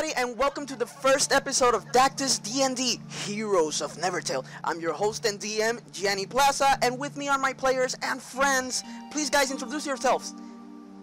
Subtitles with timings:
[0.00, 4.46] everybody, and welcome to the first episode of Dactus D&D Heroes of Nevertale.
[4.64, 8.82] I'm your host and DM, Gianni Plaza, and with me are my players and friends.
[9.10, 10.34] Please, guys, introduce yourselves.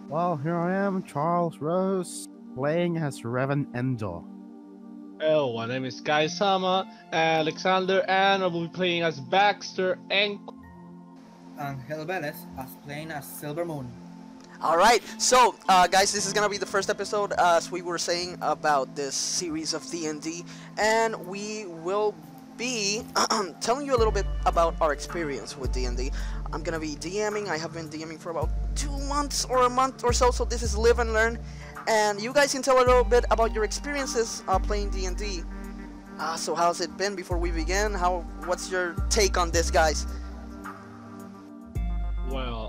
[0.08, 4.22] Well, here I am, Charles Rose, playing as Revan Endor.
[5.20, 10.40] Hello, my name is Guy Sama Alexander, and I will be playing as Baxter and
[11.60, 13.88] Angel Velez as playing as Silver Moon.
[14.60, 17.80] All right, so uh, guys, this is gonna be the first episode, uh, as we
[17.80, 20.44] were saying about this series of D&D,
[20.76, 22.12] and we will
[22.56, 23.04] be
[23.60, 26.10] telling you a little bit about our experience with D&D.
[26.52, 27.46] I'm gonna be DMing.
[27.46, 30.32] I have been DMing for about two months or a month or so.
[30.32, 31.38] So this is live and learn,
[31.86, 35.44] and you guys can tell a little bit about your experiences uh, playing D&D.
[36.18, 37.94] Uh, so how's it been before we begin?
[37.94, 38.26] How?
[38.46, 40.04] What's your take on this, guys?
[42.30, 42.68] well,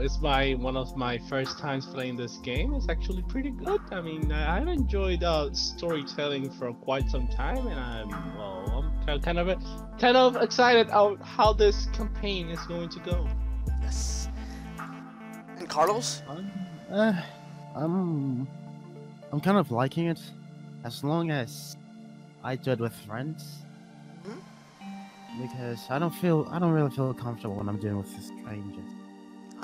[0.00, 2.74] it's my one of my first times playing this game.
[2.74, 3.80] It's actually pretty good.
[3.90, 9.22] I mean, I- I've enjoyed uh, storytelling for quite some time, and I'm well, I'm
[9.22, 9.62] kind of
[9.98, 13.28] kind of excited about how this campaign is going to go.
[13.82, 14.28] Yes.
[15.58, 16.22] And Carlos?
[16.90, 17.12] Uh,
[17.74, 18.46] I'm,
[19.32, 20.20] I'm kind of liking it,
[20.84, 21.76] as long as
[22.42, 23.58] I do it with friends.
[24.24, 25.42] Hmm?
[25.42, 28.93] Because I don't feel, I don't really feel comfortable when I'm doing with strangers.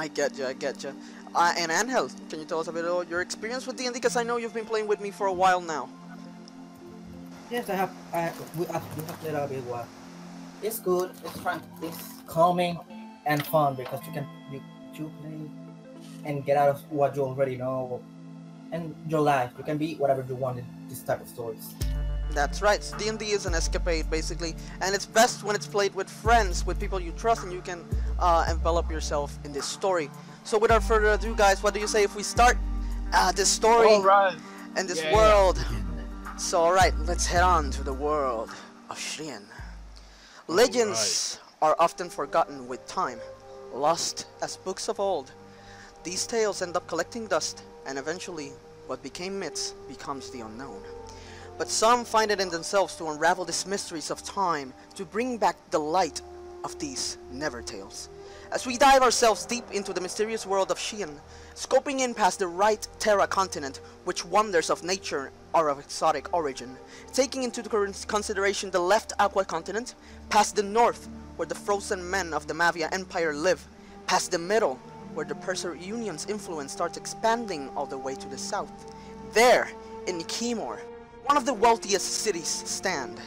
[0.01, 0.47] I get you.
[0.47, 0.95] I get you.
[1.35, 3.93] Uh, and Angel, can you tell us a bit about your experience with D&D?
[3.93, 5.91] Because I know you've been playing with me for a while now.
[7.51, 7.91] Yes, I have.
[8.15, 9.87] I we, uh, we have played a bit while.
[10.63, 11.11] It's good.
[11.23, 11.61] It's fun.
[11.83, 12.79] It's calming
[13.27, 14.63] and fun because you can you,
[14.95, 15.51] you play
[16.25, 18.01] and get out of what you already know
[18.73, 19.51] and your life.
[19.59, 21.75] You can be whatever you want in this type of stories.
[22.33, 22.81] That's right.
[22.99, 27.01] D&D is an escapade, basically, and it's best when it's played with friends, with people
[27.01, 27.85] you trust, and you can
[28.19, 30.11] uh, envelop yourself in this story.
[30.45, 32.57] So, without further ado, guys, what do you say if we start
[33.13, 34.37] uh, this story right.
[34.77, 35.15] and this Yeah.
[35.15, 35.65] world?
[36.37, 38.51] So, all right, let's head on to the world
[38.89, 39.43] of Shrien.
[40.47, 43.21] Legends are often forgotten with time,
[43.75, 45.33] lost as books of old.
[46.03, 48.53] These tales end up collecting dust, and eventually,
[48.87, 50.83] what became myths becomes the unknown.
[51.61, 55.57] But some find it in themselves to unravel these mysteries of time, to bring back
[55.71, 56.23] the light
[56.65, 58.09] of these never tales.
[58.51, 61.21] As we dive ourselves deep into the mysterious world of Shrien,
[61.55, 66.79] scoping in past the right Terra continent, which wonders of nature are of exotic origin,
[67.13, 67.63] taking into
[68.07, 69.97] consideration the left Aqua continent,
[70.31, 73.63] past the north, where the frozen men of the Mavia Empire live,
[74.07, 74.77] past the middle,
[75.13, 78.95] where the Perser Union's influence starts expanding all the way to the south.
[79.35, 79.71] There,
[80.07, 80.81] in Kimor,
[81.31, 83.21] one of the wealthiest cities stand,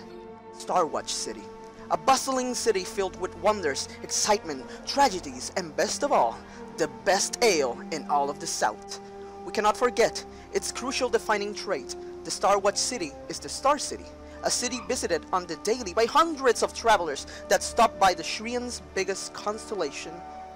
[0.57, 1.43] Starwatch City.
[1.89, 6.37] A bustling city filled with wonders, excitement, tragedies, and best of all,
[6.75, 8.99] the best ale in all of the South.
[9.45, 10.21] We cannot forget
[10.51, 11.95] its crucial defining trait.
[12.25, 14.07] The Starwatch City is the Star City,
[14.43, 18.81] a city visited on the daily by hundreds of travelers that stop by the Shrian's
[18.95, 20.11] biggest constellation,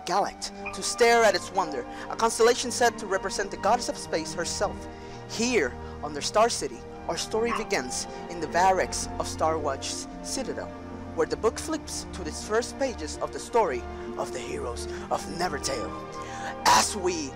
[0.05, 4.33] Galact, to stare at its wonder, a constellation said to represent the goddess of space
[4.33, 4.75] herself.
[5.29, 10.67] Here, on the Star City, our story begins in the barracks of Starwatch's Citadel,
[11.15, 13.81] where the book flips to the first pages of the story
[14.17, 15.91] of the heroes of Nevertale.
[16.65, 17.31] As we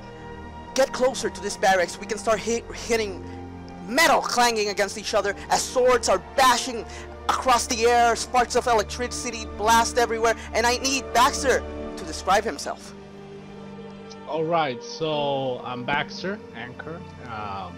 [0.76, 3.24] get closer to this barracks, we can start hit, hitting
[3.88, 6.86] metal clanging against each other as swords are bashing
[7.30, 11.64] across the air, sparks of electricity blast everywhere, and I need Baxter
[11.96, 12.94] to describe himself.
[14.28, 14.81] All right.
[14.81, 17.02] So I'm Baxter, Anchor.
[17.30, 17.76] Um,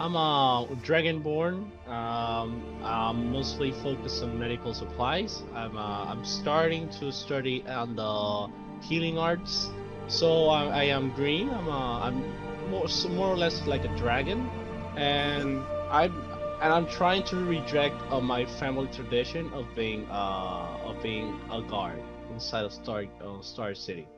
[0.00, 1.70] I'm a Dragonborn.
[1.88, 5.42] Um, I'm mostly focused on medical supplies.
[5.54, 8.48] I'm uh, I'm starting to study on the
[8.82, 9.70] healing arts.
[10.08, 11.48] So I, I am green.
[11.48, 12.24] I'm uh, I'm
[12.70, 14.50] more more or less like a dragon,
[14.96, 16.12] and I'm
[16.60, 21.62] and I'm trying to reject uh, my family tradition of being uh of being a
[21.62, 22.02] guard
[22.32, 24.08] inside of Star uh, Star City.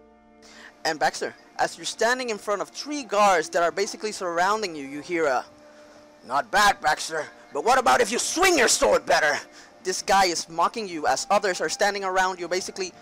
[0.86, 4.86] And Baxter, as you're standing in front of three guards that are basically surrounding you,
[4.86, 5.44] you hear a,
[6.26, 9.38] Not bad, Baxter, but what about if you swing your sword better?
[9.84, 12.92] This guy is mocking you as others are standing around you, basically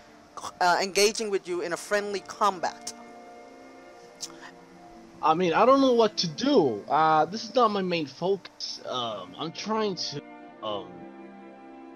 [0.60, 2.93] uh, engaging with you in a friendly combat.
[5.22, 6.84] I mean, I don't know what to do.
[6.87, 8.82] Uh, this is not my main focus.
[8.87, 10.22] Um, I'm trying to
[10.62, 10.88] um,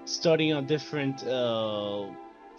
[0.06, 2.06] study on different uh,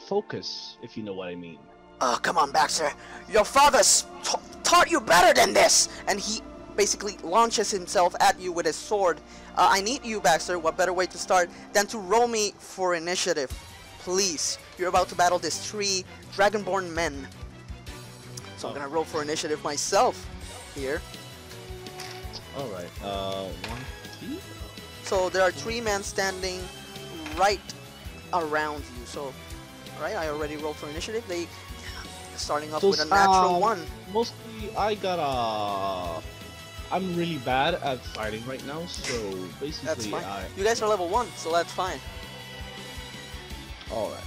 [0.08, 1.58] focus, if you know what I mean.
[2.02, 2.92] Oh, come on, Baxter.
[3.32, 5.90] Your father's ta- taught you better than this!
[6.08, 6.42] And he
[6.76, 9.20] basically launches himself at you with his sword.
[9.56, 10.58] Uh, I need you, Baxter.
[10.60, 13.52] What better way to start than to roll me for initiative?
[14.00, 14.58] Please.
[14.78, 17.28] You're about to battle these three Dragonborn men.
[18.58, 20.28] So I'm gonna roll for initiative myself
[20.76, 21.02] here.
[22.58, 22.90] All right.
[23.04, 23.80] Uh, one,
[24.20, 24.40] three.
[25.04, 26.60] So there are three men standing
[27.38, 27.62] right
[28.34, 29.06] around you.
[29.06, 29.34] So,
[30.02, 31.24] right, I already rolled for initiative.
[31.28, 31.48] They
[32.36, 33.86] starting off with a natural um, one.
[34.14, 36.22] Mostly, I got a.
[36.92, 40.24] I'm really bad at fighting right now, so That's basically, fine.
[40.24, 40.46] I.
[40.58, 42.00] You guys are level one, so that's fine.
[43.92, 44.24] All right.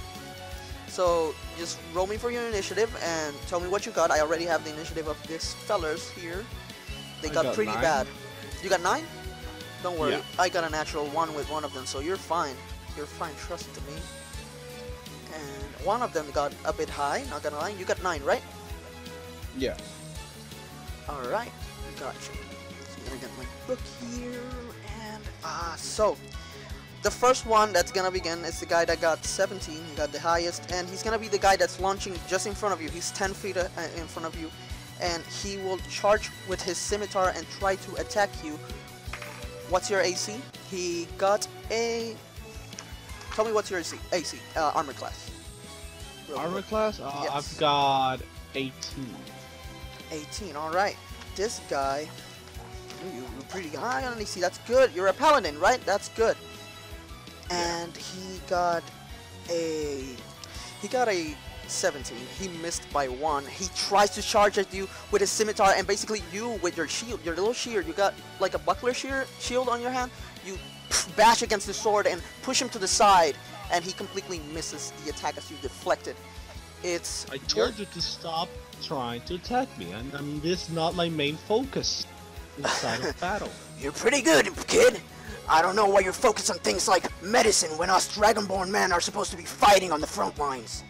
[0.87, 4.11] So just roll me for your initiative and tell me what you got.
[4.11, 6.45] I already have the initiative of these fellers here.
[7.21, 7.81] They got, got pretty nine.
[7.81, 8.07] bad.
[8.61, 9.03] You got nine?
[9.81, 10.13] Don't worry.
[10.13, 10.21] Yeah.
[10.39, 12.55] I got a natural one with one of them, so you're fine.
[12.95, 13.93] You're fine, trust me.
[15.33, 17.69] And one of them got a bit high, not gonna lie.
[17.69, 18.43] You got nine, right?
[19.57, 19.75] Yeah.
[21.09, 21.51] Alright,
[21.99, 22.15] got
[23.03, 23.79] I'm gonna get my book
[24.11, 24.39] here,
[25.01, 26.17] and ah, so
[27.01, 29.75] the first one that's gonna begin is the guy that got 17.
[29.75, 32.73] He got the highest, and he's gonna be the guy that's launching just in front
[32.73, 32.89] of you.
[32.89, 33.67] He's 10 feet uh,
[33.97, 34.49] in front of you,
[35.01, 38.57] and he will charge with his scimitar and try to attack you.
[39.69, 40.35] What's your AC?
[40.69, 42.15] He got a.
[43.33, 43.97] Tell me what's your AC?
[44.11, 45.29] AC uh, armor class.
[46.29, 46.67] Real Armor quick.
[46.67, 46.99] class?
[46.99, 47.31] Uh, Yes.
[47.53, 48.19] I've got
[48.55, 48.71] 18.
[50.11, 50.95] 18, alright.
[51.35, 52.07] This guy,
[53.03, 54.91] ooh, you- you're pretty high on AC, that's good.
[54.93, 55.83] You're a paladin, right?
[55.85, 56.37] That's good.
[57.49, 58.83] And he got
[59.49, 60.03] a,
[60.81, 61.35] he got a
[61.67, 62.17] 17.
[62.39, 63.45] He missed by one.
[63.45, 67.23] He tries to charge at you with his scimitar, and basically you with your shield,
[67.25, 70.11] your little shield, you got like a buckler shear, shield on your hand,
[70.45, 70.57] you
[71.15, 73.35] bash against the sword and push him to the side,
[73.71, 76.15] and he completely misses the attack as you deflect it.
[76.83, 78.49] It's I your- told you to stop
[78.81, 82.05] trying to attack me, and I mean, this is not my main focus
[82.57, 83.49] inside of battle.
[83.79, 84.99] You're pretty good, kid.
[85.49, 89.01] I don't know why you're focused on things like medicine when us Dragonborn men are
[89.01, 90.85] supposed to be fighting on the front lines.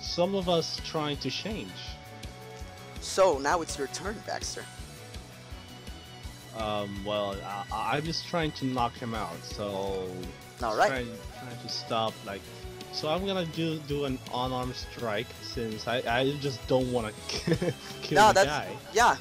[0.00, 1.70] Some of us trying to change.
[3.00, 4.64] So now it's your turn, Baxter.
[6.56, 7.36] Um, well,
[7.72, 10.08] I, I'm just trying to knock him out, so All
[10.60, 10.88] just right.
[10.88, 11.08] trying,
[11.38, 12.42] trying to stop like.
[12.92, 17.54] So I'm gonna do do an unarmed strike since I, I just don't want to
[18.02, 18.76] kill No, the that's guy.
[18.92, 19.16] yeah.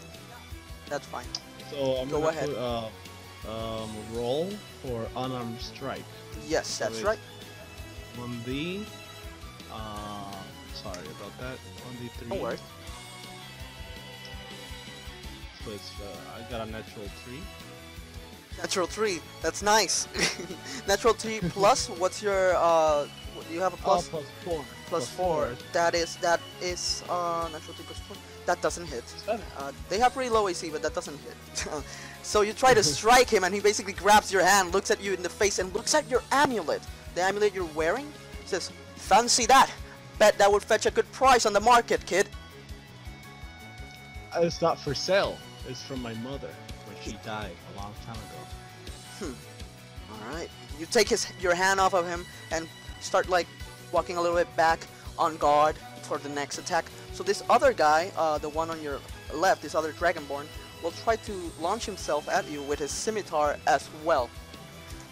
[0.89, 1.25] That's fine.
[1.69, 2.49] So I'm Go gonna ahead.
[2.49, 2.89] put uh,
[3.47, 4.49] um roll
[4.81, 6.03] for unarmed strike.
[6.47, 7.05] Yes, that's Wait.
[7.05, 7.19] right.
[8.15, 8.85] One D.
[9.71, 10.33] Uh,
[10.73, 11.57] sorry about that.
[11.85, 12.29] One D three.
[12.29, 12.57] Don't worry.
[15.63, 17.41] So it's uh, I got a natural three.
[18.57, 19.21] Natural three.
[19.41, 20.07] That's nice.
[20.87, 21.87] Natural three plus.
[22.01, 23.07] What's your uh?
[23.51, 24.65] You have a plus oh, plus four.
[24.87, 25.55] plus four.
[25.71, 28.17] That is that is uh natural three plus four.
[28.49, 29.03] That doesn't hit.
[29.27, 31.67] Uh, they have pretty low AC, but that doesn't hit.
[32.23, 35.13] so you try to strike him, and he basically grabs your hand, looks at you
[35.13, 36.81] in the face, and looks at your amulet.
[37.13, 38.11] The amulet you're wearing
[38.45, 39.69] says, "Fancy that?
[40.17, 42.27] Bet that would fetch a good price on the market, kid."
[44.35, 45.37] Uh, It's not for sale.
[45.67, 46.49] It's from my mother
[46.87, 49.35] when she died a long time ago.
[50.11, 50.49] All right.
[50.79, 52.67] You take his your hand off of him and
[52.99, 53.45] start like
[53.91, 54.79] walking a little bit back
[55.19, 55.75] on guard
[56.09, 56.85] for the next attack.
[57.13, 58.99] So this other guy, uh, the one on your
[59.33, 60.47] left, this other Dragonborn,
[60.83, 64.29] will try to launch himself at you with his scimitar as well.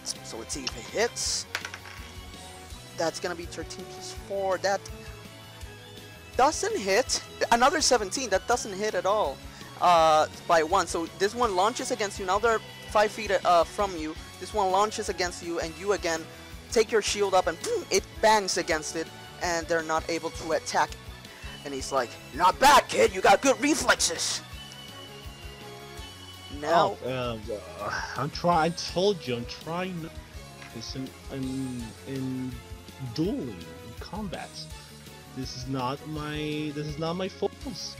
[0.02, 1.46] So let's see if it hits.
[2.96, 4.58] That's gonna be 13 plus 4.
[4.58, 4.80] That
[6.36, 7.22] doesn't hit.
[7.52, 8.28] Another 17.
[8.30, 9.36] That doesn't hit at all.
[9.80, 10.88] Uh, by one.
[10.88, 12.26] So this one launches against you.
[12.26, 12.58] Now they're
[12.90, 14.16] five feet uh, from you.
[14.40, 16.20] This one launches against you, and you again
[16.72, 19.06] take your shield up, and boom, it bangs against it,
[19.42, 20.90] and they're not able to attack.
[21.64, 23.14] And he's like, "Not bad, kid.
[23.14, 24.40] You got good reflexes."
[26.60, 27.52] Now, Oh, uh,
[27.84, 28.72] uh, I'm trying.
[28.72, 30.08] I told you, I'm trying.
[30.74, 32.52] This in in in
[33.14, 34.48] dueling, in combat.
[35.36, 36.72] This is not my.
[36.74, 37.96] This is not my focus.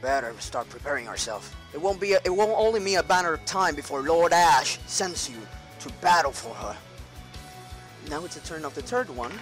[0.00, 1.50] better start preparing ourselves.
[1.74, 2.14] It won't be.
[2.14, 5.36] A, it won't only be a matter of time before Lord Ash sends you
[5.80, 6.76] to battle for her.
[8.08, 9.32] Now it's the turn of the third one.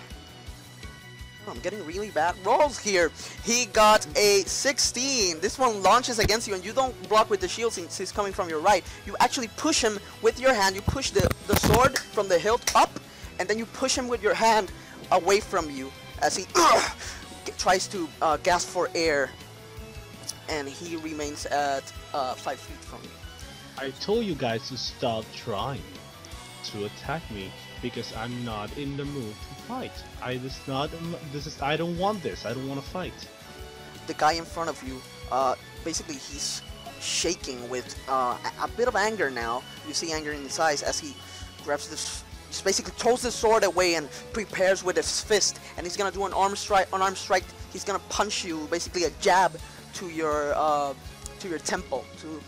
[1.48, 3.10] I'm getting really bad rolls here.
[3.44, 5.40] He got a 16.
[5.40, 8.32] This one launches against you, and you don't block with the shield since he's coming
[8.32, 8.84] from your right.
[9.06, 10.74] You actually push him with your hand.
[10.74, 12.90] You push the, the sword from the hilt up,
[13.38, 14.70] and then you push him with your hand
[15.12, 15.90] away from you
[16.22, 16.44] as he
[17.46, 19.30] g- tries to uh, gasp for air.
[20.48, 23.10] And he remains at uh, 5 feet from you.
[23.78, 25.82] I told you guys to stop trying
[26.64, 27.50] to attack me
[27.82, 29.92] because I'm not in the mood to fight.
[30.22, 30.90] I just not.
[31.32, 31.60] This is.
[31.62, 32.46] I don't want this.
[32.46, 33.14] I don't want to fight.
[34.06, 36.62] the guy in front of you, uh, basically he's
[37.00, 39.62] shaking with uh, a, bit of anger now.
[39.86, 41.14] You see anger in his eyes as he
[41.64, 45.60] grabs this, just basically throws the sword away and prepares with his fist.
[45.76, 46.88] And he's gonna do an arm strike.
[46.92, 47.44] An arm strike.
[47.72, 49.58] He's gonna punch you, basically a jab
[49.94, 50.94] to your uh,
[51.38, 52.04] to your temple.
[52.20, 52.42] To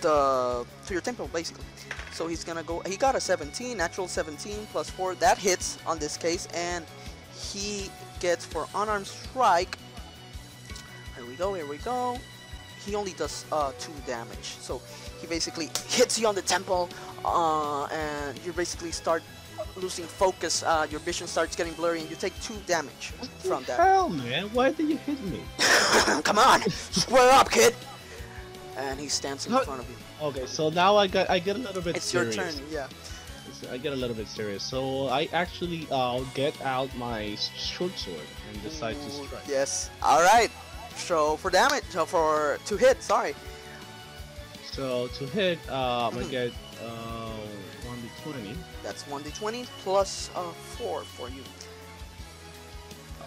[0.00, 1.64] the to your temple basically.
[2.20, 2.80] So he's gonna go.
[2.80, 5.14] He got a 17, natural 17 plus four.
[5.14, 6.84] That hits on this case, and
[7.34, 9.78] he gets for unarmed strike.
[11.16, 11.54] Here we go.
[11.54, 12.18] Here we go.
[12.84, 14.58] He only does uh, two damage.
[14.60, 14.82] So
[15.22, 16.90] he basically hits you on the temple,
[17.24, 19.22] uh, and you basically start
[19.76, 20.62] losing focus.
[20.62, 23.80] Uh, your vision starts getting blurry, and you take two damage from that.
[23.80, 25.40] Hell, man, why did you hit me?
[26.22, 27.74] Come on, square up, kid.
[28.76, 29.96] And he stands in front of you.
[30.22, 32.36] Okay, so now I got I get a little bit serious.
[32.36, 32.56] It's serious.
[32.70, 32.90] your turn.
[32.90, 33.72] Yeah.
[33.72, 34.62] I get a little bit serious.
[34.62, 38.20] So I actually uh, get out my short sword
[38.52, 39.42] and decide to strike.
[39.48, 39.90] Yes.
[40.02, 40.50] All right.
[40.96, 43.02] So for damage, so for to hit.
[43.02, 43.34] Sorry.
[44.72, 46.30] So to hit, um, I Mhm.
[46.30, 46.52] get
[46.84, 47.36] uh,
[47.88, 48.56] 1d20.
[48.82, 51.42] That's one d20 plus uh, four for you.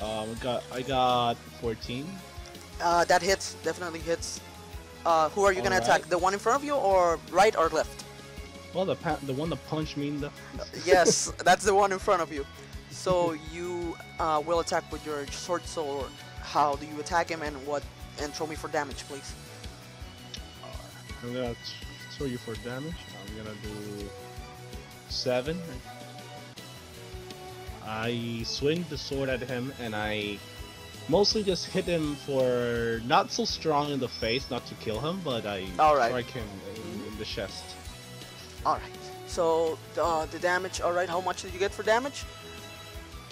[0.01, 2.07] Um, I got I got 14.
[2.81, 3.55] Uh, that hits.
[3.63, 4.39] Definitely hits.
[5.05, 6.03] Uh, who are you gonna attack?
[6.03, 8.05] The one in front of you, or right or left?
[8.73, 10.31] Well, the pa- the one that punched me in the.
[10.85, 12.45] yes, that's the one in front of you.
[12.89, 16.07] So you uh, will attack with your sword sword.
[16.41, 17.83] How do you attack him, and what?
[18.21, 19.33] And throw me for damage, please.
[21.23, 21.55] I'm gonna
[22.11, 22.95] throw you for damage.
[23.19, 24.07] I'm gonna do
[25.09, 25.59] seven.
[27.85, 30.37] I swing the sword at him, and I
[31.09, 35.19] mostly just hit him for not so strong in the face, not to kill him,
[35.23, 36.09] but I All right.
[36.09, 37.63] strike him in, in the chest.
[38.65, 38.83] All right.
[39.27, 40.81] So uh, the damage.
[40.81, 41.09] All right.
[41.09, 42.25] How much did you get for damage?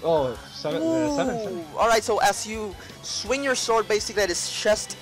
[0.04, 1.64] Oh, seven, uh, seven, seven.
[1.78, 2.04] All right.
[2.04, 4.98] So as you swing your sword basically at his chest,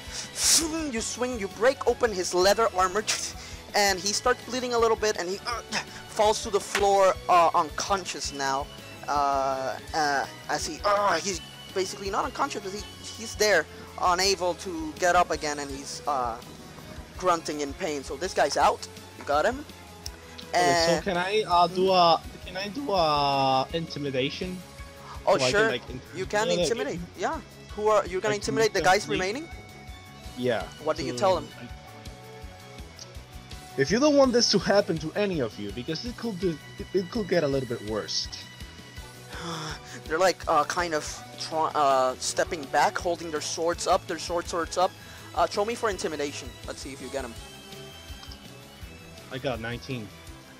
[0.92, 3.04] you swing, you break open his leather armor,
[3.76, 5.62] and he starts bleeding a little bit, and he uh,
[6.10, 8.68] falls to the floor uh, unconscious now.
[9.08, 11.42] Uh, uh, as he, uh, he's
[11.74, 12.82] basically not unconscious, but he,
[13.18, 13.66] he's there,
[14.02, 16.38] unable to get up again, and he's uh,
[17.18, 18.04] grunting in pain.
[18.04, 18.88] So this guy's out.
[19.18, 19.66] You got him.
[20.50, 24.58] Okay, so can I uh, do a can I do a intimidation?
[25.28, 27.00] oh so sure, like, int- you can like, intimidate.
[27.18, 27.40] Yeah.
[27.76, 29.48] Who are you gonna like intimidate the guys remaining?
[30.38, 30.64] Yeah.
[30.84, 31.48] What do you tell them?
[33.78, 36.58] If you don't want this to happen to any of you, because it could do,
[36.80, 38.28] it, it could get a little bit worse.
[40.10, 41.06] They're like uh, kind of
[41.54, 44.90] uh, stepping back, holding their swords up, their sword swords up.
[45.36, 46.50] Uh, throw me for intimidation.
[46.66, 47.34] Let's see if you get them.
[49.32, 50.08] I got 19.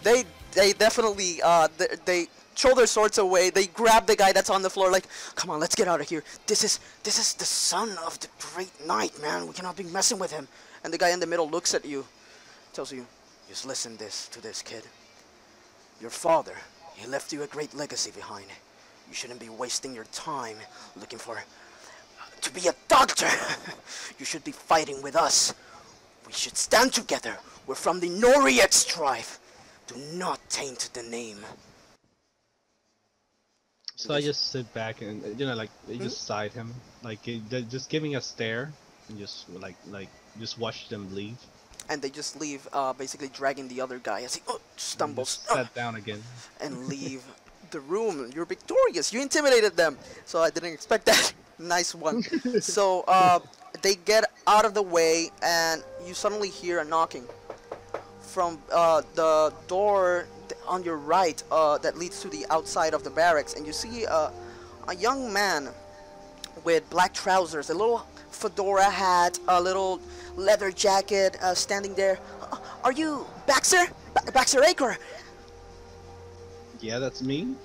[0.04, 3.50] They they definitely uh, they, they throw their swords away.
[3.50, 6.08] They grab the guy that's on the floor, like, come on, let's get out of
[6.08, 6.24] here.
[6.46, 9.48] This is this is the son of the great knight, man.
[9.48, 10.48] We cannot be messing with him.
[10.84, 12.06] And the guy in the middle looks at you,
[12.72, 13.08] tells you,
[13.48, 14.84] just listen this to this kid.
[16.00, 16.56] Your father,
[16.94, 18.46] he left you a great legacy behind.
[19.10, 20.58] You shouldn't be wasting your time
[20.96, 21.42] looking for
[22.42, 23.28] to be a doctor.
[24.20, 25.54] you should be fighting with us.
[26.26, 27.38] We should stand together.
[27.68, 29.26] We're from the Noriex tribe.
[29.88, 31.40] Do not taint the name.
[33.96, 36.74] So I just sit back and uh, you know, like just side him,
[37.04, 38.72] like uh, just giving a stare,
[39.10, 40.08] and just like like
[40.40, 41.36] just watch them leave.
[41.90, 45.46] And they just leave, uh, basically dragging the other guy as he uh, and stumbles
[45.50, 46.24] uh, sat down again.
[46.62, 47.24] and leave
[47.72, 48.32] the room.
[48.34, 49.14] You're victorious.
[49.14, 49.98] You intimidated them.
[50.26, 51.34] So I didn't expect that.
[51.60, 52.24] nice one.
[52.62, 53.40] so uh,
[53.82, 57.26] they get out of the way, and you suddenly hear a knocking
[58.22, 60.28] from uh, the door
[60.68, 64.06] on your right uh, that leads to the outside of the barracks, and you see
[64.06, 64.30] uh,
[64.88, 65.70] a young man
[66.64, 70.00] with black trousers, a little fedora hat, a little
[70.36, 72.20] leather jacket, uh, standing there.
[72.42, 73.88] Uh, are you Baxter?
[74.14, 74.98] Ba- Baxter Acre?
[76.82, 77.56] Yeah, that's me.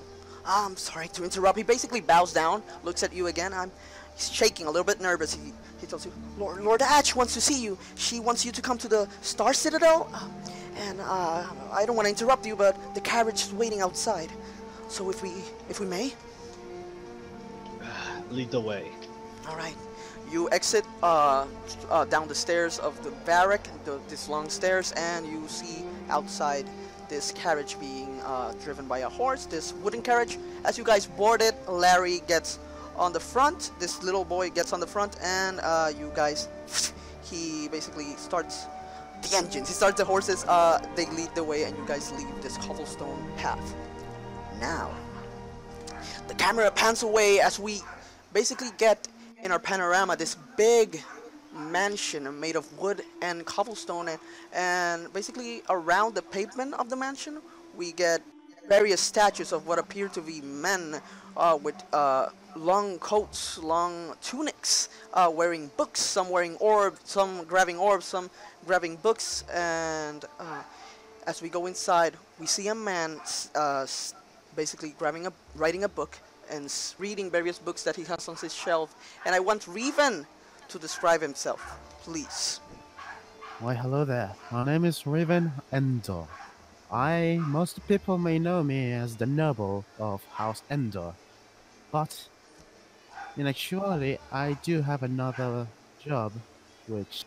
[0.47, 1.57] I'm sorry to interrupt.
[1.57, 3.53] He basically bows down, looks at you again.
[3.53, 3.71] I'm
[4.15, 5.35] he's shaking, a little bit nervous.
[5.35, 7.79] He he tells you, Lord, Lord Ash wants to see you.
[7.97, 10.29] She wants you to come to the Star Citadel, uh,
[10.77, 14.31] and uh, I don't want to interrupt you, but the carriage is waiting outside.
[14.89, 15.33] So if we
[15.69, 16.13] if we may,
[18.31, 18.91] Lead the way.
[19.49, 19.77] all right.
[20.31, 21.47] You exit uh,
[21.91, 26.67] uh, down the stairs of the barrack, the, this long stairs, and you see outside
[27.15, 30.37] this carriage being uh, driven by a horse, this wooden carriage.
[30.65, 32.59] As you guys board it, Larry gets
[32.97, 36.49] on the front, this little boy gets on the front, and uh, you guys,
[37.23, 38.67] he basically starts
[39.23, 42.43] the engines, he starts the horses, uh, they lead the way, and you guys leave
[42.43, 43.77] this cobblestone path.
[44.61, 44.91] Now,
[46.27, 47.81] the camera pans away as we
[48.33, 49.07] basically get
[49.45, 51.01] in our panorama this big
[51.55, 54.19] mansion made of wood and cobblestone and,
[54.53, 57.39] and basically around the pavement of the mansion
[57.77, 58.21] we get
[58.69, 61.01] various statues of what appear to be men
[61.37, 67.79] uh, with uh, long coats, long tunics, uh, wearing books, some wearing orbs, some grabbing
[67.79, 68.31] orbs, some
[68.67, 70.63] grabbing books, and uh,
[71.27, 73.21] as we go inside, we see a man
[73.55, 73.87] uh,
[74.57, 76.19] basically grabbing a, writing a book
[76.51, 78.95] and reading various books that he has on his shelf.
[79.25, 80.27] And I want Revan
[80.69, 81.61] to describe himself,
[82.03, 82.61] please.
[83.61, 84.33] Why, hello there.
[84.51, 86.27] My name is Raven Endor.
[86.91, 91.15] I, most people may know me as the noble of House Endor,
[91.91, 92.29] but
[93.37, 95.67] in actuality, I do have another
[96.05, 96.33] job,
[96.87, 97.25] which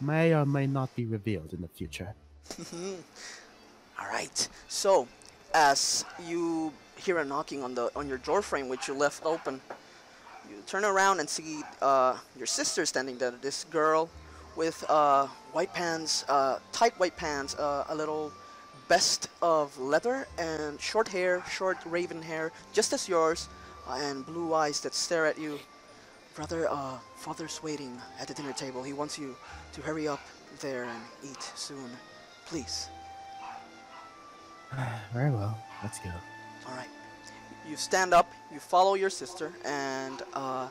[0.00, 2.14] may or may not be revealed in the future.
[3.98, 4.48] All right.
[4.68, 5.08] So,
[5.52, 9.60] as you hear a knocking on the on your door frame, which you left open,
[10.48, 13.32] you turn around and see uh, your sister standing there.
[13.40, 14.08] This girl
[14.56, 18.32] with uh, white pants, uh, tight white pants, uh, a little
[18.88, 23.48] vest of leather, and short hair, short raven hair, just as yours,
[23.88, 25.58] uh, and blue eyes that stare at you.
[26.34, 28.82] Brother, uh, father's waiting at the dinner table.
[28.82, 29.36] He wants you
[29.72, 30.20] to hurry up
[30.60, 31.90] there and eat soon.
[32.46, 32.88] Please.
[35.12, 36.10] Very well, let's go.
[36.68, 36.88] All right.
[37.68, 40.68] You stand up, you follow your sister, and uh,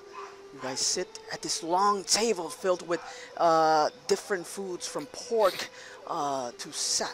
[0.54, 3.02] you guys sit at this long table filled with
[3.38, 5.70] uh, different foods from pork
[6.08, 6.70] uh, to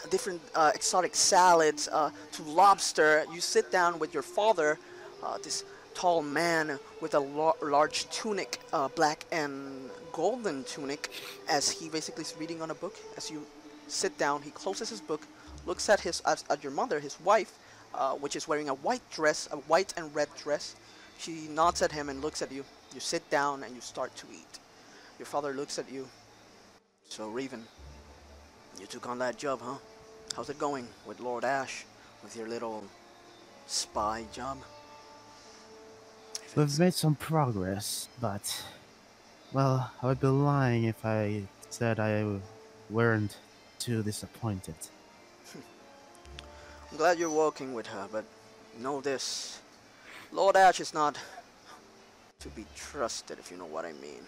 [0.10, 3.24] different uh, exotic salads uh, to lobster.
[3.34, 4.78] You sit down with your father,
[5.24, 5.64] uh, this
[5.96, 8.60] tall man with a lar- large tunic,
[8.96, 11.10] black and golden tunic,
[11.48, 12.96] as he basically is reading on a book.
[13.16, 13.46] As you
[13.88, 15.22] sit down, he closes his book,
[15.66, 17.54] looks at his at your mother, his wife,
[17.94, 20.76] uh, which is wearing a white dress, a white and red dress.
[21.18, 22.64] She nods at him and looks at you.
[22.94, 24.60] You sit down and you start to eat.
[25.18, 26.08] Your father looks at you.
[27.10, 27.64] So, Raven,
[28.80, 29.78] you took on that job, huh?
[30.36, 31.86] How's it going with Lord Ash,
[32.24, 32.84] with your little
[33.68, 34.58] spy job?
[36.56, 38.64] We've made some progress, but.
[39.52, 42.40] Well, I would be lying if I said I
[42.90, 43.38] weren't
[43.80, 44.76] too disappointed.
[46.92, 48.26] I'm glad you're working with her, but
[48.80, 49.60] know this.
[50.32, 51.18] Lord Ash is not
[52.40, 54.24] to be trusted, if you know what I mean.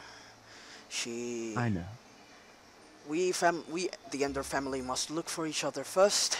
[0.89, 1.55] She...
[1.57, 1.85] I know.
[3.09, 6.37] We, fam- we, the Endor family, must look for each other first,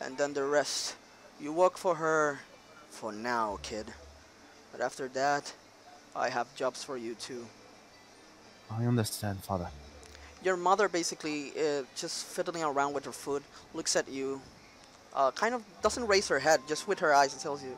[0.00, 0.96] and then the rest.
[1.38, 2.38] You work for her
[2.90, 3.86] for now, kid.
[4.72, 5.52] But after that,
[6.16, 7.46] I have jobs for you too.
[8.70, 9.68] I understand, father.
[10.42, 13.42] Your mother basically uh, just fiddling around with her food,
[13.74, 14.40] looks at you,
[15.14, 17.76] uh, kind of doesn't raise her head, just with her eyes, and tells you,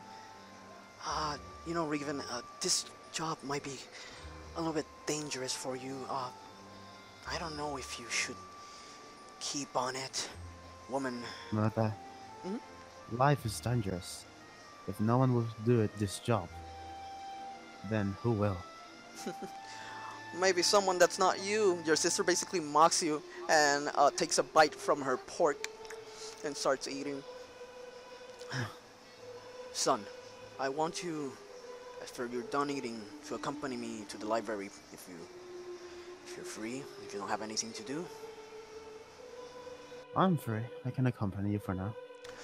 [1.05, 3.77] uh, you know, Regan, uh, this job might be
[4.55, 5.95] a little bit dangerous for you.
[6.09, 6.29] Uh,
[7.29, 8.35] I don't know if you should
[9.39, 10.29] keep on it.
[10.89, 11.93] Woman, Mother,
[12.45, 12.59] Mhm.
[13.11, 14.25] life is dangerous.
[14.87, 16.49] If no one will do it this job,
[17.89, 18.57] then who will?
[20.39, 21.81] maybe someone that's not you.
[21.85, 25.67] Your sister basically mocks you and uh, takes a bite from her pork
[26.45, 27.23] and starts eating.
[29.73, 30.01] Son,
[30.59, 31.31] I want you,
[32.01, 35.15] after you're done eating, to accompany me to the library if you,
[36.25, 38.05] if you're free, if you don't have anything to do.
[40.15, 40.61] I'm free.
[40.85, 41.93] I can accompany you for now.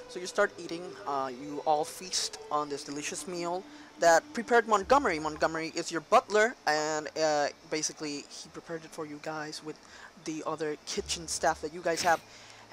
[0.08, 0.84] So you start eating.
[1.06, 3.62] Uh, you all feast on this delicious meal
[4.00, 5.20] that prepared Montgomery.
[5.20, 9.78] Montgomery is your butler, and uh, basically he prepared it for you guys with
[10.24, 12.22] the other kitchen staff that you guys have.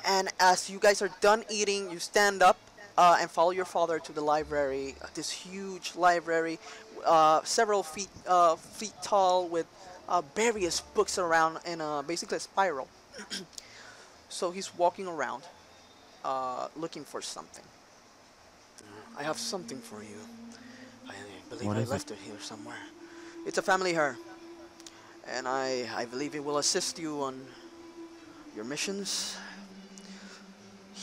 [0.07, 2.59] And as you guys are done eating, you stand up
[2.99, 4.95] uh, and follow your father to the library.
[5.15, 6.59] This huge library,
[7.05, 9.67] uh, several feet uh, feet tall, with
[10.09, 12.89] uh, various books around in a, basically a spiral.
[14.29, 15.43] so he's walking around
[16.25, 17.65] uh, looking for something.
[19.19, 20.19] I have something for you.
[21.09, 21.15] I
[21.49, 21.93] believe What I is it?
[21.93, 22.19] left it?
[22.25, 22.77] here somewhere.
[23.47, 24.17] It's a family hair,
[25.29, 27.41] and I I believe it will assist you on
[28.57, 29.37] your missions.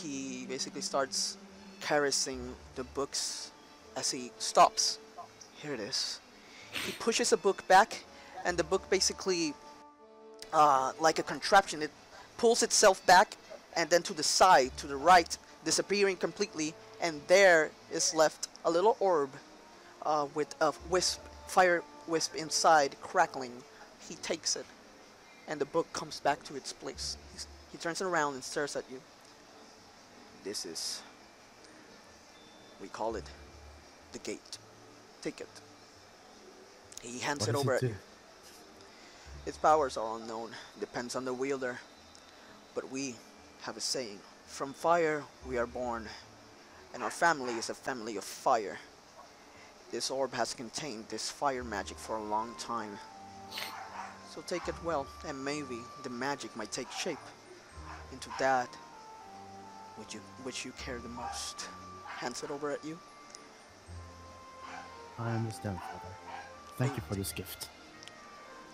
[0.01, 1.37] He basically starts
[1.81, 3.51] caressing the books
[3.95, 4.97] as he stops.
[5.61, 6.19] Here it is.
[6.85, 8.03] He pushes a book back,
[8.45, 9.53] and the book basically,
[10.53, 11.91] uh, like a contraption, it
[12.37, 13.35] pulls itself back
[13.75, 18.71] and then to the side, to the right, disappearing completely, and there is left a
[18.71, 19.29] little orb
[20.05, 23.53] uh, with a wisp, fire wisp inside, crackling.
[24.09, 24.65] He takes it,
[25.47, 27.17] and the book comes back to its place.
[27.33, 28.99] He's, he turns it around and stares at you.
[30.43, 31.01] This is,
[32.81, 33.25] we call it,
[34.11, 34.57] the gate.
[35.21, 35.47] ticket.
[37.01, 37.93] He hands What it over it.
[39.45, 41.79] Its powers are unknown, depends on the wielder.
[42.75, 43.15] But we
[43.63, 46.07] have a saying from fire we are born,
[46.93, 48.77] and our family is a family of fire.
[49.91, 52.97] This orb has contained this fire magic for a long time.
[54.33, 57.19] So take it well, and maybe the magic might take shape
[58.13, 58.69] into that
[59.97, 61.67] which you which you care the most.
[62.05, 62.97] Hands it over at you.
[65.17, 66.13] I understand, Father.
[66.77, 67.69] Thank you for this gift.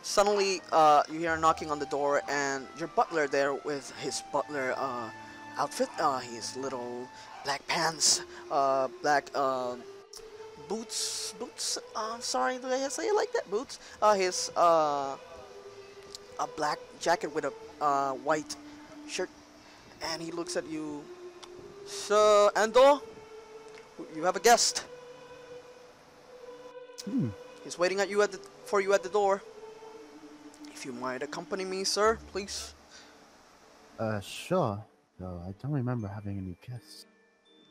[0.01, 4.23] Suddenly, uh, you hear a knocking on the door, and your butler there with his
[4.31, 5.09] butler uh,
[5.57, 5.89] outfit.
[5.99, 7.07] Uh, his little
[7.43, 9.75] black pants, uh, black uh,
[10.69, 11.33] boots.
[11.39, 11.77] Boots.
[11.95, 13.49] Uh, sorry, did I say it like that?
[13.51, 13.79] Boots.
[14.01, 15.17] Uh, his uh,
[16.39, 18.55] a black jacket with a uh, white
[19.09, 19.29] shirt,
[20.01, 21.03] and he looks at you.
[21.85, 22.99] Sir Endor,
[24.15, 24.85] you have a guest.
[27.05, 27.29] Hmm.
[27.63, 29.41] He's waiting at you at the for you at the door.
[30.73, 32.73] If you might accompany me, sir, please.
[33.99, 34.83] Uh, sure.
[35.19, 37.05] Though I don't remember having any guests.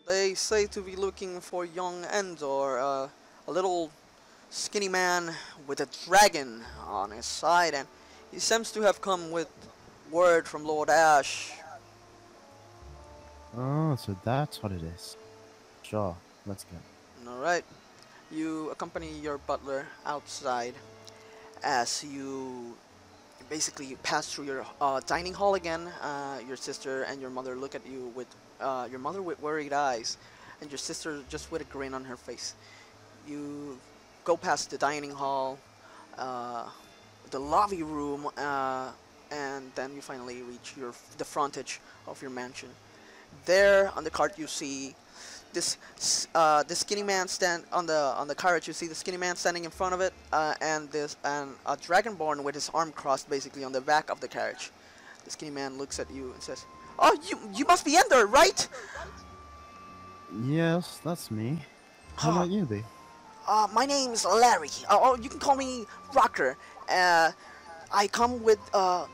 [0.09, 3.09] They say to be looking for young Endor, uh,
[3.47, 3.91] a little
[4.51, 5.35] skinny man
[5.67, 7.87] with a dragon on his side, and
[8.33, 9.49] he seems to have come with
[10.11, 11.53] word from Lord Ash.
[13.57, 15.17] Oh, so that's what it is.
[15.83, 17.31] Sure, let's go.
[17.31, 17.65] Alright.
[18.31, 20.75] You accompany your butler outside
[21.63, 22.75] as you
[23.49, 25.87] basically pass through your uh, dining hall again.
[26.03, 28.27] Uh, your sister and your mother look at you with
[28.61, 30.17] uh, your mother with worried eyes,
[30.61, 32.55] and your sister just with a grin on her face.
[33.29, 33.79] You
[34.25, 35.59] go past the dining hall,
[36.19, 36.69] uh,
[37.31, 38.91] the lobby room, uh,
[39.31, 42.71] and then you finally reach your the frontage of your mansion.
[43.45, 44.95] There on the cart you see
[45.53, 45.79] this
[46.35, 48.67] uh, this skinny man stand on the on the carriage.
[48.69, 51.77] You see the skinny man standing in front of it, uh, and this and a
[51.77, 54.71] dragonborn with his arm crossed, basically on the back of the carriage.
[55.25, 56.65] The skinny man looks at you and says,
[56.99, 58.69] "Oh, you you must be Endor, right?
[60.45, 61.59] Yes, that's me.
[62.17, 62.39] How Huh.
[62.41, 62.83] about you, B?
[63.47, 64.71] Uh, my name's Larry.
[64.89, 66.57] Uh, oh, you can call me Rocker.
[66.89, 67.31] Uh,
[67.93, 69.07] I come with uh,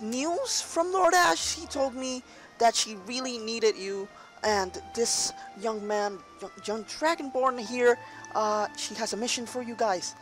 [0.00, 1.54] news from Lord Ash.
[1.56, 2.22] He told me
[2.58, 4.08] that she really needed you,
[4.44, 6.18] and this young man,
[6.64, 7.98] young, Dragonborn here,
[8.34, 10.14] uh, she has a mission for you guys.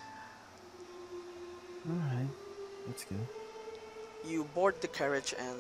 [1.88, 2.28] Alright,
[2.86, 3.16] let's go.
[4.26, 5.56] You board the carriage, and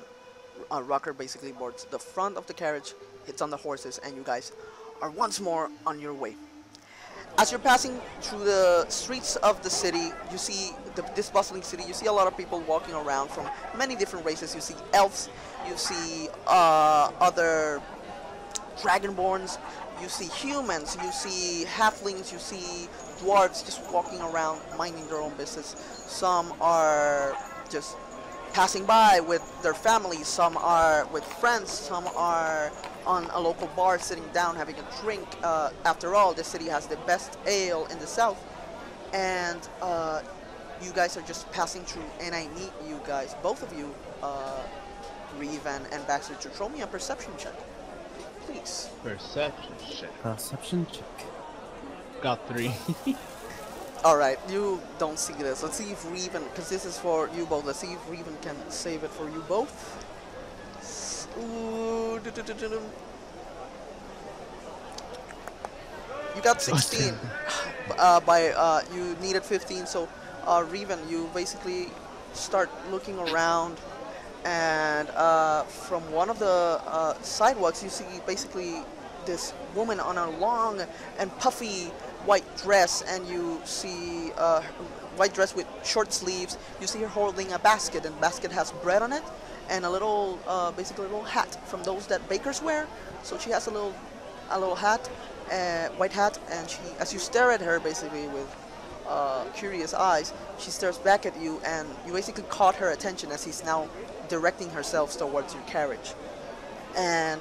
[0.70, 2.94] uh, Rocker basically boards the front of the carriage,
[3.26, 4.52] hits on the horses, and you guys
[5.02, 6.34] are once more on your way.
[7.38, 11.84] As you're passing through the streets of the city, you see the, this bustling city.
[11.86, 14.54] You see a lot of people walking around from many different races.
[14.54, 15.28] You see elves,
[15.68, 17.80] you see uh, other
[18.78, 19.58] dragonborns,
[20.00, 25.34] you see humans, you see halflings, you see dwarves just walking around minding their own
[25.36, 25.74] business.
[26.06, 27.36] Some are
[27.70, 27.96] just
[28.52, 32.72] passing by with their families, some are with friends, some are
[33.06, 35.26] on a local bar sitting down having a drink.
[35.42, 38.42] Uh, after all, the city has the best ale in the south.
[39.12, 40.22] And uh,
[40.82, 44.62] you guys are just passing through, and I need you guys, both of you, uh,
[45.38, 47.54] Revan and Baxter, to throw me a perception check.
[48.46, 48.88] Please.
[49.02, 50.22] Perception check.
[50.22, 51.26] Perception check.
[52.20, 52.72] Got three.
[54.04, 55.62] Alright, you don't see this.
[55.62, 57.64] Let's see if Revan, because this is for you both.
[57.64, 59.72] Let's see if Revan can save it for you both.
[61.38, 62.82] Ooh, du- du- du- du- dum.
[66.34, 67.14] You got 16.
[67.98, 70.08] uh, by uh, you needed 15, so
[70.46, 71.88] uh, Revan, you basically
[72.32, 73.78] start looking around,
[74.46, 78.76] and uh, from one of the uh, sidewalks, you see basically
[79.26, 80.80] this woman on a long
[81.18, 81.86] and puffy
[82.26, 84.62] white dress, and you see uh,
[85.16, 86.58] white dress with short sleeves.
[86.80, 89.24] You see her holding a basket, and the basket has bread on it,
[89.68, 92.86] and a little, uh, basically a little hat from those that bakers wear.
[93.24, 93.94] So she has a little,
[94.50, 95.10] a little hat,
[95.50, 98.54] uh, white hat, and she, as you stare at her, basically with
[99.08, 103.44] uh, curious eyes, she stares back at you, and you basically caught her attention as
[103.44, 103.88] he's now
[104.28, 106.14] directing herself towards your carriage,
[106.96, 107.40] and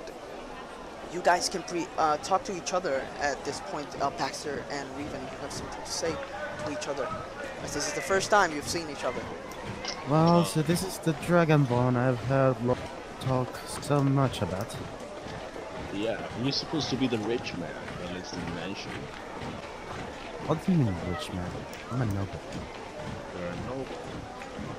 [1.13, 3.87] you guys can pre- uh, talk to each other at this point.
[4.01, 6.13] Uh, Baxter and Revan, you have something to say
[6.65, 7.07] to each other,
[7.63, 9.21] as this is the first time you've seen each other.
[10.09, 12.77] Well, so this is the Dragonborn I've heard lo-
[13.21, 14.75] talk so much about.
[15.93, 17.69] yeah, you're supposed to be the rich man
[18.01, 18.91] that lives in the mansion.
[20.47, 21.49] What do you mean, rich man?
[21.91, 22.39] I'm a noble.
[23.39, 23.85] You're a noble.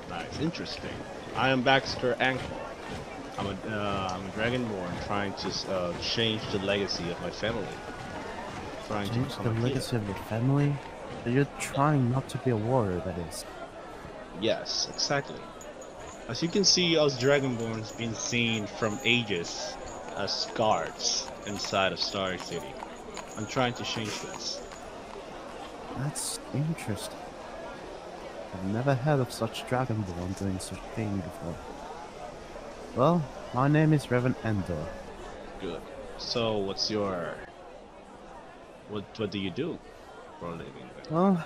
[0.09, 0.91] Nice, interesting.
[1.37, 2.59] I am Baxter Ankle.
[3.37, 7.67] I'm a, uh, I'm a dragonborn trying to uh, change the legacy of my family.
[8.87, 10.73] Trying to Change to the legacy of your family?
[11.23, 13.45] So you're trying not to be a warrior, that is.
[14.41, 15.39] Yes, exactly.
[16.27, 19.75] As you can see, us dragonborns been seen from ages
[20.15, 22.73] as guards inside of Star City.
[23.37, 24.59] I'm trying to change this.
[25.99, 27.26] That's interesting.
[28.53, 31.55] I've never heard of such Dragonborn doing such thing before.
[32.95, 34.85] Well, my name is Reverend Endor.
[35.61, 35.81] Good.
[36.17, 37.35] So, what's your
[38.89, 39.77] what What do you do
[40.39, 40.89] for a living?
[41.11, 41.45] Well,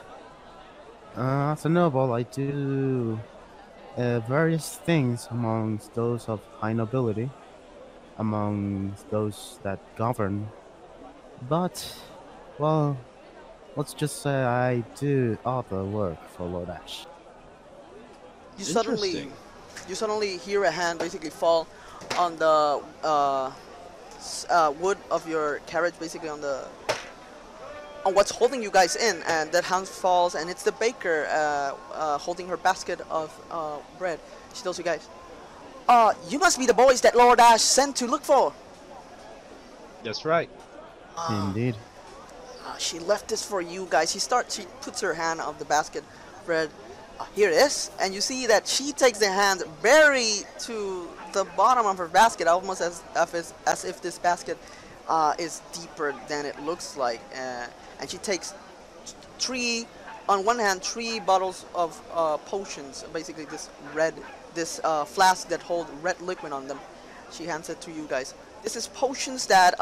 [1.18, 3.20] uh, as a noble, I do
[3.98, 7.30] uh, various things amongst those of high nobility,
[8.18, 10.50] among those that govern.
[11.50, 11.96] But,
[12.60, 12.96] well,
[13.76, 17.06] let's just say I do other work for Lord Ash.
[18.58, 19.30] You suddenly,
[19.88, 21.68] you suddenly hear a hand basically fall
[22.18, 23.52] on the uh,
[24.50, 26.68] uh, wood of your carriage, basically on the
[28.06, 31.76] on what's holding you guys in, and that hand falls, and it's the baker uh,
[31.94, 34.20] uh, holding her basket of uh, bread.
[34.54, 35.08] She tells you guys,
[35.88, 38.54] "Uh, you must be the boys that Lord Ash sent to look for."
[40.04, 40.50] That's right.
[41.16, 41.76] "Ah, Indeed.
[42.72, 44.12] Uh, she left this for you guys.
[44.12, 44.56] She starts.
[44.56, 46.04] She puts her hand on the basket,
[46.46, 46.70] bread.
[47.20, 51.44] Uh, here it is, and you see that she takes the hand very to the
[51.58, 54.58] bottom of her basket, almost as if as if this basket
[55.10, 57.20] uh, is deeper than it looks like.
[57.36, 57.68] Uh,
[58.00, 58.54] and she takes
[59.38, 59.86] three,
[60.30, 64.14] on one hand, three bottles of uh, potions, basically this red,
[64.54, 66.80] this uh, flask that hold red liquid on them.
[67.32, 68.34] She hands it to you guys.
[68.64, 69.74] This is potions that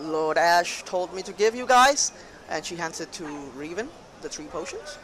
[0.00, 2.12] Lord Ash told me to give you guys,
[2.48, 3.24] and she hands it to
[3.56, 3.88] Revan,
[4.22, 4.98] the three potions.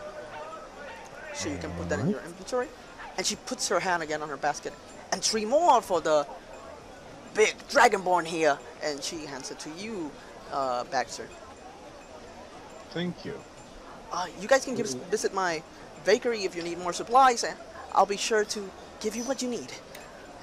[1.35, 2.69] So you can put that in your inventory.
[3.17, 4.73] And she puts her hand again on her basket,
[5.13, 6.27] and three more for the
[7.35, 8.59] big dragonborn here.
[8.83, 10.11] And she hands it to you,
[10.53, 11.29] uh, Baxter.
[12.91, 13.35] Thank you.
[14.13, 15.63] Uh, you guys can give, visit my
[16.05, 17.57] bakery if you need more supplies, and
[17.93, 19.73] I'll be sure to give you what you need.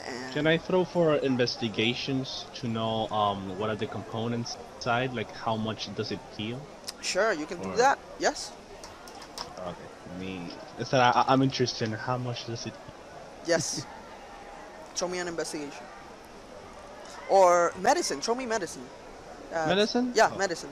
[0.07, 5.13] And Can I throw for investigations to know um what are the components inside?
[5.13, 6.59] Like how much does it heal?
[7.01, 7.99] Sure, you can do that.
[8.19, 8.51] Yes.
[9.59, 9.87] Okay.
[10.19, 10.49] Me.
[10.79, 12.73] Is that I, I'm interested in how much does it?
[13.45, 13.85] Yes.
[14.95, 15.83] Show me an investigation.
[17.29, 18.19] Or medicine.
[18.19, 18.83] Show me medicine.
[19.53, 20.11] Uh, Medicine?
[20.13, 20.37] Yeah, Oh.
[20.37, 20.69] medicine.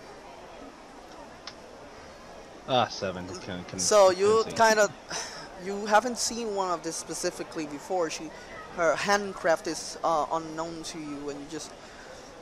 [2.67, 3.27] Ah, seven.
[3.45, 4.89] Can, can, So you kind of,
[5.63, 8.09] you haven't seen one of this specifically before.
[8.09, 8.29] She,
[8.75, 11.71] her handcraft is uh, unknown to you, and you just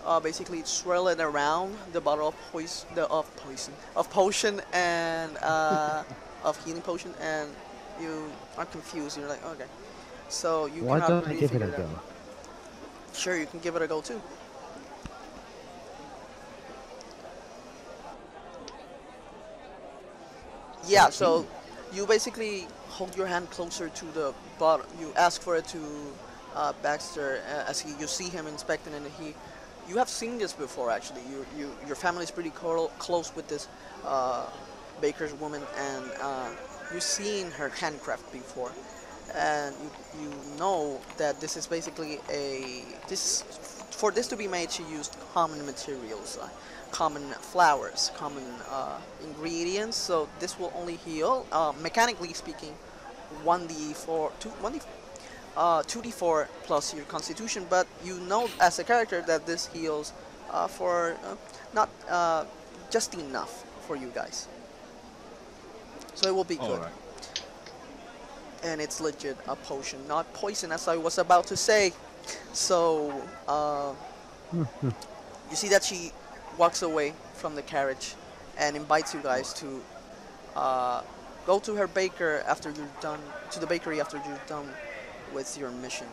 [0.06, 5.38] uh, basically swirl it around the bottle of poison, the of poison, of potion and
[5.42, 6.04] uh,
[6.44, 7.50] of healing potion, and
[8.02, 9.18] you are confused.
[9.18, 9.66] You're like, okay.
[10.30, 11.78] So you Why cannot don't I give it a out.
[11.78, 11.90] go?
[13.14, 14.22] Sure, you can give it a go too.
[20.88, 21.46] Yeah, so
[21.94, 24.86] you basically hold your hand closer to the bottom.
[25.00, 25.80] You ask for it to
[26.56, 29.34] uh, Baxter uh, as he, you see him inspecting, and he,
[29.88, 31.22] you have seen this before actually.
[31.30, 33.68] You, you, your family is pretty clo- close with this
[34.06, 34.46] uh,
[35.02, 36.50] baker's woman, and uh,
[36.94, 38.72] you've seen her handcraft before,
[39.36, 39.76] and
[40.22, 43.44] you, you know that this is basically a this
[43.92, 44.72] for this to be made.
[44.72, 46.38] She used common materials.
[46.42, 46.50] Uh,
[46.94, 49.98] common flowers, common uh, ingredients.
[49.98, 52.74] So this will only heal, uh, mechanically speaking,
[53.44, 54.82] 1d4, 2, 1d,
[55.56, 57.66] uh, 2d4 plus your constitution.
[57.70, 60.14] But you know as a character that this heals
[60.52, 61.36] uh, for uh,
[61.74, 62.46] not uh,
[62.90, 64.48] just enough for you guys.
[66.16, 66.80] So it will be good.
[66.80, 66.94] Alright.
[68.64, 71.92] And it's legit a potion, not poison, as I was about to say.
[72.54, 73.12] So,
[73.48, 73.94] uh,
[74.54, 76.12] you see that she
[76.58, 78.16] walks away from the carriage
[78.58, 79.82] and invites you guys to
[80.56, 81.02] uh,
[81.46, 83.20] go to her baker after you're done
[83.52, 84.70] to the bakery after you're done
[85.34, 86.08] with your mission.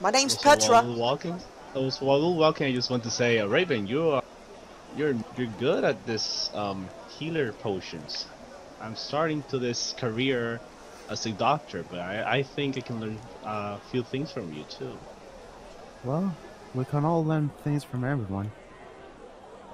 [0.00, 0.76] My name's So Petra.
[0.76, 1.40] While we're walking,
[1.72, 4.22] so so while we're walking, I just want to say, uh, Raven, you are,
[4.96, 8.26] you're you're good at this um, healer potions.
[8.80, 10.60] I'm starting to this career
[11.08, 14.52] as a doctor, but I, I think I can learn uh, a few things from
[14.52, 14.98] you too.
[16.02, 16.34] Well,
[16.74, 18.50] we can all learn things from everyone.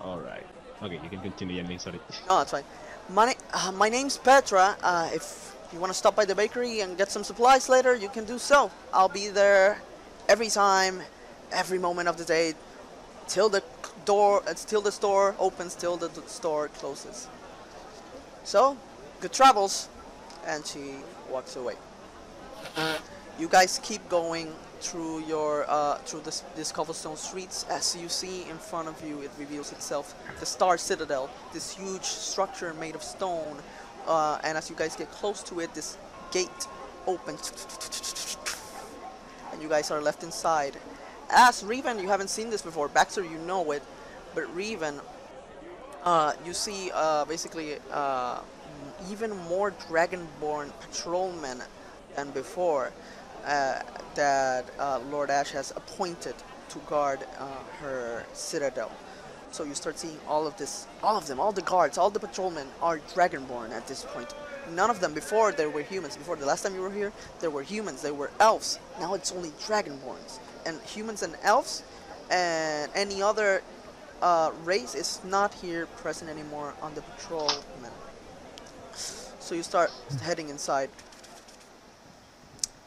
[0.00, 0.46] All right.
[0.82, 1.78] Okay, you can continue, Yanni.
[1.78, 2.00] Sorry.
[2.28, 2.64] No, that's fine.
[3.08, 4.76] My, na- uh, my name's Petra.
[4.82, 8.08] Uh, if you want to stop by the bakery and get some supplies later, you
[8.08, 8.70] can do so.
[8.92, 9.80] I'll be there
[10.28, 11.02] every time,
[11.52, 12.54] every moment of the day,
[13.28, 13.62] till the
[14.04, 17.28] door, uh, till the store opens, till the store closes.
[18.44, 18.76] So,
[19.20, 19.88] good travels.
[20.46, 20.94] And she
[21.30, 21.74] walks away.
[23.38, 27.66] You guys keep going through your uh, through this this cobblestone streets.
[27.68, 32.04] As you see in front of you, it reveals itself the Star Citadel, this huge
[32.04, 33.56] structure made of stone.
[34.10, 35.96] Uh, and as you guys get close to it, this
[36.32, 36.66] gate
[37.06, 37.52] opens,
[39.52, 40.76] and you guys are left inside.
[41.30, 42.88] as Revan, you haven't seen this before.
[42.88, 43.84] Baxter, you know it,
[44.34, 44.98] but Revan,
[46.02, 48.40] uh, you see uh, basically uh,
[49.08, 51.62] even more Dragonborn patrolmen
[52.16, 52.90] than before
[53.44, 53.78] uh,
[54.16, 56.34] that uh, Lord Ash has appointed
[56.70, 57.20] to guard
[57.80, 58.90] her citadel.
[59.52, 62.20] So you start seeing all of this, all of them, all the guards, all the
[62.20, 64.32] patrolmen are Dragonborn at this point.
[64.72, 66.16] None of them before there were humans.
[66.16, 68.78] Before the last time you were here, there were humans, there were elves.
[69.00, 70.38] Now it's only Dragonborns.
[70.64, 71.82] And humans and elves
[72.30, 73.62] and any other
[74.22, 77.90] uh, race is not here present anymore on the patrolmen.
[78.92, 79.90] So you start
[80.22, 80.90] heading inside.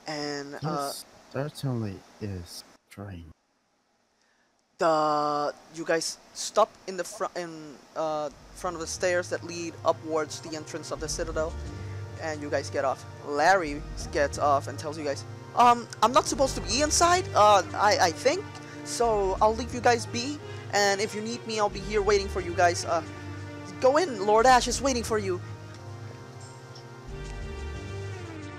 [0.07, 0.91] And uh,
[1.31, 3.25] certainly is strange.
[4.83, 7.51] The you guys stop in the front in
[7.95, 11.53] uh, front of the stairs that lead upwards the entrance of the citadel,
[12.21, 13.05] and you guys get off.
[13.25, 15.23] Larry gets off and tells you guys,
[15.55, 17.25] "Um, I'm not supposed to be inside.
[17.33, 18.43] Uh, I I think
[18.83, 19.37] so.
[19.41, 20.37] I'll leave you guys be,
[20.73, 22.83] and if you need me, I'll be here waiting for you guys.
[22.83, 23.01] Uh,
[23.79, 24.25] go in.
[24.25, 25.39] Lord Ash is waiting for you.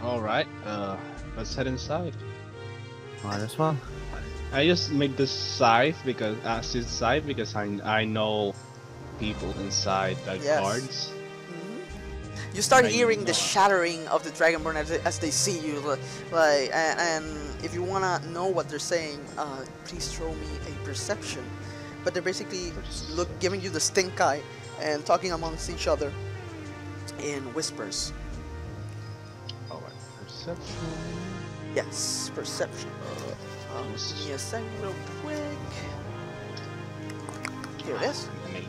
[0.02, 0.48] All right.
[0.64, 0.96] Uh,
[1.36, 2.14] let's head inside.
[3.22, 3.76] Might as well.
[4.54, 8.54] I just made this scythe because uh, this scythe because I I know
[9.18, 10.60] people inside the Yes.
[10.60, 11.12] guards.
[12.54, 15.80] You start I hearing the shattering of the Dragonborn as they, as they see you,
[16.30, 17.26] like, and, and
[17.64, 21.42] if you wanna know what they're saying, uh, please throw me a perception.
[22.04, 22.70] But they're basically
[23.10, 24.40] look giving you the stink eye
[24.80, 26.12] and talking amongst each other
[27.18, 28.12] in whispers.
[29.68, 29.82] Right.
[30.22, 30.78] Perception.
[31.74, 32.90] Yes, perception.
[33.76, 35.38] Um, me a second, real quick.
[37.84, 38.28] Here it is.
[38.52, 38.64] Mate.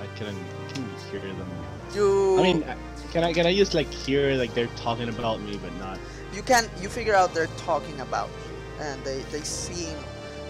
[0.00, 0.36] I can
[0.68, 1.50] can you hear them.
[1.94, 2.38] You.
[2.38, 2.76] I mean, uh,
[3.10, 5.98] can I can I just like hear like they're talking about me but not?
[6.32, 9.96] you can you figure out they're talking about you and they they seem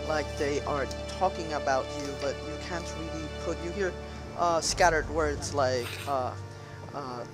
[0.09, 0.87] like they are
[1.19, 3.93] talking about you but you can't really put you hear
[4.39, 6.33] uh, scattered words like uh,
[6.95, 7.25] uh,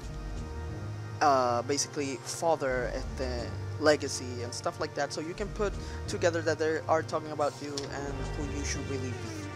[1.21, 3.47] uh, basically father at the
[3.79, 5.73] legacy and stuff like that so you can put
[6.07, 9.49] together that they are talking about you and who you should really be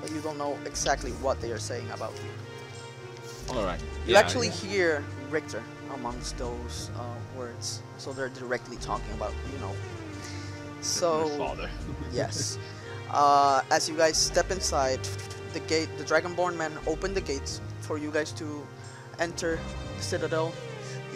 [0.00, 2.30] but you don't know exactly what they are saying about you
[3.48, 3.80] All right.
[4.06, 4.50] you Yeah, actually yeah.
[4.50, 9.76] hear Richter amongst those uh, words, so they're directly talking about you know.
[10.80, 11.70] So father.
[12.10, 12.58] yes,
[13.10, 15.08] uh, as you guys step inside,
[15.52, 18.68] the gate, the Dragonborn men open the gates for you guys to
[19.18, 19.64] enter
[19.96, 20.56] the Citadel.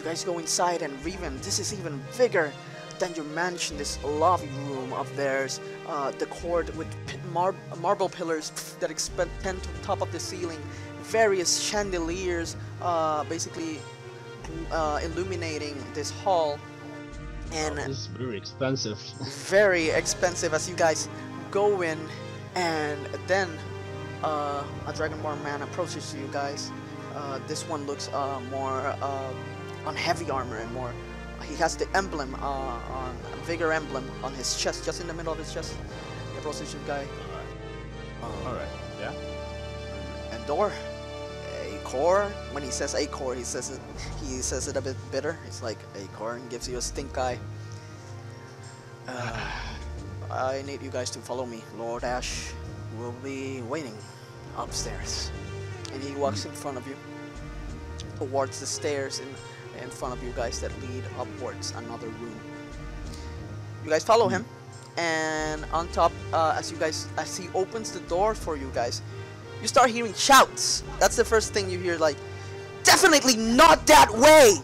[0.00, 2.50] You guys go inside, and Revan, this is even bigger
[2.98, 3.76] than your mansion.
[3.76, 6.88] This lobby room of theirs, uh, decored with
[7.34, 8.48] mar- marble pillars
[8.80, 9.28] that expand
[9.62, 10.58] to the top of the ceiling,
[11.02, 13.78] various chandeliers, uh, basically
[14.72, 16.58] uh, illuminating this hall,
[17.52, 18.98] and Oh, is very expensive.
[19.50, 21.10] very expensive as you guys
[21.50, 21.98] go in
[22.54, 23.50] and then
[24.22, 26.70] uh, a dragonborn man approaches you guys
[27.14, 29.32] uh, this one looks uh, more uh,
[29.86, 30.92] on heavy armor and more.
[31.42, 35.32] He has the emblem uh, on vigor emblem on his chest just in the middle
[35.32, 35.74] of his chest.
[36.32, 37.06] He approaches you guy
[38.22, 38.68] All right.
[39.00, 39.12] Yeah.
[40.32, 40.72] Endor
[41.72, 42.30] Acor.
[42.52, 43.80] When he says Acor he says it
[44.20, 45.38] he says it a bit bitter.
[45.46, 47.38] It's like Acor and gives you a stink eye.
[49.08, 49.50] Uh,
[50.30, 51.64] I need you guys to follow me.
[51.76, 52.52] Lord Ash
[52.98, 53.96] will be waiting
[54.56, 55.32] upstairs.
[55.92, 56.96] And he walks in front of you
[58.16, 59.28] towards the stairs in,
[59.82, 62.38] in front of you guys that lead upwards another room
[63.84, 64.44] you guys follow him
[64.96, 69.02] and on top uh, as you guys as he opens the door for you guys
[69.60, 70.82] you start hearing shouts.
[70.98, 72.16] That's the first thing you hear, like,
[72.82, 74.54] definitely not that way!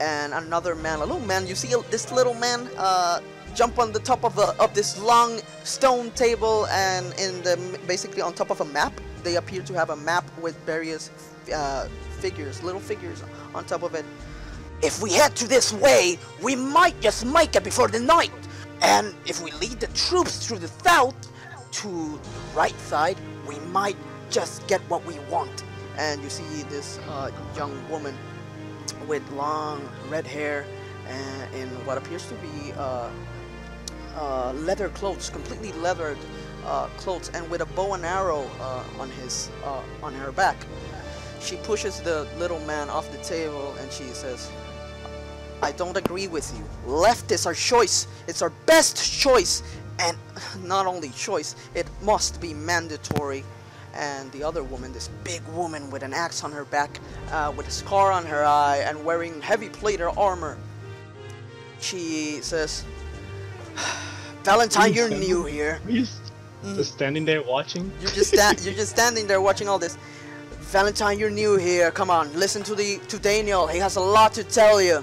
[0.00, 3.20] And another man, a little man, you see this little man uh,
[3.54, 8.20] jump on the top of, a, of this long stone table and in the basically
[8.20, 8.92] on top of a map.
[9.22, 11.10] They appear to have a map with various
[11.54, 13.22] uh, figures, little figures
[13.54, 14.04] on top of it.
[14.82, 18.32] If we head to this way, we might just make it before the night.
[18.82, 21.16] And if we lead the troops through the south
[21.72, 23.96] to the right side, we might
[24.30, 25.64] just get what we want.
[25.96, 28.14] And you see this uh, young woman
[29.06, 30.66] with long red hair
[31.06, 33.10] and in what appears to be uh,
[34.16, 36.18] uh, leather clothes, completely leathered
[36.64, 40.56] uh, clothes, and with a bow and arrow uh, on his uh, on her back.
[41.40, 44.50] She pushes the little man off the table and she says,
[45.62, 46.64] I don't agree with you.
[46.90, 48.06] Left is our choice.
[48.26, 49.62] It's our best choice.
[49.98, 50.16] And
[50.64, 53.44] not only choice, it must be mandatory.
[53.94, 57.00] And the other woman, this big woman with an axe on her back,
[57.32, 60.58] uh, with a scar on her eye, and wearing heavy plater armor,
[61.80, 62.84] she says,
[64.44, 65.80] Valentine, you're new here.
[66.74, 67.90] Just standing there watching.
[68.00, 68.32] You're just
[68.64, 69.96] you're just standing there watching all this.
[70.60, 71.90] Valentine, you're new here.
[71.90, 73.66] Come on, listen to the to Daniel.
[73.66, 75.02] He has a lot to tell you.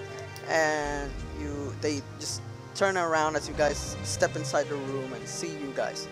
[0.49, 2.41] And you they just
[2.75, 6.07] turn around as you guys step inside the room and see you guys.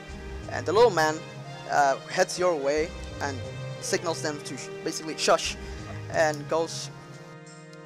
[0.51, 1.17] And the little man
[1.69, 2.89] uh, heads your way
[3.21, 3.37] and
[3.81, 5.55] signals them to sh- basically shush
[6.11, 6.89] and goes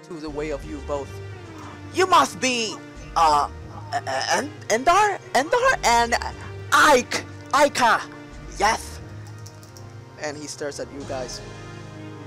[0.08, 1.10] to the way of you both.
[1.94, 2.76] You must be
[3.16, 3.50] uh
[3.94, 6.16] uh, En- Endar Endar and
[6.74, 7.24] Ike
[7.56, 8.02] Ika.
[8.60, 9.00] Yes.
[10.22, 11.42] And he stares at you guys.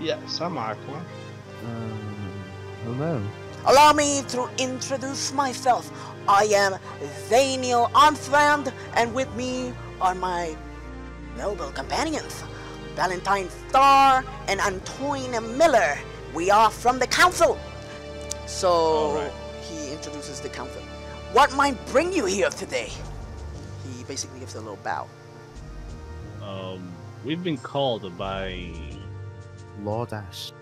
[0.00, 1.02] Yes, I'm Aqua.
[1.64, 1.98] Um,
[2.84, 3.22] hello.
[3.68, 5.92] Allow me to introduce myself.
[6.26, 6.78] I am
[7.28, 10.56] Daniel Armstrong, and with me are my
[11.36, 12.42] noble companions,
[12.96, 15.98] Valentine Starr and Antoine Miller.
[16.32, 17.58] We are from the council.
[18.46, 19.32] So Alright.
[19.60, 20.80] he introduces the council.
[21.34, 22.90] What might bring you here today?
[23.84, 25.06] He basically gives a little bow.
[26.42, 26.90] Um,
[27.22, 28.72] we've been called by.
[29.82, 30.52] Lord Ash.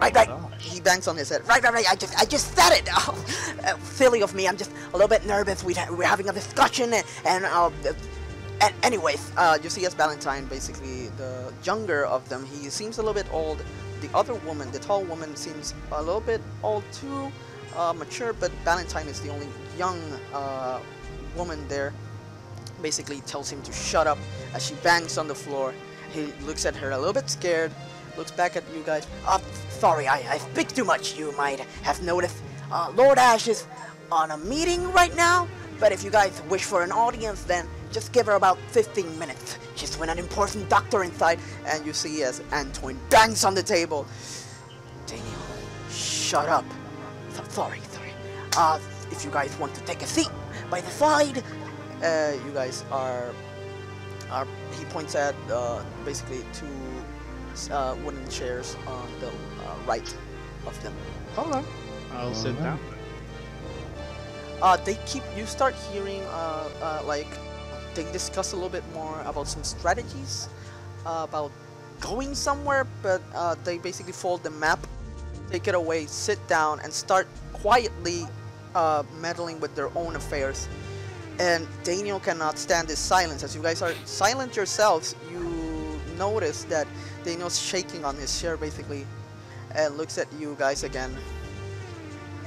[0.00, 0.28] Right, right.
[0.58, 1.46] He bangs on his head.
[1.46, 1.90] Right, right, right.
[1.90, 2.88] I just, I just said it.
[3.06, 3.24] Oh,
[3.64, 4.48] uh, silly of me.
[4.48, 5.62] I'm just a little bit nervous.
[5.62, 7.70] We we're having a discussion, and, and uh,
[8.60, 12.46] and anyways, uh, you see as Valentine, basically the younger of them.
[12.46, 13.62] He seems a little bit old.
[14.00, 17.30] The other woman, the tall woman, seems a little bit old too,
[17.76, 18.32] uh, mature.
[18.32, 20.00] But Valentine is the only young
[20.32, 20.80] uh,
[21.36, 21.92] woman there.
[22.82, 24.18] Basically, tells him to shut up
[24.54, 25.72] as she bangs on the floor.
[26.12, 27.72] He looks at her a little bit scared
[28.16, 29.06] looks back at you guys.
[29.26, 29.38] Uh,
[29.84, 32.42] sorry, I, I speak too much, you might have noticed.
[32.72, 33.66] Uh, Lord Ash is
[34.10, 35.46] on a meeting right now,
[35.78, 39.58] but if you guys wish for an audience, then just give her about 15 minutes.
[39.74, 44.06] She's with an important doctor inside, and you see as Antoine bangs on the table.
[45.04, 45.26] Daniel,
[45.90, 46.64] shut up.
[47.34, 48.12] So, sorry, sorry.
[48.56, 48.78] Uh,
[49.10, 50.30] if you guys want to take a seat
[50.70, 51.44] by the side,
[52.02, 53.34] uh, you guys are
[54.30, 54.46] are
[54.78, 56.66] he points at uh, basically two
[57.70, 59.30] uh, wooden chairs on the
[59.86, 60.16] right
[60.66, 60.92] of them.
[61.36, 61.64] Alright.
[62.12, 62.64] I'll sit Alright.
[62.64, 62.80] down.
[64.62, 67.26] Uh, they keep you start hearing uh, uh, like
[67.94, 70.48] they discuss a little bit more about some strategies
[71.06, 71.52] uh, about
[72.00, 74.84] going somewhere, but uh, they basically fold the map,
[75.50, 78.26] take it away, sit down, and start quietly
[78.74, 80.68] uh, meddling with their own affairs.
[81.38, 83.42] And Daniel cannot stand this silence.
[83.42, 86.86] As you guys are silent yourselves, you notice that
[87.24, 89.06] Daniel's shaking on his chair basically,
[89.74, 91.14] and looks at you guys again.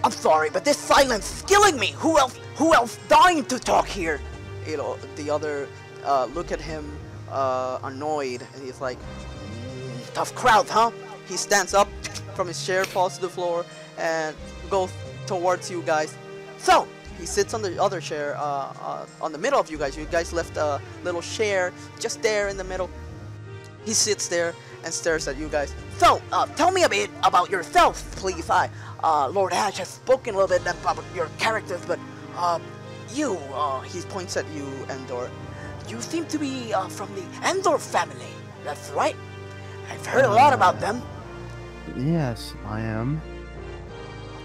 [0.04, 1.94] I'm sorry, but this silence is killing me.
[1.98, 2.38] Who else?
[2.56, 4.20] Who else dying to talk here?
[4.66, 5.68] You know, the other
[6.06, 6.98] uh, look at him,
[7.32, 10.92] uh, annoyed, and he's like, "Mm, "Tough crowd, huh?"
[11.28, 11.90] He stands up
[12.36, 13.66] from his chair, falls to the floor,
[13.98, 14.36] and
[14.70, 14.92] goes
[15.26, 16.16] towards you guys.
[16.58, 16.88] So
[17.20, 19.98] he sits on the other chair, uh, uh, on the middle of you guys.
[19.98, 22.90] You guys left a little chair just there in the middle.
[23.86, 24.54] He sits there
[24.88, 25.76] and stares at you guys.
[25.98, 28.50] So, uh, tell me a bit about yourself, please.
[28.50, 28.70] I,
[29.04, 32.00] uh, Lord Ash has spoken a little bit about your characters, but,
[32.38, 32.60] uh,
[33.14, 35.30] you, uh, he points at you, Endor.
[35.90, 38.34] You seem to be, uh, from the Endor family.
[38.64, 39.18] That's right.
[39.92, 41.02] I've heard a lot about them.
[41.98, 43.22] Yes, I am.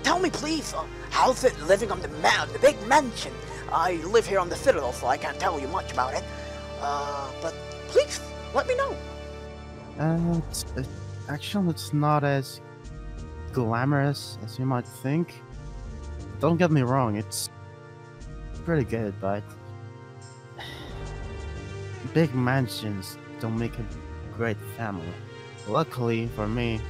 [0.03, 3.33] Tell me, please, uh, how's it living on the ma- the big mansion?
[3.71, 6.25] I live here on the Citadel, so I can't tell you much about it.
[6.81, 7.55] Uh, but
[7.89, 8.19] please,
[8.55, 8.93] let me know.
[9.99, 10.87] Uh, it's, it,
[11.29, 12.61] actually, it's not as
[13.53, 15.35] glamorous as you might think.
[16.41, 17.51] Don't get me wrong, it's
[18.65, 19.43] pretty good, but
[22.15, 23.87] big mansions don't make a
[24.37, 25.07] great family.
[25.69, 26.81] Luckily for me,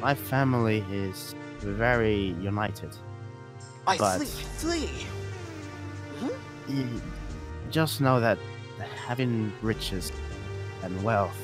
[0.00, 2.94] my family is very united.
[3.86, 5.06] I But- flee, flee.
[6.68, 7.00] Y-
[7.70, 8.38] Just know that
[9.06, 10.12] having riches
[10.82, 11.36] and wealth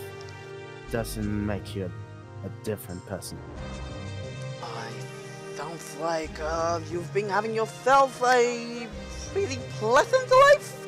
[0.90, 3.38] doesn't make you a, a different person.
[4.62, 4.88] I
[5.56, 8.86] sounds like uh, you've been having yourself a
[9.32, 10.86] pretty pleasant life.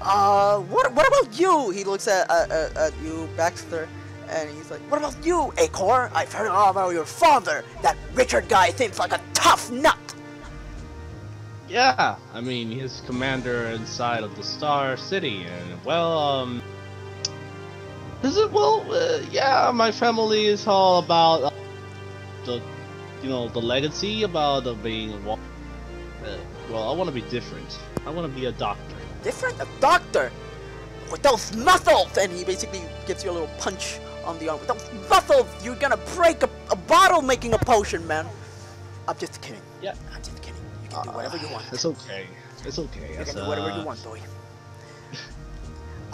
[0.00, 1.70] Uh, what what about you?
[1.70, 3.88] He looks at at, at, at you, Baxter,
[4.28, 6.10] and he's like, "What about you, Acor?
[6.14, 7.64] I've heard all about your father.
[7.82, 9.98] That Richard guy seems like a tough nut."
[11.68, 16.62] Yeah, I mean he's commander inside of the Star City, and well, um,
[18.24, 18.84] is it well?
[18.90, 21.50] Uh, yeah, my family is all about uh,
[22.44, 22.62] the,
[23.22, 25.12] you know, the legacy about uh, being.
[25.26, 25.36] Uh,
[26.70, 27.78] well, I want to be different.
[28.06, 28.96] I want to be a doctor.
[29.22, 30.30] Different, a doctor
[31.10, 34.58] with those muscles, and he basically gives you a little punch on the arm.
[34.60, 38.26] With those muscles, you're gonna break a, a bottle making a potion, man.
[39.06, 39.60] I'm just kidding.
[39.82, 39.94] Yeah.
[40.14, 40.60] I'm just kidding.
[40.82, 41.64] You can do whatever you want.
[41.72, 42.26] It's okay.
[42.64, 43.18] It's okay.
[43.18, 44.20] You can do whatever uh, you want, boy.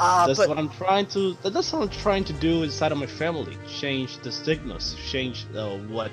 [0.03, 1.36] Uh, That's but what I'm trying to.
[1.42, 3.59] That's what I'm trying to do inside of my family.
[3.68, 4.96] Change the stigmas.
[5.11, 6.11] Change uh, what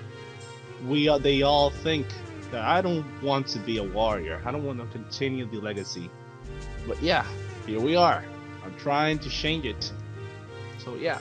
[0.85, 1.19] we are.
[1.19, 2.05] They all think
[2.51, 4.41] that I don't want to be a warrior.
[4.43, 6.09] I don't want to continue the legacy.
[6.85, 7.25] But yeah,
[7.65, 8.25] here we are.
[8.65, 9.93] I'm trying to change it.
[10.79, 11.19] So yeah.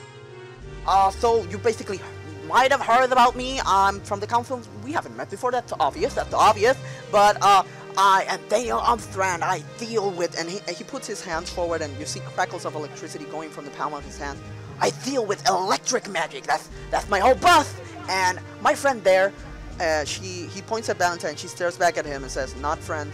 [0.85, 2.01] Uh, so you basically
[2.49, 3.61] might have heard about me.
[3.65, 4.61] I'm from the council.
[4.83, 5.51] We haven't met before.
[5.51, 6.13] That's obvious.
[6.15, 6.77] That's obvious.
[7.13, 7.63] But uh,
[7.97, 9.41] I am Daniel Armstrong.
[9.41, 12.75] I deal with, and he, he puts his hands forward, and you see crackles of
[12.75, 14.37] electricity going from the palm of his hand.
[14.79, 16.43] I deal with electric magic.
[16.43, 17.67] That's that's my whole buff.
[18.07, 19.33] And my friend there,
[19.79, 21.31] uh, she he points at Valentine.
[21.31, 23.11] And she stares back at him and says, "Not friend."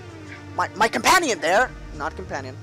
[0.58, 2.58] My my companion there, not companion.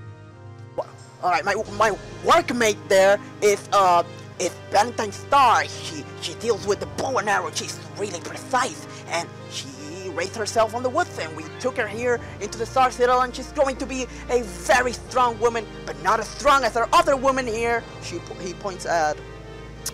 [1.23, 1.91] All right, my my
[2.25, 4.03] workmate there is uh
[4.39, 5.65] is Valentine Star.
[5.65, 7.51] She she deals with the bow and arrow.
[7.55, 9.69] She's really precise, and she
[10.11, 13.35] raised herself on the woods, and we took her here into the Star Citadel, and
[13.35, 17.17] she's going to be a very strong woman, but not as strong as our other
[17.17, 17.83] woman here.
[18.03, 19.17] She, he points at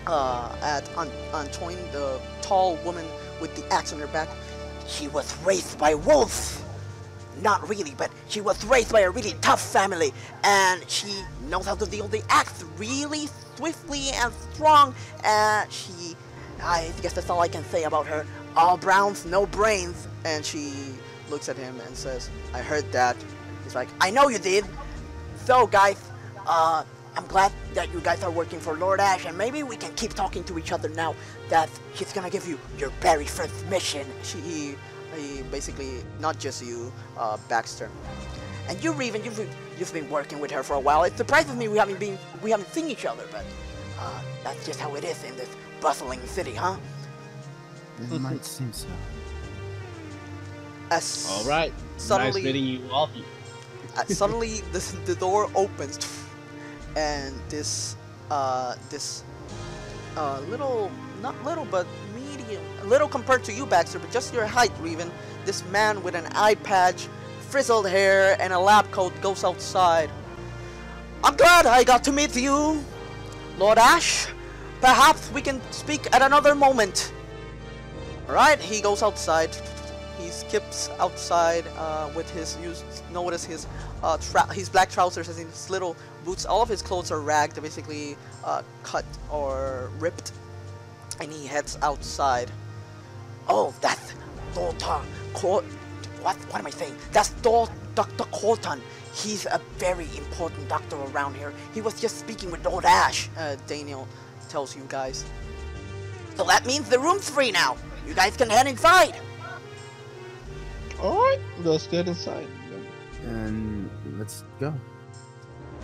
[0.07, 3.07] uh at An- Antoine, the tall woman
[3.41, 4.29] with the axe on her back.
[4.87, 6.62] She was raised by wolves
[7.43, 10.12] not really, but she was raised by a really tough family,
[10.45, 14.95] and she knows how to deal the axe really swiftly and strong.
[15.25, 16.17] And she,
[16.62, 18.27] I guess that's all I can say about her.
[18.57, 20.09] All browns, no brains.
[20.24, 20.72] And she
[21.30, 23.16] looks at him and says, "I heard that."
[23.64, 24.64] He's like, "I know you did."
[25.44, 26.00] So, guys,
[26.46, 26.84] uh,
[27.16, 30.12] I'm glad that you guys are working for Lord Ash, and maybe we can keep
[30.12, 31.14] talking to each other now
[31.48, 34.07] that he's gonna give you your very first mission.
[34.22, 34.74] She, he,
[35.16, 37.88] he basically, not just you, uh, Baxter.
[38.68, 39.38] And you, Revan, you've,
[39.78, 41.04] you've been working with her for a while.
[41.04, 43.44] It surprises me we haven't been, we haven't seen each other, but
[43.98, 45.48] uh, that's just how it is in this
[45.80, 46.76] bustling city, huh?
[47.99, 48.88] It might seem so.
[50.90, 51.72] As All right.
[51.97, 53.11] Suddenly- nice meeting you all.
[53.97, 55.99] uh, suddenly the, the door opens
[56.97, 57.97] and this
[58.30, 59.22] uh, this
[60.16, 60.90] uh, little
[61.22, 65.11] not little but medium little compared to you Baxter but just your height Revan
[65.44, 67.09] this man with an eye patch
[67.49, 70.11] frizzled hair and a lab coat goes outside
[71.24, 72.82] I'm glad I got to meet you
[73.59, 74.28] Lord Ash
[74.80, 77.12] perhaps we can speak at another moment
[78.29, 79.51] Alright, he goes outside.
[80.18, 82.57] He skips outside uh, with his.
[82.62, 82.74] You
[83.12, 83.66] notice his
[84.03, 84.16] uh,
[84.53, 86.45] his black trousers and his little boots.
[86.47, 90.33] All of his clothes are ragged, basically uh, cut or ripped,
[91.20, 92.51] and he heads outside.
[93.49, 94.14] Oh, that's
[95.35, 95.62] Cor-
[96.22, 96.37] What?
[96.51, 96.97] What am I saying?
[97.12, 98.81] That's Dol- Doctor Colton.
[99.14, 101.53] He's a very important doctor around here.
[101.74, 103.29] He was just speaking with Lord Ash.
[103.37, 104.09] Uh, Daniel
[104.49, 105.24] tells you guys.
[106.37, 107.77] So that means the room's free now.
[108.07, 109.20] You guys can head inside.
[111.00, 111.40] All right.
[111.64, 112.46] Let's get inside.
[113.24, 114.72] And let's go.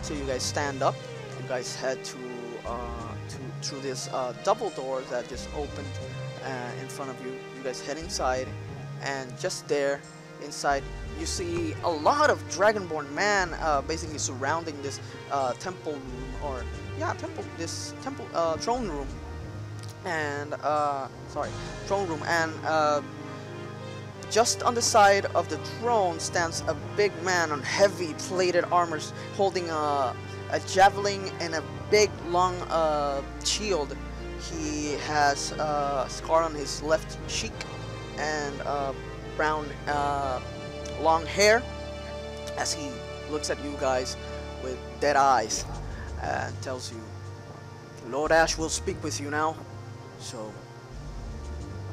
[0.01, 0.95] So you guys stand up.
[1.41, 2.17] You guys head to
[2.65, 5.87] uh, to through this uh, double door that just opened
[6.45, 7.31] uh, in front of you.
[7.57, 8.47] You guys head inside,
[9.01, 9.99] and just there,
[10.43, 10.83] inside,
[11.19, 14.99] you see a lot of Dragonborn man uh, basically surrounding this
[15.31, 16.63] uh, temple room, or
[16.97, 19.07] yeah, temple this temple uh, throne room,
[20.05, 21.49] and uh, sorry,
[21.85, 23.01] throne room, and uh,
[24.29, 29.13] just on the side of the throne stands a big man on heavy plated armors
[29.35, 30.15] holding a,
[30.51, 33.95] a javelin and a big long uh, shield.
[34.51, 37.53] He has a scar on his left cheek
[38.17, 38.93] and uh,
[39.37, 40.41] brown uh,
[41.01, 41.61] long hair
[42.57, 42.89] as he
[43.31, 44.17] looks at you guys
[44.63, 45.65] with dead eyes
[46.21, 47.01] and tells you,
[48.09, 49.55] Lord Ash will speak with you now,
[50.23, 50.51] so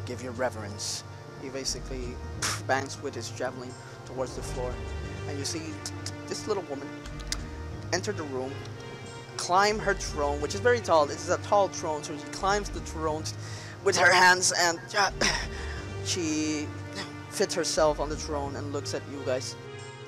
[0.07, 1.05] give your reverence.
[1.43, 2.15] He basically
[2.67, 3.71] bangs with his javelin
[4.07, 4.73] towards the floor,
[5.29, 5.63] and you see
[6.29, 6.89] this little woman
[7.93, 8.53] enter the room,
[9.37, 11.07] climb her throne, which is very tall.
[11.07, 13.25] This is a tall throne, so she climbs the throne
[13.85, 15.11] with her hands, and uh,
[16.05, 16.67] she
[17.31, 19.57] fits herself on the throne and looks at you guys.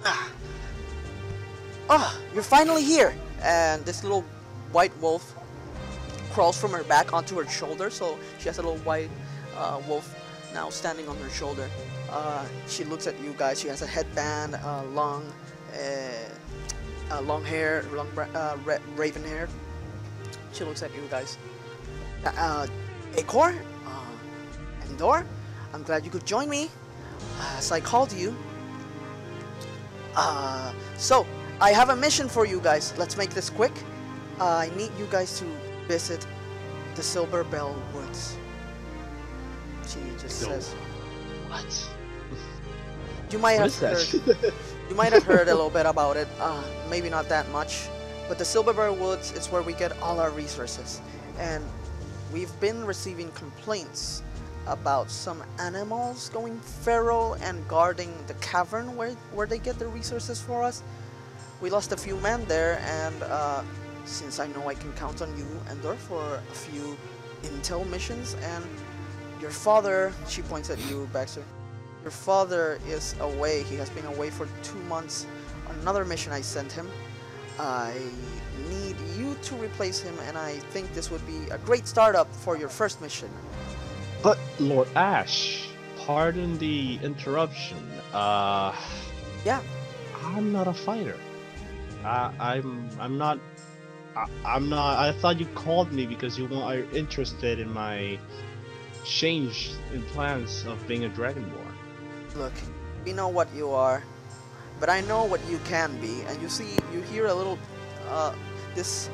[0.04, 0.30] Ah,
[1.88, 3.14] ah, you're finally here!
[3.42, 4.24] And this little
[4.70, 5.34] white wolf
[6.32, 9.10] crawls from her back onto her shoulder, so she has a little white
[9.56, 10.14] uh, wolf
[10.54, 11.68] now standing on her shoulder.
[12.10, 13.60] Uh, she looks at you guys.
[13.60, 15.30] She has a headband, uh, long,
[15.74, 19.48] uh, long hair, long uh, ra- raven hair.
[20.52, 21.38] She looks at you guys.
[22.24, 22.66] Uh, uh,
[23.12, 23.58] Acor,
[24.88, 25.26] Endor,
[25.72, 26.70] I'm glad you could join me,
[27.56, 28.34] as I called you.
[30.96, 31.26] So
[31.60, 32.94] I have a mission for you guys.
[32.96, 33.72] Let's make this quick.
[34.40, 35.46] I need you guys to
[35.88, 36.26] visit
[36.94, 38.36] the Silver Bell Woods.
[39.86, 40.74] She just So- says.
[41.48, 41.88] What?
[43.30, 44.36] You might What have is that?
[44.36, 44.52] heard.
[44.90, 47.88] You might have heard a little bit about it, uh, maybe not that much,
[48.28, 51.00] but the Silver Bell Woods is where we get all our resources.
[51.38, 51.64] And
[52.30, 54.22] we've been receiving complaints
[54.66, 60.42] about some animals going feral and guarding the cavern where, where they get the resources
[60.42, 60.82] for us.
[61.62, 63.62] We lost a few men there, and uh,
[64.04, 66.96] since I know I can count on you, Endor, for a few
[67.42, 68.64] intel missions, and
[69.40, 71.44] your father, she points at you, Baxter.
[72.02, 73.62] Your father is away.
[73.64, 75.26] He has been away for two months.
[75.80, 76.88] Another mission I sent him.
[77.58, 77.94] I
[78.68, 82.56] need you to replace him, and I think this would be a great startup for
[82.56, 83.28] your first mission.
[84.22, 85.68] But Lord Ash,
[86.06, 87.78] pardon the interruption.
[88.12, 88.74] Uh,
[89.44, 89.60] Yeah.
[90.24, 91.18] I'm not a fighter.
[92.04, 93.38] I, I'm I'm not.
[94.16, 94.98] I, I'm not.
[94.98, 98.18] I thought you called me because you want, are interested in my
[99.04, 101.74] change in plans of being a dragonborn.
[102.36, 102.52] Look,
[103.04, 104.02] we know what you are,
[104.80, 107.58] but I know what you can be, and you see, you hear a little,
[108.08, 108.34] uh,
[108.74, 109.10] this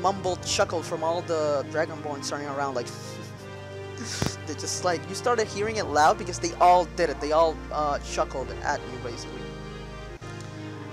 [0.00, 2.86] mumbled chuckle from all the Dragonborns running around, like,
[4.46, 7.56] they just like, you started hearing it loud because they all did it, they all,
[7.72, 9.40] uh, chuckled at you, basically.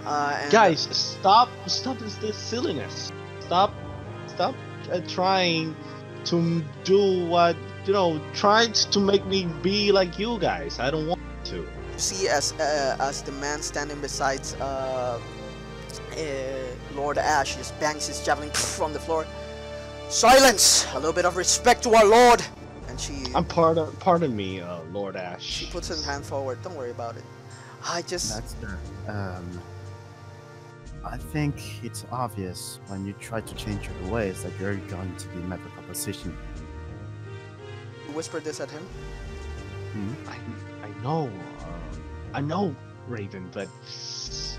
[0.05, 1.49] Uh, and, Guys, stop!
[1.67, 3.11] Stop this, this silliness.
[3.45, 3.73] Stop!
[4.27, 4.55] Stop
[4.91, 5.75] uh, trying
[6.25, 8.21] to do what you know.
[8.33, 10.79] Trying to make me be like you guys.
[10.79, 11.67] I don't want to.
[11.97, 16.19] see as, uh, as the man standing beside, uh, uh,
[16.95, 19.25] Lord Ash just bangs his javelin from the floor.
[20.09, 20.85] Silence!
[20.93, 22.41] A little bit of respect to our lord!
[22.87, 25.43] And she I'm pardon, pardon me, uh, Lord Ash.
[25.43, 26.61] she puts her hand forward.
[26.61, 27.23] Don't worry about it.
[27.85, 28.77] I just That's the.
[29.11, 29.61] Um,
[31.05, 35.27] I think it's obvious when you try to change your ways that you're going to
[35.29, 36.35] be met with opposition.
[38.07, 38.85] You whispered this at him.
[40.27, 40.37] I,
[40.85, 41.29] I know,
[41.59, 41.97] uh,
[42.33, 42.75] I know,
[43.07, 43.67] Raven, but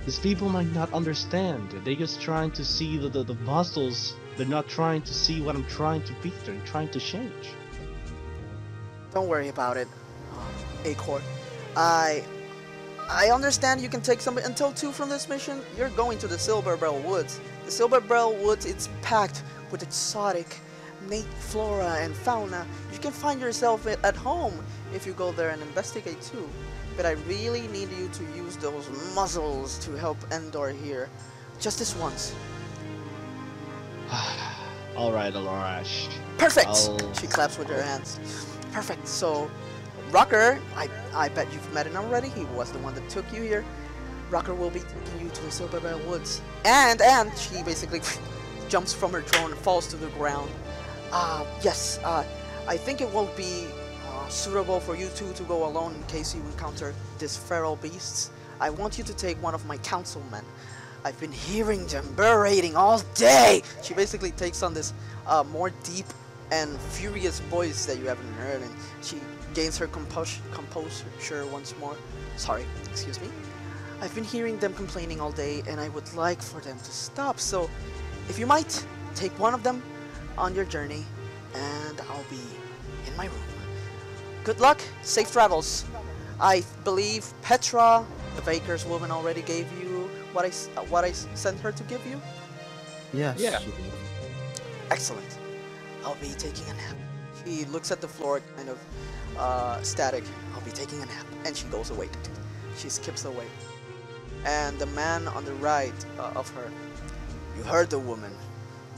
[0.04, 1.70] these people might not understand.
[1.84, 4.14] They're just trying to see the, the, the muscles.
[4.36, 6.30] They're not trying to see what I'm trying to be.
[6.44, 7.48] They're trying to change.
[9.12, 9.88] Don't worry about it,
[10.32, 11.22] uh, Acor.
[11.76, 12.22] I
[13.08, 15.60] I understand you can take some until two from this mission.
[15.76, 17.40] You're going to the Silver Bell Woods.
[17.64, 20.60] The Silver Bell Woods it's packed with exotic
[21.08, 22.66] native flora and fauna.
[22.92, 24.54] You can find yourself at home
[24.94, 26.48] if you go there and investigate too.
[26.96, 31.08] But I really need you to use those muzzles to help Endor here.
[31.60, 32.34] Just this once.
[34.96, 36.08] All right, Alorash.
[36.38, 36.68] Perfect!
[36.68, 38.18] I'll- She claps with her hands.
[38.72, 39.06] Perfect.
[39.08, 39.50] So,
[40.14, 42.28] Rocker, I, I bet you've met him already.
[42.28, 43.64] He was the one that took you here.
[44.30, 46.40] Rocker will be taking you to the Silver Bell Woods.
[46.64, 48.00] And, and, she basically
[48.68, 50.52] jumps from her throne and falls to the ground.
[51.10, 52.24] Uh, yes, uh,
[52.68, 53.66] I think it won't be
[54.08, 58.30] uh, suitable for you two to go alone in case you encounter these feral beasts.
[58.60, 60.44] I want you to take one of my councilmen.
[61.04, 63.62] I've been hearing them berating all day.
[63.82, 64.92] She basically takes on this
[65.26, 66.06] uh, more deep
[66.52, 68.70] and furious voice that you haven't heard, and
[69.02, 69.16] she
[69.54, 71.96] gains her compos- composure once more.
[72.36, 73.28] Sorry, excuse me.
[74.00, 77.38] I've been hearing them complaining all day, and I would like for them to stop.
[77.40, 77.70] So,
[78.28, 78.84] if you might,
[79.14, 79.82] take one of them
[80.36, 81.04] on your journey,
[81.54, 82.40] and I'll be
[83.06, 83.42] in my room.
[84.42, 85.84] Good luck, safe travels.
[86.40, 88.04] I believe Petra,
[88.36, 91.70] the baker's woman, already gave you what I s- uh, what I s- sent her
[91.72, 92.20] to give you.
[93.12, 93.38] Yes.
[93.38, 93.60] Yeah.
[94.90, 95.38] Excellent.
[96.04, 96.96] I'll be taking a nap.
[97.44, 98.78] She looks at the floor, kind of
[99.38, 100.24] uh, static.
[100.54, 102.08] I'll be taking a nap, and she goes away.
[102.76, 103.46] She skips away.
[104.44, 106.70] And the man on the right uh, of her,
[107.56, 108.32] you heard the woman.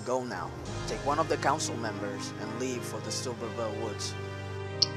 [0.05, 0.51] Go now.
[0.87, 4.15] Take one of the council members and leave for the Silverbell Woods.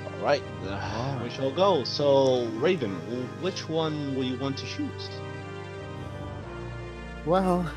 [0.06, 1.84] All right, uh, we shall go.
[1.84, 2.92] So, Raven,
[3.42, 5.10] which one will you want to choose?
[7.26, 7.70] Well,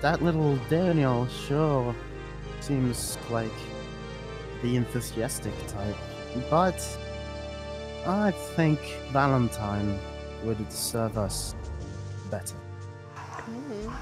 [0.00, 1.94] that little Daniel sure
[2.60, 3.52] seems like
[4.62, 5.96] the enthusiastic type,
[6.48, 6.98] but
[8.06, 8.80] I think
[9.12, 9.98] Valentine
[10.44, 11.54] would serve us
[12.30, 12.56] better.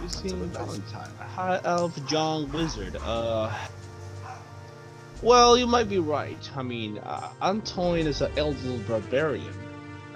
[0.02, 1.10] You seem Valentine.
[1.18, 2.96] High Elf John Wizard.
[3.02, 3.52] Uh.
[5.20, 6.50] Well, you might be right.
[6.56, 9.52] I mean, uh, Antoine is an elder barbarian.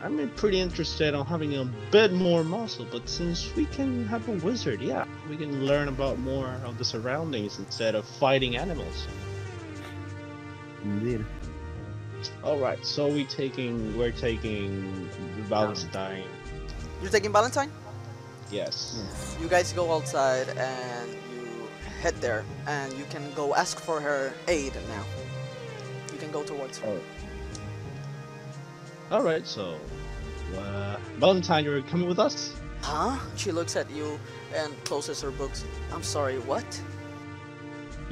[0.02, 4.32] I'm pretty interested on having a bit more muscle, but since we can have a
[4.44, 9.06] wizard, yeah, we can learn about more of the surroundings instead of fighting animals.
[10.84, 11.24] Indeed.
[12.44, 15.08] All right, so we taking we're taking
[15.48, 16.24] Valentine.
[17.00, 17.70] You're taking Valentine?
[18.50, 19.02] Yes.
[19.02, 19.36] Yes.
[19.40, 21.68] You guys go outside and you
[22.00, 25.04] head there, and you can go ask for her aid now.
[26.12, 27.00] You can go towards her.
[29.10, 29.78] All right, so
[30.56, 32.54] uh, Valentine, you're coming with us.
[32.82, 33.18] Huh?
[33.36, 34.18] She looks at you
[34.54, 35.64] and closes her books.
[35.92, 36.64] I'm sorry, what?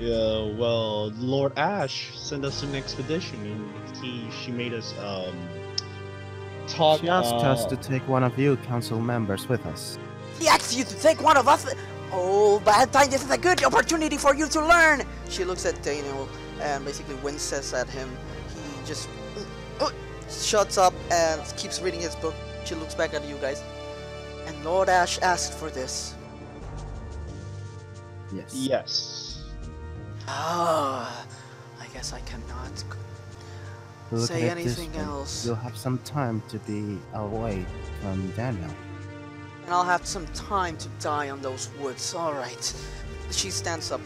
[0.01, 5.37] Yeah, well, Lord Ash sent us an expedition, and he she made us um
[6.67, 7.01] talk.
[7.03, 9.99] She asked us uh, to take one of you council members with us.
[10.39, 11.67] He asked you to take one of us.
[12.13, 13.11] Oh, bad time.
[13.11, 15.03] This is a good opportunity for you to learn.
[15.29, 16.27] She looks at Daniel
[16.63, 18.09] and basically winces at him.
[18.55, 19.07] He just
[19.81, 19.91] uh,
[20.31, 22.35] shuts up and keeps reading his book.
[22.65, 23.63] She looks back at you guys.
[24.47, 26.15] And Lord Ash asked for this.
[28.33, 28.55] Yes.
[28.55, 29.20] Yes.
[30.33, 31.27] Ah,
[31.81, 32.85] I guess I cannot
[34.13, 35.45] Look say at it this anything else.
[35.45, 37.67] You'll have some time to be away
[38.01, 38.71] from Daniel.
[39.65, 42.15] And I'll have some time to die on those woods.
[42.15, 42.75] Alright.
[43.31, 44.01] She stands up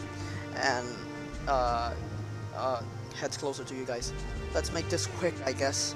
[0.55, 0.87] and
[1.47, 1.93] uh,
[2.55, 2.81] uh,
[3.19, 4.13] heads closer to you guys.
[4.53, 5.95] Let's make this quick, I guess.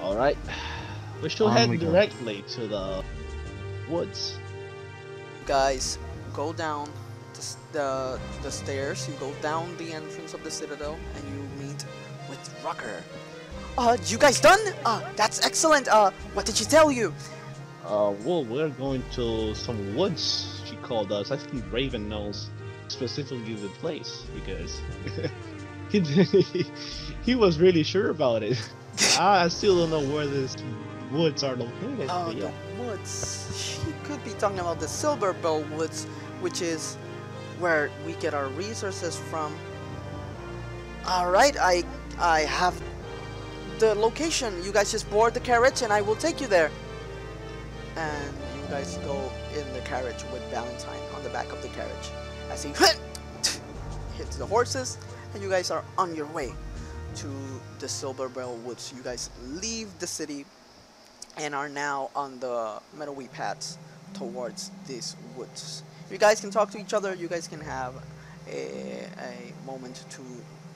[0.00, 0.38] All right.
[1.22, 1.90] We shall On head we go.
[1.90, 3.04] directly to the
[3.88, 4.38] woods.
[5.46, 5.98] Guys,
[6.34, 6.90] go down
[7.36, 9.08] the, the, the stairs.
[9.08, 11.84] You go down the entrance of the citadel and you meet
[12.28, 13.02] with Rucker.
[13.78, 14.60] Uh, you guys done?
[14.84, 15.88] Uh, that's excellent.
[15.88, 17.12] Uh, what did she tell you?
[17.84, 20.62] Uh, well, we're going to some woods.
[20.64, 21.30] She called us.
[21.30, 22.50] I think Raven knows
[22.88, 24.80] specifically the place because
[25.90, 26.66] he he,
[27.22, 28.58] he was really sure about it.
[29.18, 30.56] I still don't know where these
[31.12, 32.08] woods are located.
[32.10, 32.50] Oh, yeah.
[32.76, 33.52] the woods.
[33.56, 36.06] She could be talking about the Silver Bell Woods,
[36.40, 36.96] which is
[37.58, 39.56] where we get our resources from.
[41.06, 41.84] Alright, I
[42.18, 42.80] I have
[43.78, 44.62] the location.
[44.64, 46.70] You guys just board the carriage and I will take you there.
[47.96, 52.10] And you guys go in the carriage with Valentine on the back of the carriage.
[52.50, 52.70] As he
[54.16, 54.98] hits the horses,
[55.34, 56.54] and you guys are on your way
[57.16, 57.28] to
[57.78, 58.92] the Silver Bell Woods.
[58.96, 60.44] You guys leave the city
[61.36, 63.78] and are now on the meadowy paths
[64.14, 65.82] towards these woods.
[66.10, 67.14] You guys can talk to each other.
[67.14, 67.94] You guys can have
[68.48, 70.22] a, a moment to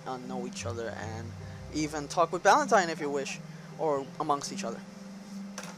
[0.06, 1.30] uh, know each other and
[1.72, 3.38] even talk with Valentine if you wish,
[3.78, 4.80] or amongst each other.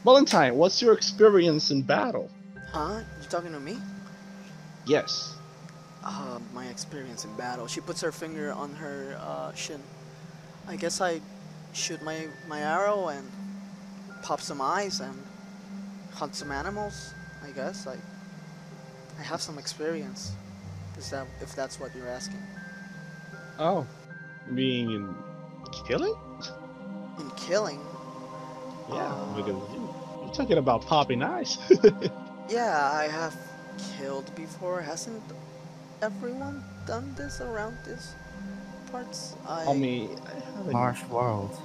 [0.03, 2.31] Valentine, what's your experience in battle?
[2.71, 3.01] Huh?
[3.21, 3.77] You talking to me?
[4.85, 5.35] Yes.
[6.03, 7.67] Uh, my experience in battle.
[7.67, 9.81] She puts her finger on her uh, shin.
[10.67, 11.21] I guess I
[11.73, 13.29] shoot my my arrow and
[14.21, 15.23] pop some eyes and
[16.11, 17.13] hunt some animals.
[17.43, 17.97] I guess I
[19.19, 20.31] I have some experience.
[20.97, 22.41] Is that if that's what you're asking?
[23.59, 23.85] Oh,
[24.55, 25.15] being in
[25.87, 26.15] killing?
[27.19, 27.79] In killing?
[28.89, 29.89] Yeah, Uh, because you,
[30.23, 31.57] you're talking about popping eyes.
[32.49, 33.33] Yeah, I have
[33.97, 34.81] killed before.
[34.81, 35.23] Hasn't
[36.01, 38.13] everyone done this around this
[38.91, 39.35] parts?
[39.47, 40.73] I, I mean, I haven't.
[40.73, 41.57] Harsh world.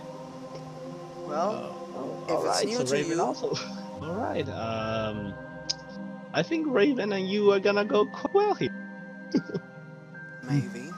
[1.27, 3.49] well, Oh, if it's alright, new so to Raven you- also.
[4.03, 4.49] All right.
[4.49, 5.35] Um,
[6.39, 8.73] I think Raven and you are gonna go quite well here.
[10.49, 10.89] Maybe.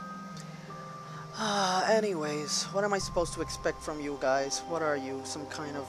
[1.35, 4.59] Ah, anyways, what am I supposed to expect from you guys?
[4.69, 5.89] What are you, some kind of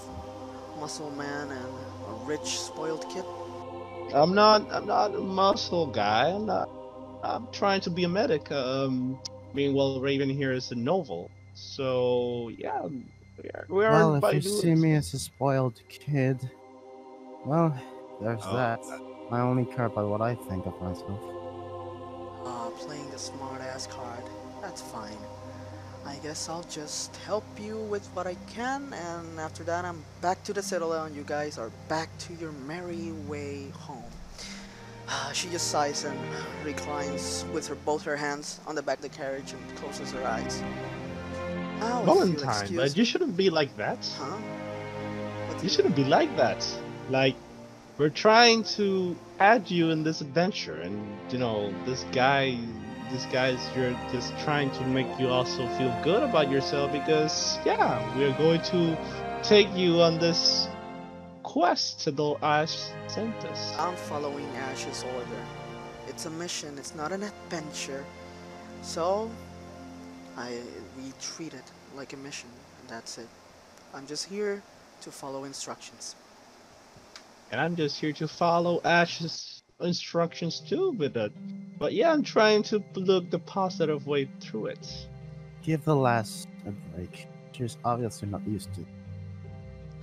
[0.80, 1.74] muscle man and
[2.08, 3.26] a rich, spoiled kid?
[4.14, 4.72] I'm not.
[4.72, 6.30] I'm not a muscle guy.
[6.30, 6.70] I'm not.
[7.22, 8.50] I'm trying to be a medic.
[8.54, 9.20] Um,
[9.54, 11.30] meanwhile, Raven here is a novel.
[11.56, 13.66] So yeah, we are.
[13.68, 16.40] We are Well, if you see me as a spoiled kid,
[17.46, 17.76] well,
[18.22, 18.56] there's Oh.
[18.56, 19.11] that.
[19.32, 21.20] I only care about what I think of myself.
[22.46, 24.24] Ah, playing the smart ass card.
[24.62, 25.18] That's fine.
[26.06, 30.44] I guess I'll just help you with what I can, and after that, I'm back
[30.46, 34.04] to the Citadel, and you guys are back to your merry way home.
[35.08, 36.20] Ah, she just sighs and
[36.66, 40.24] reclines with her both her hands on the back of the carriage and closes her
[40.26, 40.62] eyes.
[41.80, 44.00] Now, if you'll Valentine, but you shouldn't be like that.
[44.18, 44.38] Huh?
[45.62, 46.66] You shouldn't be like that.
[47.10, 47.36] Like,
[48.02, 50.98] we're trying to add you in this adventure, and
[51.32, 52.58] you know, this guy,
[53.12, 58.02] this guy's you're just trying to make you also feel good about yourself because, yeah,
[58.18, 58.98] we're going to
[59.44, 60.68] take you on this
[61.44, 62.76] quest to the Ash
[63.06, 63.78] sent us.
[63.78, 65.42] I'm following Ash's order.
[66.08, 68.04] It's a mission, it's not an adventure.
[68.82, 69.30] So,
[70.36, 70.58] I
[70.98, 72.50] we treat it like a mission,
[72.80, 73.28] and that's it.
[73.94, 74.64] I'm just here
[75.02, 76.16] to follow instructions.
[77.52, 81.30] And I'm just here to follow Ash's instructions too, but uh,
[81.78, 85.08] but yeah, I'm trying to look the positive way through it.
[85.62, 87.28] Give the last a break.
[87.52, 88.86] She's obviously not used to.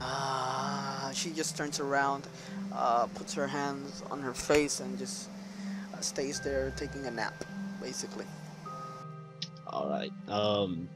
[0.01, 2.29] Ah, she just turns around,
[2.73, 5.31] uh, puts her hands on her face, and just
[5.95, 7.45] uh, stays there taking a nap,
[7.81, 8.27] basically.
[9.67, 10.13] All right.
[10.29, 10.89] Um.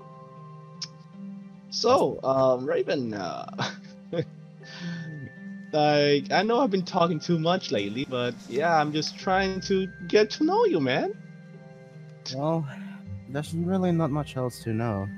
[1.71, 3.47] So, um, Raven, uh,
[5.73, 9.87] Like, I know I've been talking too much lately, but yeah, I'm just trying to
[10.07, 11.15] get to know you, man.
[12.35, 12.67] Well,
[13.31, 15.09] there's really not much else to know.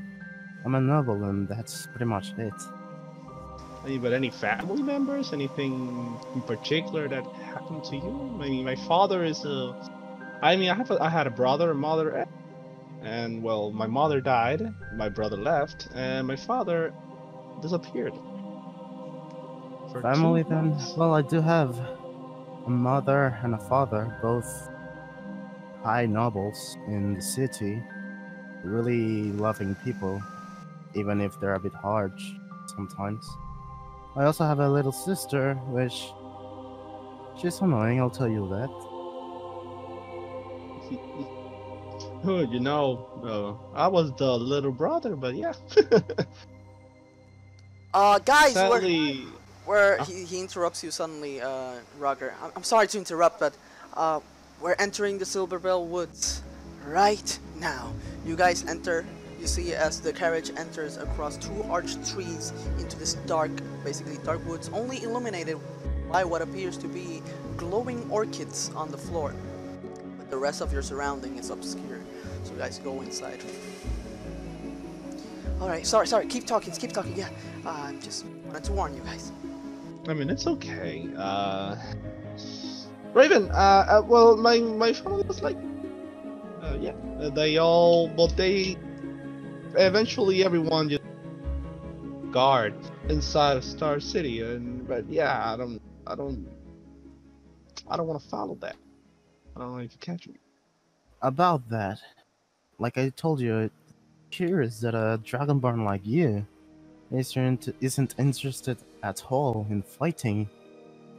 [0.65, 2.55] I'm a noble, and that's pretty much it.
[3.85, 5.33] Any, but any family members?
[5.33, 8.39] Anything in particular that happened to you?
[8.41, 9.75] I mean, my father is a.
[10.41, 12.27] I mean, I have a, I had a brother, a mother,
[13.03, 16.95] and well, my mother died, my brother left, and my father
[17.61, 18.15] disappeared.
[19.95, 20.71] For two Family then?
[20.71, 20.95] months.
[20.97, 21.79] Well, I do have
[22.67, 24.69] a mother and a father, both
[25.85, 27.81] high nobles in the city,
[28.65, 30.21] really loving people,
[30.95, 32.33] even if they're a bit harsh
[32.75, 33.25] sometimes.
[34.17, 36.11] I also have a little sister, which
[37.41, 38.71] she's annoying, I'll tell you that.
[42.25, 45.53] You know, uh, I was the little brother, but yeah.
[47.93, 49.25] Uh, guys, we're, Sadly,
[49.67, 50.05] we're Huh?
[50.05, 52.35] he, he interrupts you suddenly, uh, Roger.
[52.43, 53.57] I'm, I'm sorry to interrupt, but
[53.95, 54.21] uh,
[54.61, 56.43] we're entering the Silverbell Woods
[56.87, 57.93] right now.
[58.25, 59.05] You guys enter.
[59.41, 63.51] You see as the carriage enters across two arched trees into this dark,
[63.85, 65.59] basically dark woods, only illuminated
[66.11, 67.23] by what appears to be
[67.59, 69.35] glowing orchids on the floor.
[70.17, 72.01] But the rest of your surrounding is obscure.
[72.45, 73.41] So you guys go inside.
[75.61, 77.29] Alright, sorry, sorry, keep talking, keep talking, yeah.
[77.67, 79.31] Uh, I just wanted to warn you guys.
[80.07, 81.09] I mean, it's okay.
[81.17, 81.77] Uh,
[83.15, 85.57] Raven, uh, uh well, my my family was like,
[86.63, 88.77] uh, yeah, uh, they all, well, they
[89.77, 91.03] eventually everyone just
[92.33, 92.75] guard
[93.09, 96.47] inside of Star City, and but yeah, I don't, I don't,
[97.89, 98.77] I don't want to follow that.
[99.57, 100.35] I don't know if you catch me.
[101.23, 102.01] About that,
[102.79, 103.95] like I told you, it's
[104.31, 106.47] curious that a dragonborn like you
[107.11, 110.49] isn't, isn't interested at all in fighting.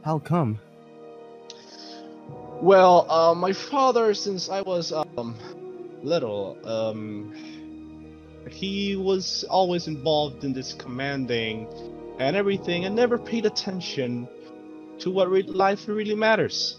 [0.04, 0.58] How come?
[2.60, 5.36] Well, uh, my father, since I was um
[6.02, 7.32] little, um,
[8.50, 11.68] he was always involved in this commanding
[12.18, 14.28] and everything, and never paid attention
[14.98, 16.76] to what re- life really matters.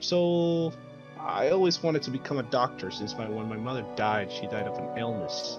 [0.00, 0.72] So,
[1.18, 2.90] I always wanted to become a doctor.
[2.90, 5.58] Since my when my mother died, she died of an illness.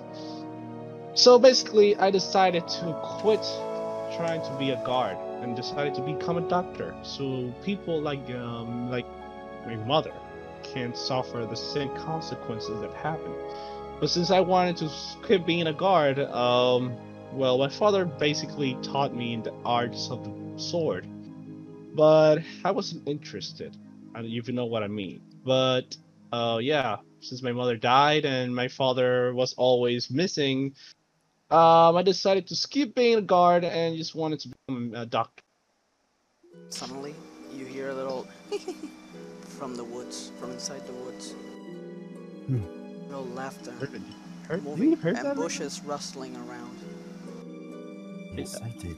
[1.16, 3.46] So basically, I decided to quit
[4.20, 6.94] trying to be a guard and decided to become a doctor.
[7.04, 9.06] So people like um like
[9.66, 10.12] my mother
[10.62, 13.36] can't suffer the same consequences that happened.
[14.02, 14.90] But since I wanted to
[15.24, 16.98] quit being a guard, um,
[17.32, 21.08] well, my father basically taught me the arts of the sword.
[21.96, 23.78] But I wasn't interested.
[24.14, 25.22] I don't even know what I mean.
[25.46, 25.96] But
[26.34, 30.76] uh, yeah, since my mother died and my father was always missing,
[31.52, 35.44] um, I decided to skip being a guard and just wanted to become a doctor.
[36.70, 37.16] Suddenly,
[37.52, 38.28] you hear a little
[39.42, 41.34] from the woods, from inside the woods.
[42.46, 42.62] Hmm.
[43.08, 44.02] Little laughter, Heard,
[44.48, 45.36] heard, moving, you heard and that?
[45.36, 46.78] bushes rustling around.
[48.36, 48.96] Yes, I did.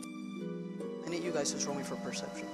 [1.05, 2.47] I need you guys to throw me for perception.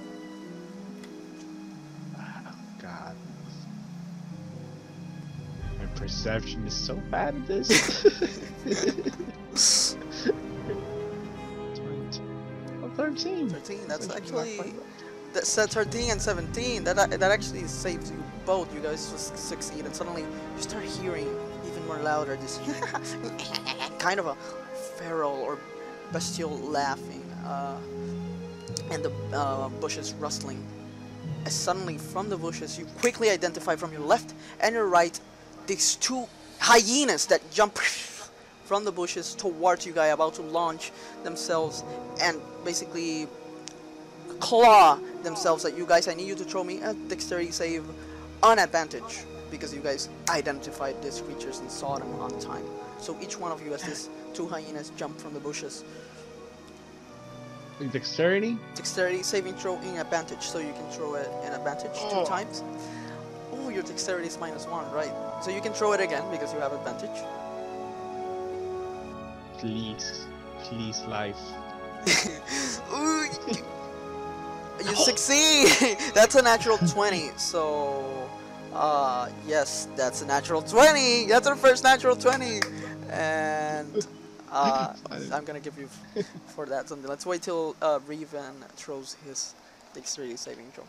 [2.80, 3.16] God.
[5.78, 8.04] My perception is so bad at this.
[9.58, 9.98] 20.
[12.82, 13.50] Oh, 13.
[13.50, 14.56] 13, that's Which is not actually...
[14.56, 14.84] quite bad.
[15.34, 16.84] That's uh, 13 and 17.
[16.84, 18.72] That that actually saves you both.
[18.74, 21.28] You guys just succeed, and suddenly you start hearing
[21.66, 22.58] even more louder this
[23.98, 24.34] kind of a
[24.96, 25.58] feral or
[26.12, 27.76] bestial laughing, uh,
[28.90, 30.64] and the uh, bushes rustling.
[31.44, 35.20] As suddenly, from the bushes, you quickly identify from your left and your right
[35.66, 36.26] these two
[36.58, 37.78] hyenas that jump
[38.68, 40.92] from the bushes towards you, guys about to launch
[41.24, 41.82] themselves
[42.20, 43.26] and basically
[44.40, 46.06] claw themselves at you guys.
[46.06, 47.82] I need you to throw me a dexterity save
[48.42, 52.62] on advantage because you guys identified these creatures and saw them on time.
[52.98, 55.82] So each one of you as these two hyenas jump from the bushes.
[57.90, 58.58] Dexterity?
[58.74, 62.26] Dexterity saving throw in advantage, so you can throw it in advantage two oh.
[62.26, 62.62] times.
[63.52, 65.14] Oh, your dexterity is minus one, right?
[65.42, 67.24] So you can throw it again because you have advantage.
[69.58, 70.26] Please.
[70.64, 71.38] Please, life.
[72.94, 73.56] Ooh, you,
[74.84, 75.96] you succeed.
[76.14, 77.30] that's a natural twenty.
[77.36, 78.28] So,
[78.72, 81.26] uh, yes, that's a natural twenty.
[81.26, 82.60] That's our first natural twenty,
[83.10, 84.06] and
[84.52, 84.92] uh,
[85.32, 87.08] I'm gonna give you f- for that something.
[87.08, 89.54] Let's wait till uh, Revan throws his
[89.94, 90.84] dexterity saving throw.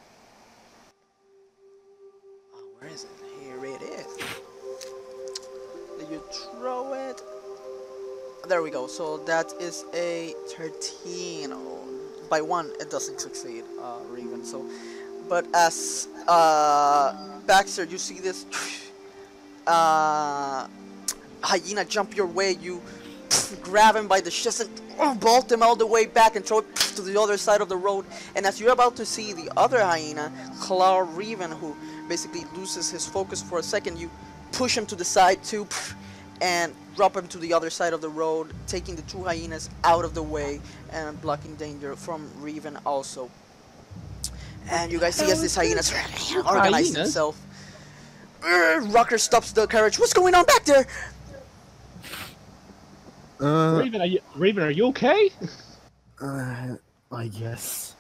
[2.53, 3.09] Oh, where is it?
[3.41, 4.17] Here it is.
[5.99, 7.22] Did you throw it?
[8.48, 8.88] There we go.
[8.88, 11.52] So that is a 13.
[11.54, 11.80] Oh,
[12.30, 14.44] by one, it doesn't succeed, uh, Raven.
[14.44, 14.66] So,
[15.28, 18.46] but as uh, Baxter, you see this
[19.68, 20.68] uh,
[21.42, 22.58] hyena jump your way.
[22.62, 22.82] You
[23.62, 24.70] grab him by the chest and
[25.00, 27.70] oh, bolt him all the way back and throw it to the other side of
[27.70, 28.06] the road.
[28.36, 31.76] And as you're about to see the other hyena, claw Raven, who
[32.08, 34.10] basically loses his focus for a second, you
[34.52, 35.68] push him to the side too
[36.42, 40.06] and drop him to the other side of the road, taking the two hyenas out
[40.06, 40.60] of the way
[40.92, 43.30] and blocking danger from Revan also.
[44.70, 45.92] And you guys see as this hyenas
[46.36, 47.10] organizes hyenas?
[47.10, 47.42] itself.
[48.42, 50.00] Urgh, Rocker stops the carriage.
[50.00, 50.88] What's going on back there?
[53.42, 55.32] Uh, Raven, are you, Raven, are you okay?
[56.22, 56.76] uh,
[57.12, 57.96] I guess.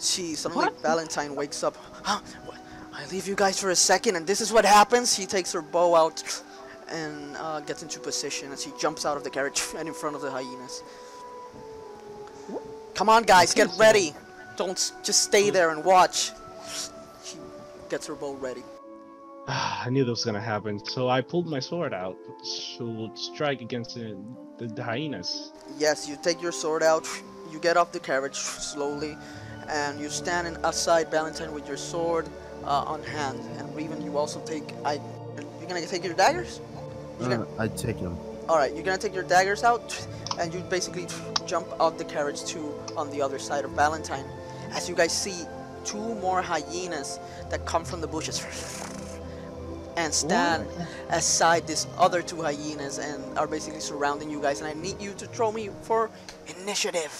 [0.00, 0.80] She suddenly What?
[0.82, 1.76] Valentine wakes up.
[2.02, 2.20] Huh?
[2.92, 5.14] I leave you guys for a second, and this is what happens.
[5.14, 6.22] She takes her bow out
[6.90, 10.16] and uh, gets into position as he jumps out of the carriage and in front
[10.16, 10.82] of the hyenas.
[12.94, 14.12] Come on, guys, get ready.
[14.56, 16.32] Don't just stay there and watch.
[17.24, 17.36] She
[17.88, 18.64] gets her bow ready.
[19.48, 22.16] I knew that was gonna happen, so I pulled my sword out
[22.78, 24.16] to strike against the,
[24.58, 25.52] the, the hyenas.
[25.78, 27.06] Yes, you take your sword out,
[27.52, 29.16] you get off the carriage slowly,
[29.68, 32.28] and you stand in outside Valentine with your sword
[32.64, 33.38] uh, on hand.
[33.58, 34.74] And Revan, you also take.
[34.84, 35.00] I.
[35.60, 36.60] You're gonna take your daggers.
[37.18, 38.16] Gonna, Uh, I take him.
[38.48, 39.94] all right, you're gonna take your daggers out,
[40.38, 41.06] and you basically
[41.46, 44.24] jump out the carriage to on the other side of Valentine.
[44.72, 45.46] As you guys see,
[45.84, 47.18] two more hyenas
[47.50, 48.40] that come from the bushes.
[49.96, 50.68] And stand
[51.10, 54.60] aside these other two hyenas and are basically surrounding you guys.
[54.60, 56.08] And I need you to throw me for
[56.46, 57.12] initiative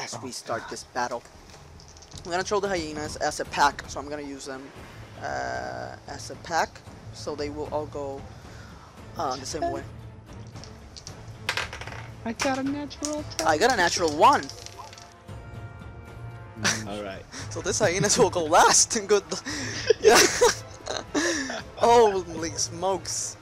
[0.00, 1.22] as we start this battle.
[2.24, 4.62] I'm gonna throw the hyenas as a pack, so I'm gonna use them
[5.22, 6.80] uh, as a pack,
[7.12, 8.22] so they will all go
[9.16, 9.82] uh, the same way.
[12.24, 13.46] I got a natural attack.
[13.46, 14.42] I got a natural one,
[16.86, 17.24] Alright.
[17.50, 18.96] so this hyenas will go last.
[18.96, 19.24] And good,
[20.00, 20.18] yeah.
[21.76, 23.36] Holy smokes!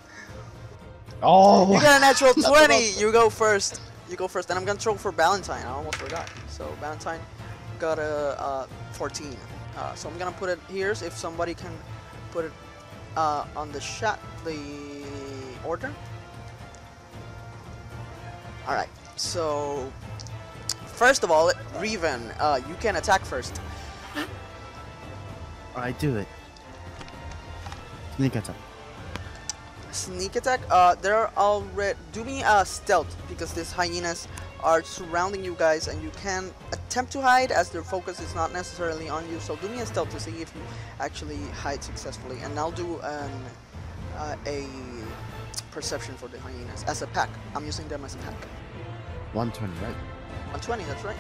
[1.22, 1.72] Oh!
[1.72, 2.92] You got a natural 20.
[2.98, 3.80] You go first.
[4.10, 4.50] You go first.
[4.50, 5.64] And I'm gonna throw for Valentine.
[5.64, 6.30] I almost forgot.
[6.48, 7.20] So Valentine
[7.78, 9.36] got a uh, 14.
[9.76, 10.90] Uh, so I'm gonna put it here.
[10.90, 11.72] If somebody can
[12.30, 12.52] put it
[13.16, 14.56] uh, on the shot, the
[15.64, 15.92] order.
[18.66, 18.88] All right.
[19.16, 19.92] So
[20.86, 23.60] first of all, Revan, uh, you can attack first.
[25.76, 26.28] I do it.
[28.16, 28.56] Sneak attack.
[29.90, 30.60] Sneak attack.
[30.70, 31.98] Uh, they're already.
[32.12, 34.28] Do me a stealth because these hyenas
[34.62, 38.52] are surrounding you guys, and you can attempt to hide as their focus is not
[38.52, 39.38] necessarily on you.
[39.40, 40.62] So do me a stealth to see if you
[41.00, 43.30] actually hide successfully, and I'll do an
[44.16, 44.66] uh, a
[45.74, 47.28] perception for the hyenas as a pack.
[47.54, 48.38] I'm using them as a pack.
[49.32, 49.96] 120, right?
[50.54, 50.84] 120.
[50.84, 51.16] That's right.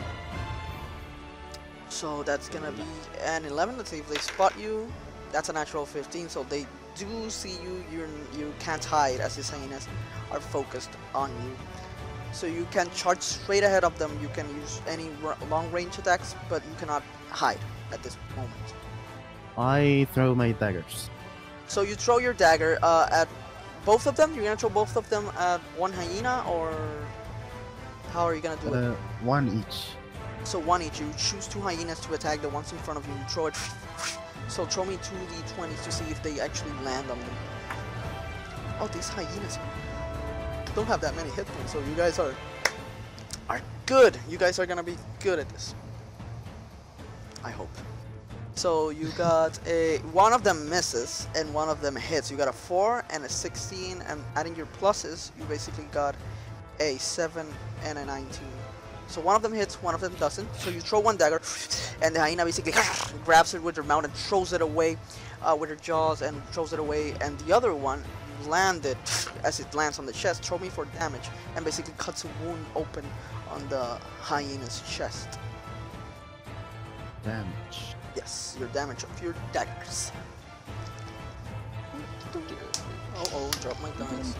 [1.88, 2.82] So that's gonna be
[3.24, 3.76] an 11.
[3.76, 4.90] Let's see if they spot you.
[5.32, 6.28] That's a natural 15.
[6.28, 7.84] So they do see you.
[7.90, 9.88] You you can't hide as these hyenas
[10.30, 11.52] are focused on you.
[12.32, 14.10] So you can charge straight ahead of them.
[14.22, 17.60] You can use any r- long range attacks, but you cannot hide
[17.92, 18.74] at this moment.
[19.56, 21.10] I throw my daggers.
[21.66, 23.28] So you throw your dagger uh, at
[23.84, 24.34] both of them.
[24.34, 26.72] You're gonna throw both of them at one hyena, or
[28.12, 28.84] how are you gonna do it?
[28.84, 29.88] Uh, one each.
[30.44, 31.00] So one each.
[31.00, 33.14] You choose two hyenas to attack the ones in front of you.
[33.14, 33.56] You throw it.
[34.48, 37.36] So throw me two d20s to see if they actually land on them.
[38.80, 39.58] Oh, these hyenas
[40.74, 42.34] don't have that many hit points, so you guys are
[43.48, 44.18] are good.
[44.28, 45.74] You guys are gonna be good at this.
[47.44, 47.70] I hope.
[48.56, 52.30] So you got a one of them misses and one of them hits.
[52.30, 56.14] You got a four and a 16, and adding your pluses, you basically got
[56.80, 57.46] a seven
[57.84, 58.30] and a 19.
[59.08, 60.48] So one of them hits, one of them doesn't.
[60.56, 61.40] So you throw one dagger,
[62.00, 62.72] and the hyena basically
[63.24, 64.96] grabs it with her mouth and throws it away
[65.42, 67.14] uh, with her jaws and throws it away.
[67.20, 68.02] And the other one,
[68.42, 68.96] you land it
[69.44, 70.44] as it lands on the chest.
[70.44, 73.04] Throw me for damage, and basically cuts a wound open
[73.50, 75.40] on the hyena's chest.
[77.24, 77.93] Damage.
[78.16, 80.12] Yes, your damage of your daggers.
[83.16, 84.34] Oh oh, drop my dice.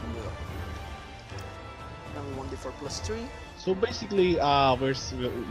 [2.14, 3.16] Now 1d4 plus 3.
[3.59, 4.95] So basically, uh, we're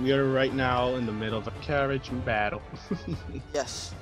[0.02, 2.62] we are right now in the middle of a carriage battle.
[3.54, 3.94] Yes.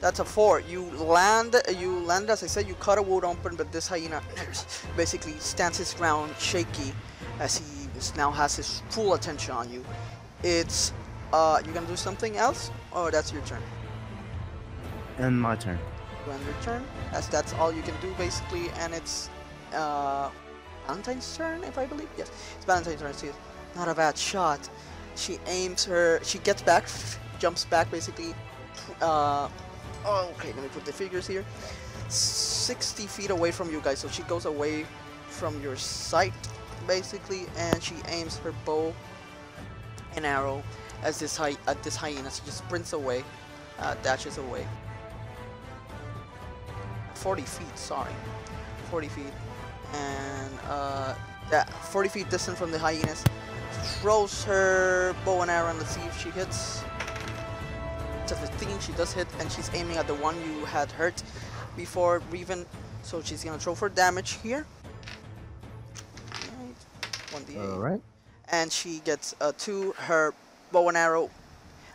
[0.00, 0.60] That's a 4.
[0.60, 4.20] You land, you land as I said, you cut a wound open, but this hyena
[4.96, 6.92] basically stands his ground shaky
[7.40, 9.82] as he is- now has his full attention on you.
[10.42, 10.92] It's,
[11.32, 12.70] uh, you gonna do something else?
[12.92, 13.62] Or that's your turn?
[15.18, 15.78] And my turn.
[16.24, 19.30] When your turn, as that's all you can do basically, and it's,
[19.72, 20.30] uh,
[20.86, 22.08] Valentine's turn, if I believe?
[22.16, 23.12] Yes, it's Valentine's turn.
[23.14, 23.30] See,
[23.74, 24.68] not a bad shot.
[25.16, 26.20] she aims her.
[26.22, 26.84] She gets back,
[27.38, 28.34] jumps back basically.
[29.00, 29.48] Uh,
[30.04, 31.44] oh, okay, let me put the figures here.
[32.08, 34.86] 60 feet away from you guys, so she goes away
[35.28, 36.34] from your sight
[36.86, 38.94] basically, and she aims her bow
[40.14, 40.62] and arrow
[41.02, 42.30] as this hy- at this hyena.
[42.30, 43.24] She just sprints away,
[43.78, 44.66] uh, dashes away.
[47.14, 48.12] 40 feet, sorry,
[48.90, 49.32] 40 feet,
[49.94, 51.14] and uh,
[51.50, 53.24] that 40 feet distant from the hyenas.
[54.00, 56.82] Throws her bow and arrow and let's see if she hits.
[58.22, 61.22] It's a 15, she does hit, and she's aiming at the one you had hurt
[61.76, 62.66] before Revan.
[63.02, 64.66] So she's gonna throw for damage here.
[66.50, 66.76] Alright,
[67.30, 68.00] 1d8 Alright.
[68.48, 69.92] and she gets uh, two.
[69.98, 70.34] Her
[70.72, 71.30] bow and arrow,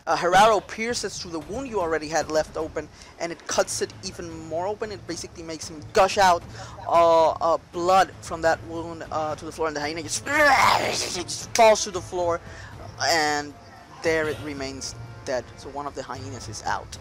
[0.06, 2.88] uh, her arrow pierces through the wound you already had left open,
[3.20, 4.90] and it cuts it even more open.
[4.90, 6.42] It basically makes him gush out
[6.88, 10.32] uh, uh, blood from that wound uh, to the floor, and the hyena just, it
[11.24, 12.40] just falls to the floor,
[13.04, 13.54] and
[14.02, 14.94] there it remains
[15.24, 15.44] dead.
[15.56, 16.96] So one of the hyenas is out.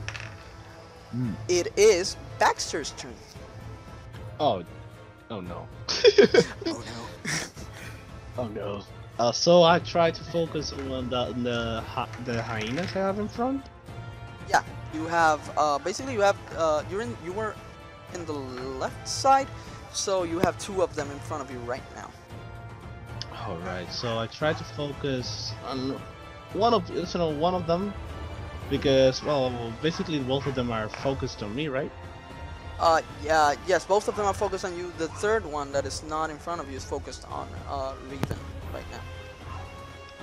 [1.11, 1.31] Hmm.
[1.49, 3.13] It is Baxter's turn.
[4.39, 4.63] Oh,
[5.29, 5.67] oh no.
[6.65, 7.07] Oh no.
[8.37, 8.81] Oh no.
[9.21, 11.83] Uh, so I try to focus on the the
[12.25, 13.61] the hyenas I have in front.
[14.49, 14.63] Yeah,
[14.95, 17.53] you have uh, basically you have uh, you're in you were
[18.15, 19.45] in the left side,
[19.93, 22.09] so you have two of them in front of you right now.
[23.45, 23.85] All right.
[23.93, 26.01] So I try to focus on
[26.53, 27.93] one of you know one of them
[28.71, 29.53] because well
[29.83, 31.91] basically both of them are focused on me, right?
[32.79, 34.91] Uh, yeah, yes, both of them are focused on you.
[34.97, 38.41] The third one that is not in front of you is focused on uh, Revan
[38.73, 39.10] right now.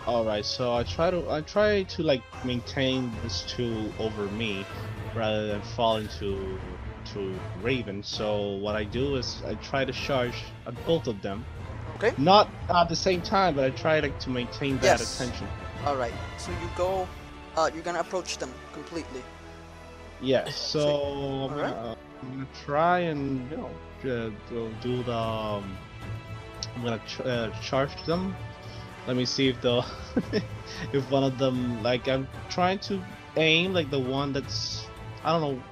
[0.09, 0.45] All right.
[0.45, 4.65] So I try to I try to like maintain these two over me
[5.15, 6.59] rather than falling to
[7.13, 8.03] to Raven.
[8.03, 11.45] So what I do is I try to charge at both of them.
[11.97, 12.15] Okay.
[12.17, 15.15] Not at the same time, but I try like to maintain that Yes.
[15.21, 15.47] attention.
[15.85, 17.07] All right, so you go.
[17.55, 19.23] Uh, you're gonna approach them completely.
[20.23, 20.57] Yes.
[20.57, 23.71] So I'm, gonna, I'm gonna try and you know
[24.05, 25.13] uh, do- do the.
[25.15, 25.77] Um,
[26.77, 28.35] I'm gonna ch- uh, charge them.
[29.09, 29.83] Let me see if the
[30.93, 33.03] if one of them like I'm trying to
[33.39, 34.85] aim like the one that's
[35.25, 35.63] I don't know.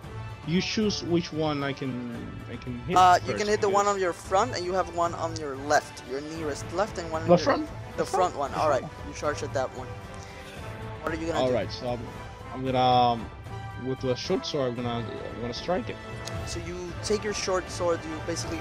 [0.47, 2.17] You choose which one I can
[2.51, 2.97] I can hit.
[2.97, 5.57] Uh, you can hit the one on your front, and you have one on your
[5.57, 7.69] left, your nearest left, and one on the your front.
[7.99, 8.55] the front one.
[8.55, 9.89] All right, you charge at that one.
[11.03, 11.55] What are you gonna All do?
[11.55, 11.71] right.
[11.71, 12.01] So I'm,
[12.55, 13.27] I'm gonna um,
[13.85, 14.69] with the short sword.
[14.71, 15.97] I'm gonna I'm gonna strike it.
[16.47, 18.61] So you take your short sword, you basically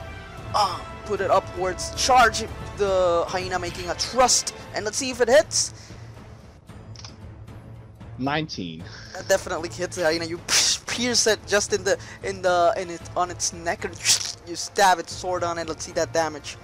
[0.56, 2.46] uh, put it upwards, charge
[2.78, 5.74] the hyena, making a thrust, and let's see if it hits.
[8.18, 8.84] 19.
[9.14, 10.26] That definitely hits the hyena.
[10.26, 10.38] You
[10.88, 13.94] pierce it just in the in the in it on its neck, and
[14.48, 15.68] you stab its sword on it.
[15.68, 16.58] Let's see that damage.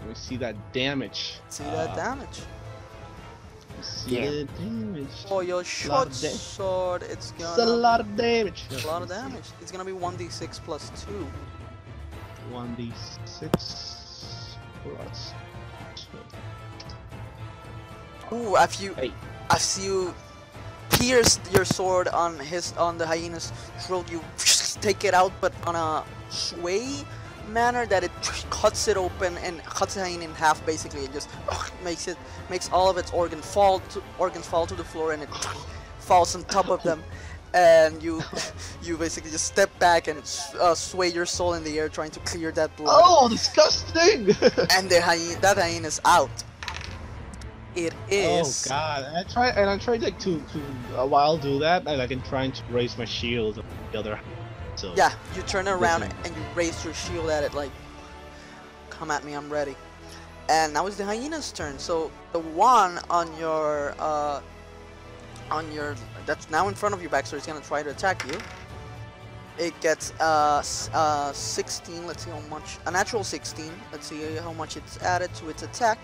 [0.00, 1.36] Let me see that damage.
[1.48, 2.40] See that Uh, damage.
[3.82, 4.30] See Yeah.
[4.30, 5.08] the damage.
[5.28, 8.64] For your short sword, it's It's gonna a lot of damage.
[8.70, 9.44] a lot of damage.
[9.60, 11.26] It's gonna be 1d6 plus 2.
[12.52, 15.32] 1d6 plus.
[15.94, 16.18] two.
[18.36, 19.12] Ooh, after you Hey.
[19.50, 20.14] after you
[20.90, 24.20] pierce your sword on his on the hyena's throat, you
[24.80, 27.04] take it out, but on a sway
[27.48, 28.12] manner that it
[28.50, 30.64] cuts it open and cuts the hyena in half.
[30.66, 31.28] Basically, it just
[31.84, 32.16] makes it
[32.50, 35.28] makes all of its organ fall to, organs fall to the floor, and it
[35.98, 37.02] falls on top of them.
[37.54, 38.22] And you
[38.82, 40.18] you basically just step back and
[40.60, 43.00] uh, sway your soul in the air, trying to clear that blood.
[43.04, 44.26] Oh, disgusting!
[44.76, 46.30] And the hyena, that hyena is out.
[47.74, 48.66] It is.
[48.66, 49.04] Oh god!
[49.04, 52.10] And I try and I tried like to to uh, while do that, I like
[52.10, 53.62] I'm trying to raise my shield
[53.92, 54.20] the other.
[54.76, 56.16] So Yeah, you turn around Listen.
[56.24, 57.70] and you raise your shield at it like,
[58.90, 59.76] come at me, I'm ready.
[60.48, 61.78] And now it's the hyena's turn.
[61.78, 64.40] So the one on your, uh,
[65.50, 65.94] on your,
[66.26, 68.38] that's now in front of you, Baxter, is gonna try to attack you.
[69.58, 70.62] It gets uh,
[70.94, 72.06] uh 16.
[72.06, 72.78] Let's see how much.
[72.86, 73.70] A natural 16.
[73.92, 75.98] Let's see how much it's added to its attack.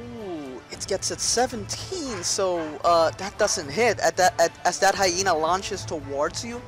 [0.00, 2.22] Ooh, it gets at 17.
[2.22, 3.98] So uh, that doesn't hit.
[3.98, 6.62] At that, at, as that hyena launches towards you,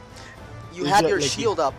[0.72, 1.74] you had your like you- shield up.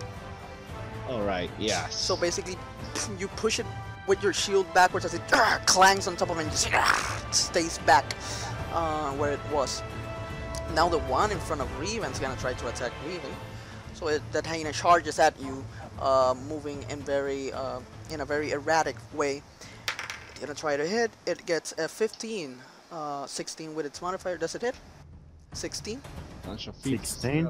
[1.09, 1.51] All right.
[1.59, 1.87] Yeah.
[1.89, 2.57] So basically,
[3.19, 3.65] you push it
[4.07, 5.21] with your shield backwards as it
[5.65, 6.69] clangs on top of it and just
[7.31, 8.05] stays back
[8.75, 9.81] uh, where it was.
[10.73, 13.33] Now the one in front of Revan's gonna try to attack Revan.
[13.93, 15.63] So it, that hyena charges at you,
[16.01, 17.79] uh, moving in very uh,
[18.11, 19.41] in a very erratic way.
[20.31, 21.11] It's gonna try to hit.
[21.25, 22.57] It gets a 15,
[22.91, 24.37] uh, 16 with its modifier.
[24.37, 24.75] Does it hit?
[25.53, 26.01] 16.
[26.45, 26.99] Bunch of feet.
[26.99, 27.49] 16?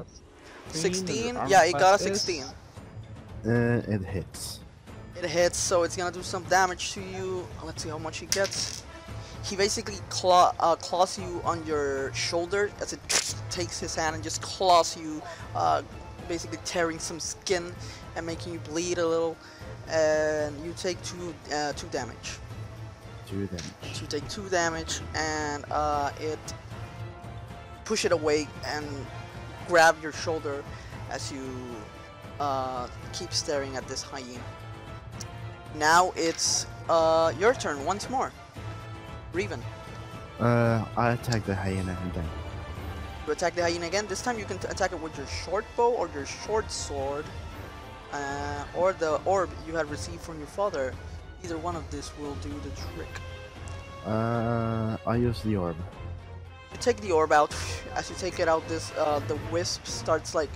[0.68, 1.34] 16.
[1.48, 2.44] Yeah, it got a 16.
[2.44, 4.60] Uh, it hits.
[5.16, 7.46] It hits, so it's gonna do some damage to you.
[7.64, 8.84] Let's see how much he gets.
[9.46, 13.00] He basically claw, uh, claws you on your shoulder as it
[13.48, 15.22] takes his hand and just claws you,
[15.54, 15.82] uh,
[16.28, 17.72] basically tearing some skin
[18.16, 19.36] and making you bleed a little.
[19.88, 22.38] And you take two uh, two damage.
[23.30, 23.58] Them.
[23.92, 26.38] So you take two damage, and uh, it
[27.84, 28.86] push it away and
[29.68, 30.64] grab your shoulder
[31.10, 31.42] as you
[32.40, 34.42] uh, keep staring at this hyena.
[35.76, 38.32] Now it's uh, your turn once more.
[39.36, 39.60] Revan,
[40.40, 42.24] Uh, I attack the hyena and then.
[43.26, 44.06] you attack the hyena again.
[44.06, 47.24] This time you can t- attack it with your short bow or your short sword,
[48.12, 50.94] uh, or the orb you had received from your father.
[51.44, 53.12] Either one of this will do the trick.
[54.06, 55.76] Uh, I use the orb.
[56.72, 57.52] You take the orb out.
[57.94, 60.50] As you take it out, this uh, the wisp starts like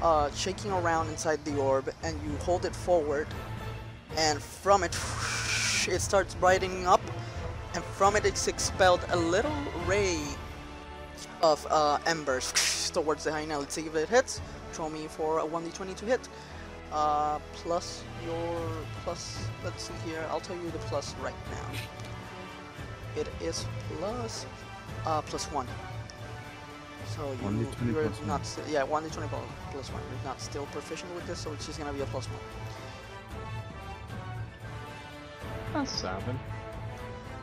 [0.00, 3.26] uh, shaking around inside the orb, and you hold it forward,
[4.16, 4.94] and from it,
[5.88, 7.00] it starts brightening up,
[7.74, 9.52] and from it, it's expelled a little
[9.86, 10.18] ray
[11.42, 13.58] of uh, embers towards the hyena.
[13.58, 14.40] Let's see if it hits.
[14.72, 16.28] Throw me for a 1d20 to hit.
[16.92, 18.60] Uh, plus your
[19.02, 19.38] plus.
[19.64, 20.24] Let's see here.
[20.30, 23.20] I'll tell you the plus right now.
[23.20, 23.64] It is
[23.98, 24.46] plus
[25.06, 25.66] uh, plus one.
[27.16, 30.02] So you, 1d20 you're plus not sti- yeah one d twenty plus plus one.
[30.10, 32.40] You're not still proficient with this, so it's just gonna be a plus one.
[35.72, 36.38] That's seven.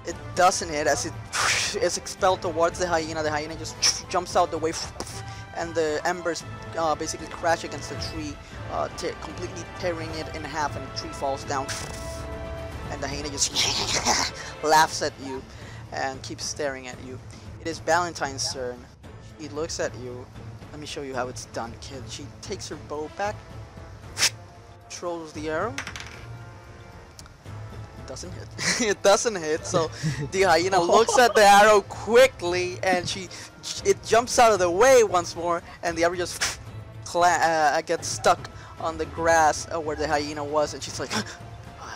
[0.09, 1.13] It doesn't hit as it
[1.83, 3.21] is expelled towards the hyena.
[3.21, 3.75] The hyena just
[4.09, 4.73] jumps out the way,
[5.55, 6.43] and the embers
[6.75, 8.33] uh, basically crash against the tree,
[8.71, 11.67] uh, te- completely tearing it in half, and the tree falls down.
[12.89, 13.53] And the hyena just
[14.63, 15.43] laughs at you
[15.93, 17.19] and keeps staring at you.
[17.61, 18.83] It is Valentine's turn.
[19.39, 20.25] He looks at you.
[20.71, 22.01] Let me show you how it's done, kid.
[22.09, 23.35] She takes her bow back,
[24.89, 25.75] throws the arrow,
[28.09, 28.47] doesn't hit.
[28.89, 29.65] it doesn't hit.
[29.65, 29.89] So
[30.31, 33.29] the hyena looks at the arrow quickly, and she
[33.85, 36.59] it jumps out of the way once more, and the arrow just
[37.05, 38.49] cla- uh, gets stuck
[38.79, 41.11] on the grass uh, where the hyena was, and she's like.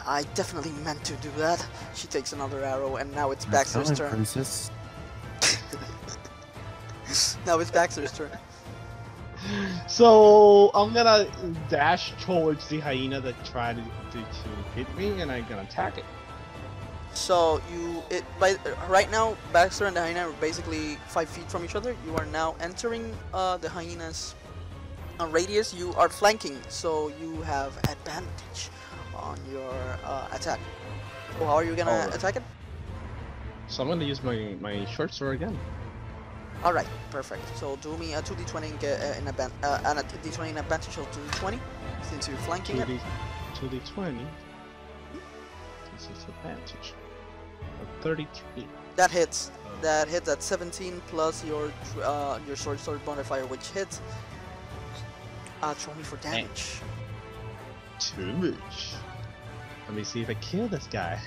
[0.06, 1.66] I definitely meant to do that.
[1.96, 4.10] She takes another arrow, and now it's Baxter's turn.
[4.10, 4.70] Princess.
[7.46, 8.30] Now it's Baxter's turn.
[9.88, 11.28] So I'm gonna
[11.70, 14.26] dash towards the hyena that tried to, to,
[14.76, 16.06] hit me, and I'm gonna attack it.
[17.14, 18.56] So you, it by
[18.90, 21.96] right now, Baxter and the hyena are basically five feet from each other.
[22.06, 24.34] You are now entering uh, the hyena's
[25.20, 25.74] uh, radius.
[25.74, 28.70] You are flanking, so you have advantage
[29.16, 30.60] on your uh, attack.
[31.38, 32.16] So how are you gonna Alright.
[32.16, 32.44] attack it?
[33.68, 35.58] So I'm gonna use my my short sword again.
[36.64, 37.44] All right, perfect.
[37.58, 40.58] So do me a two d20 and get uh, an uh, and a d20 in
[40.58, 41.60] advantage of two d20
[42.04, 42.88] since you're flanking Two it.
[42.88, 43.00] d
[43.60, 44.26] two d twenty.
[45.94, 46.94] This is advantage.
[47.62, 48.68] A Thirty-three.
[48.96, 49.52] That hits.
[49.82, 51.72] That hits at 17 plus your
[52.02, 54.00] uh, your sword sword modifier, which hits.
[55.62, 56.80] Uh, throw me for damage.
[58.00, 58.94] Too much.
[59.88, 61.20] Let me see if I kill this guy.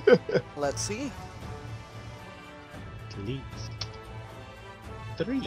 [0.56, 1.10] Let's see.
[3.10, 3.40] Please.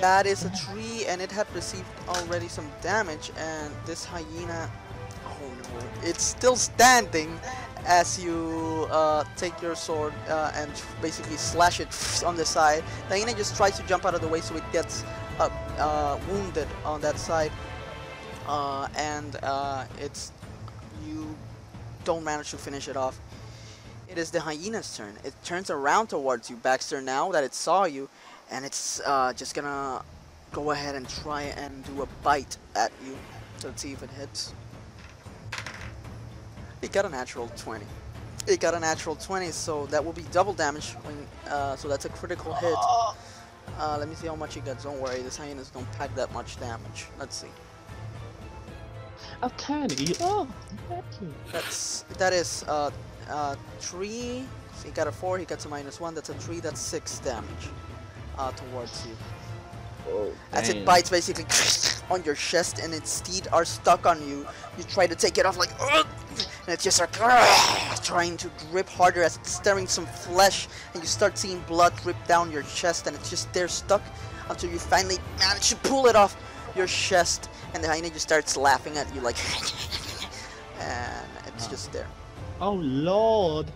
[0.02, 3.32] That is a tree, and it had received already some damage.
[3.38, 4.70] And this hyena,
[5.26, 7.40] oh no, it's still standing
[7.86, 10.72] as you uh, take your sword uh, and
[11.02, 12.84] basically slash it on the side.
[13.10, 15.04] The hyena just tries to jump out of the way, so it gets
[15.40, 17.52] uh, wounded on that side,
[18.48, 20.32] uh, and uh, it's
[21.06, 21.36] you
[22.04, 23.20] don't manage to finish it off.
[24.08, 25.16] It is the hyena's turn.
[25.24, 28.08] It turns around towards you, Baxter, now that it saw you,
[28.51, 30.01] and it's uh, just gonna
[30.51, 33.17] go ahead and try and do a bite at you.
[33.63, 34.53] Let's see if it hits.
[36.81, 37.85] It got a natural 20.
[38.47, 40.91] It got a natural 20, so that will be double damage.
[40.91, 42.76] When uh, so that's a critical hit.
[43.80, 44.84] Uh, let me see how much it gets.
[44.84, 47.07] Don't worry, this hyenas don't pack that much damage.
[47.19, 47.47] Let's see.
[49.41, 50.15] A tiny.
[50.22, 50.47] Oh,
[50.88, 51.34] thank you.
[51.51, 52.91] That's that is uh,
[53.30, 54.45] uh, three.
[54.76, 55.39] So he got a four.
[55.39, 56.13] He gets a minus one.
[56.13, 56.59] That's a three.
[56.59, 57.69] That's six damage
[58.38, 59.16] uh, towards you.
[60.07, 61.45] Oh, As it bites basically
[62.14, 64.45] on your chest and its teeth are stuck on you,
[64.78, 66.06] you try to take it off like, "Ugh!"
[66.38, 67.12] and it's just like
[68.03, 72.18] trying to grip harder as it's stirring some flesh, and you start seeing blood drip
[72.28, 74.03] down your chest, and it's just there stuck
[74.49, 76.38] until you finally manage to pull it off
[76.76, 79.38] your chest, and the hyena just starts laughing at you like,
[80.80, 82.07] and it's just there.
[82.62, 83.72] Oh lord.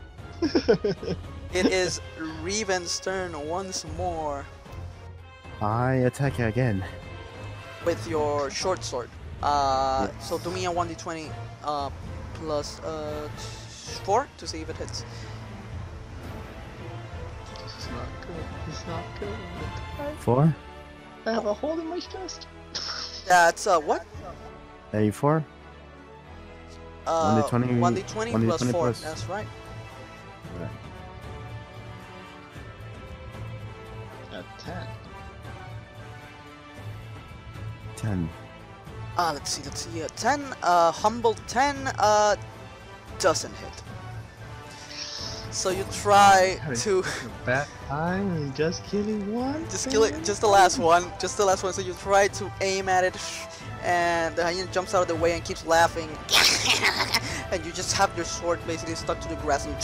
[1.54, 2.00] It is
[2.42, 4.46] Revan's turn once more
[5.62, 6.84] I attack you again.
[7.86, 9.10] with your short sword.
[9.42, 10.30] Uh, Yes.
[10.30, 11.32] So do me a 1d20
[11.64, 11.90] uh,
[12.36, 13.28] plus uh,
[14.04, 15.04] 4 to see if it hits.
[17.64, 18.46] This is not good.
[18.70, 19.38] It's not good.
[20.20, 20.54] Four?
[21.26, 22.48] I have a hole in my chest.
[23.28, 24.06] That's uh what?
[24.94, 25.44] A four?
[27.06, 28.72] Uh, 1d20 1d20 1d20 plus 4.
[28.72, 29.48] plus- That's right.
[30.56, 30.79] A
[38.00, 38.30] 10.
[39.18, 42.36] Uh, let's see, let's see uh, 10, uh, Humble 10, uh,
[43.20, 43.84] doesn't hit.
[45.52, 47.04] So you try to...
[47.46, 49.64] Bad time and just killing one?
[49.66, 51.74] Just kill it, just the last one, just the last one.
[51.74, 53.18] So you try to aim at it,
[53.84, 56.08] and the hyena jumps out of the way and keeps laughing.
[57.52, 59.76] and you just have your sword basically stuck to the grass and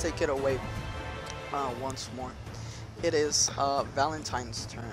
[0.00, 0.60] take it away
[1.52, 2.32] uh, once more.
[3.02, 4.92] It is uh, Valentine's turn.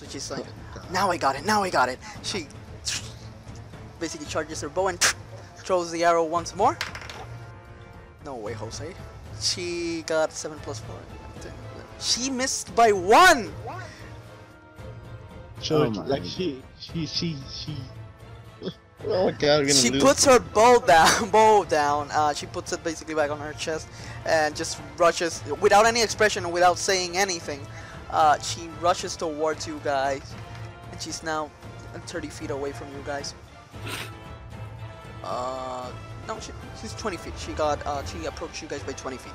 [0.00, 0.46] So she's like,
[0.90, 1.98] now I got it, now I got it.
[2.22, 2.46] She
[3.98, 4.98] basically charges her bow and
[5.58, 6.78] throws the arrow once more.
[8.24, 8.94] No way, Jose.
[9.42, 10.96] She got 7 plus 4.
[12.00, 13.52] She missed by 1!
[15.60, 17.76] So Oh like she, she, she, she.
[19.06, 20.02] Oh my god, I'm gonna She lose.
[20.02, 22.08] puts her bow down, bow down.
[22.10, 23.86] Uh, she puts it basically back on her chest
[24.24, 27.66] and just rushes, without any expression without saying anything.
[28.12, 30.34] Uh, she rushes towards you guys,
[30.90, 31.50] and she's now
[32.06, 33.34] 30 feet away from you guys.
[35.22, 35.90] Uh,
[36.26, 37.34] no, she, she's 20 feet.
[37.38, 39.32] She got, uh, she approached you guys by 20 feet.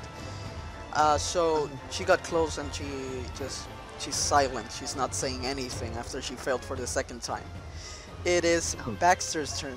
[0.92, 2.84] Uh, so she got close and she
[3.36, 4.70] just, she's silent.
[4.72, 7.44] She's not saying anything after she failed for the second time.
[8.24, 8.90] It is Oh.
[8.92, 9.76] Baxter's turn.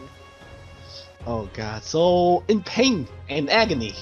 [1.28, 3.94] Oh god, so in pain and agony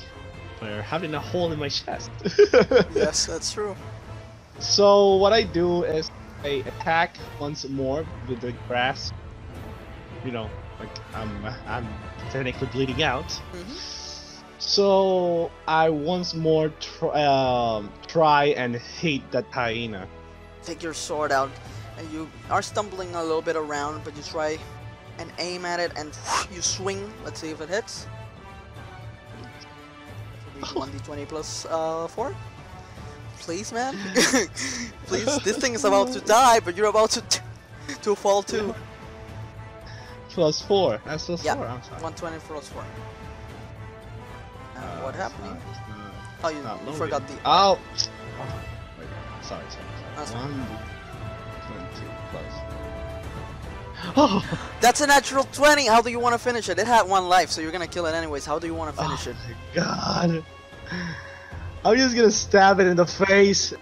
[0.60, 2.11] for having a hole in my chest.
[2.95, 3.76] yes, that's true.
[4.60, 6.10] So what I do is
[6.44, 9.12] I attack once more with the grass.
[10.26, 11.30] You know, like I'm
[11.68, 11.88] I'm
[12.32, 13.28] technically bleeding out.
[13.54, 13.78] Mhm.
[14.60, 20.08] So I once more tr- um, try and hit that hyena.
[20.64, 21.52] Take your sword out,
[21.98, 24.58] and you are stumbling a little bit around, but you try
[25.20, 26.12] and aim at it, and
[26.52, 27.14] you swing.
[27.24, 28.06] Let's see if it hits.
[30.74, 32.36] One d twenty plus uh, four.
[33.48, 33.95] Please, man.
[35.06, 37.22] Please, this thing is about to die, but you're about to
[38.02, 38.76] to fall too.
[40.32, 40.99] Plus four.
[41.06, 41.56] That's plus Yeah.
[41.56, 41.65] four.
[41.65, 42.03] I'm sorry.
[42.03, 42.84] One twenty plus four.
[44.76, 45.45] And Uh, what happened?
[45.45, 46.14] not- not-
[46.44, 47.36] Oh, you, you forgot the.
[47.45, 47.80] Oh.
[48.99, 49.07] Wait,
[49.41, 49.86] sorry, sorry,
[50.18, 50.53] That's sorry.
[51.68, 52.53] twenty plus.
[54.18, 55.88] Oh, That's a natural twenty.
[55.88, 56.78] How do you want to finish it?
[56.78, 58.45] It had one life, so you're gonna kill it anyways.
[58.45, 59.38] How do you want to finish oh it?
[59.48, 60.44] my god.
[61.86, 63.74] I'm just gonna stab it in the face.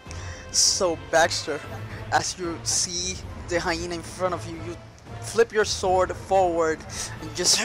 [0.52, 1.60] So Baxter,
[2.12, 3.16] as you see
[3.50, 4.78] the hyena in front of you, you
[5.22, 6.80] flip your sword forward
[7.22, 7.58] and just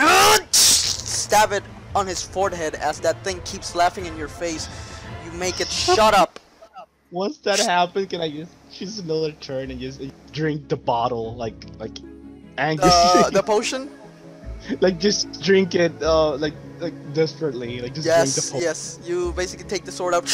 [0.52, 1.62] stab it
[1.94, 4.68] on his forehead as that thing keeps laughing in your face.
[5.24, 6.38] You make it shut up.
[7.10, 10.00] Once that happens, can I just choose another turn and just
[10.32, 11.98] drink the bottle like like
[12.56, 12.86] Angus?
[12.86, 13.90] The, the potion?
[14.80, 18.98] like just drink it uh like like desperately like just Yes, yes.
[19.04, 20.24] You basically take the sword out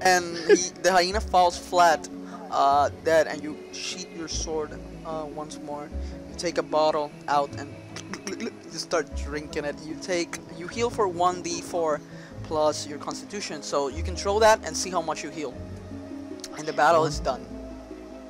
[0.00, 2.08] and he, the hyena falls flat,
[2.50, 5.88] uh, dead, and you sheath your sword uh, once more.
[6.28, 7.74] You take a bottle out and
[8.40, 9.76] you start drinking it.
[9.84, 12.00] You take you heal for one d4
[12.44, 15.54] plus your constitution, so you control that and see how much you heal.
[16.56, 17.44] And the battle is done.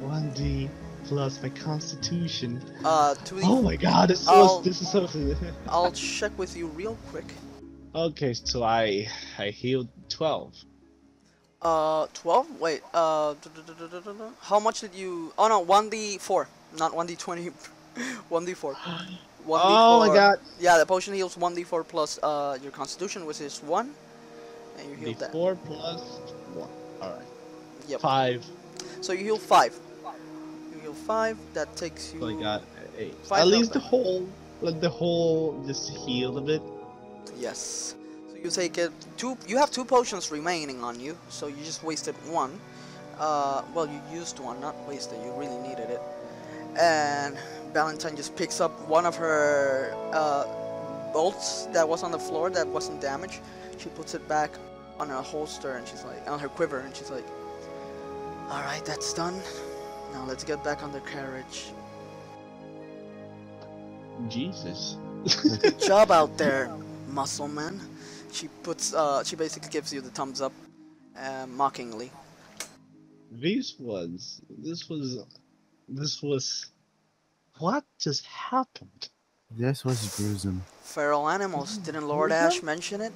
[0.03, 0.69] 1d
[1.09, 2.63] plus my constitution.
[2.85, 3.41] Uh, d.
[3.43, 5.09] Oh my god, this was this is so
[5.69, 7.25] I'll check with you real quick.
[7.95, 9.09] Okay, so I
[9.39, 10.55] I healed 12.
[11.61, 12.61] Uh, 12?
[12.61, 13.35] Wait, uh,
[14.41, 15.33] how much did you...
[15.37, 16.47] Oh no, 1d4,
[16.79, 17.53] not 1d20,
[18.31, 18.77] 1d4.
[18.77, 18.77] 1d4.
[19.49, 20.39] Oh my god.
[20.61, 23.93] Yeah, the potion heals 1d4 plus uh, your constitution, which is 1,
[24.79, 25.33] and you heal that.
[25.33, 26.01] D4 plus
[26.55, 26.69] 1.
[27.03, 27.27] Alright.
[27.89, 28.01] Yep.
[28.03, 28.47] 5.
[29.01, 29.88] So you heal 5.
[31.09, 32.21] Heal 5, that takes you...
[32.21, 32.63] So I got
[32.99, 33.15] 8.
[33.25, 34.29] Five At least the whole
[34.61, 36.63] like the whole just healed a bit.
[37.39, 37.95] Yes.
[38.31, 41.83] So you take it, two, you have two potions remaining on you, so you just
[41.85, 42.59] wasted one.
[43.19, 46.01] Uh, well, you used one, not wasted, you really needed it.
[46.79, 47.37] And
[47.73, 50.45] Valentine just picks up one of her uh,
[51.13, 53.41] bolts that was on the floor that wasn't damaged.
[53.79, 54.51] She puts it back
[54.99, 57.27] on a holster and she's like, on her quiver, and she's like,
[58.51, 59.41] Alright, that's done.
[60.13, 61.73] Now let's get back on the carriage.
[64.29, 64.99] Jesus.
[65.61, 66.71] Good job out there,
[67.09, 67.81] muscle man.
[68.33, 70.53] She puts, uh, she basically gives you the thumbs up,
[71.19, 72.13] uh, mockingly.
[73.31, 75.19] This was this was
[75.89, 76.71] this was
[77.59, 79.11] what just happened?
[79.51, 80.63] This was gruesome.
[80.83, 81.79] Feral animals.
[81.79, 83.13] Didn't Lord Ash mention it?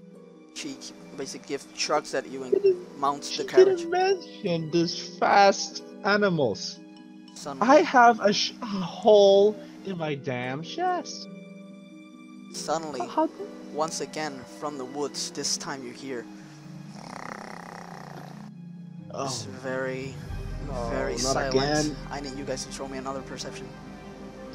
[0.54, 0.76] She
[1.16, 2.56] basically gives chugs at you and
[2.98, 3.80] mounts She the carriage.
[3.80, 6.81] She didn't mention these fast animals.
[7.46, 11.28] I have a, sh- a hole in my damn chest.
[12.52, 13.00] suddenly,
[13.72, 16.24] once again from the woods, this time you hear
[19.14, 20.14] Oh, It's very,
[20.68, 21.54] no, very not silent.
[21.54, 21.96] again.
[22.10, 23.68] I need you guys to throw me another perception.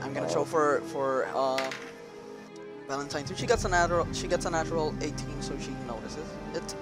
[0.00, 0.28] I'm gonna Oh.
[0.28, 1.70] throw for for uh,
[2.88, 3.34] Valentine too.
[3.36, 4.06] She gets a natural.
[4.12, 6.24] She gets a natural 18, so she notices
[6.54, 6.74] it.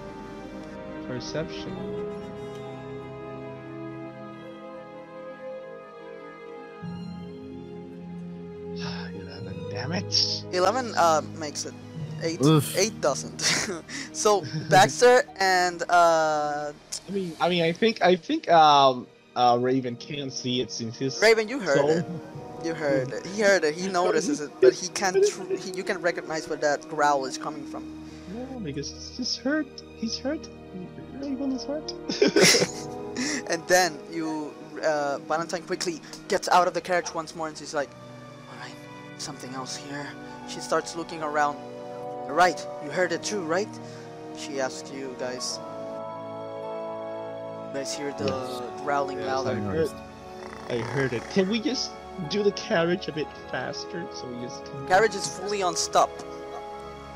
[1.09, 1.75] Perception.
[10.05, 10.45] It.
[10.53, 11.75] 11 uh, makes it.
[12.23, 12.77] Eight, Oof.
[12.79, 13.41] eight doesn't.
[14.13, 16.73] so Baxter and uh,
[17.09, 19.07] I mean, I mean, I think, I think, um,
[19.37, 21.91] uh, Raven can't see it since his Raven, you heard soul.
[21.91, 22.07] it.
[22.65, 23.27] You heard it.
[23.27, 23.75] He heard it.
[23.75, 25.17] He notices it, but he can't.
[25.29, 28.09] Tr- he, you can recognize where that growl is coming from.
[28.35, 29.67] No, because he's hurt.
[29.97, 30.49] He's hurt.
[31.21, 31.93] Raven is hurt.
[33.51, 34.53] and then you,
[34.83, 38.06] uh, Valentine quickly gets out of the carriage once more and she's like, Alright,
[39.19, 40.07] something else here.
[40.49, 41.59] She starts looking around.
[42.29, 43.69] Right, you heard it too, right?
[44.37, 45.59] She asks you guys.
[47.69, 48.83] You guys hear the Yes.
[48.83, 49.51] growling Yes, louder.
[49.51, 49.91] I heard.
[50.69, 51.23] I heard it.
[51.31, 51.93] Can we just
[52.31, 54.87] do the carriage a bit faster so we just can...
[54.89, 56.11] Carriage is fully on stop.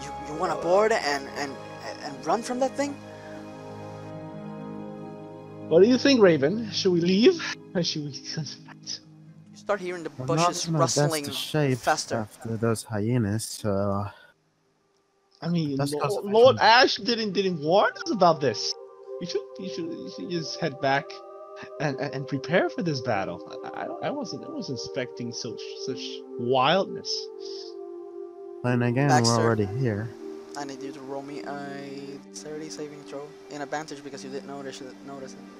[0.02, 1.52] You, you want to board and, and,
[2.04, 2.94] and run from that thing?
[5.68, 6.70] What do you think, Raven?
[6.70, 7.40] Should we leave?
[7.72, 8.12] Or should we
[9.70, 12.16] start hearing the I'm not bushes my best rustling of shape faster.
[12.16, 14.04] after those hyenas, so
[15.40, 16.24] I mean, That's Lord.
[16.24, 18.74] Lord Ash didn't didn't warn us about this.
[19.20, 21.04] You should you should, you should just head back
[21.80, 23.38] and, and, and prepare for this battle.
[23.62, 26.02] I, I, I wasn't I wasn't expecting such such
[26.40, 27.12] wildness.
[28.64, 29.36] then again Baxter.
[29.36, 30.10] we're already here.
[30.58, 34.48] I need you to roll me a dexterity saving throw in advantage because you didn't
[34.48, 34.82] notice.
[35.06, 35.59] Notice it.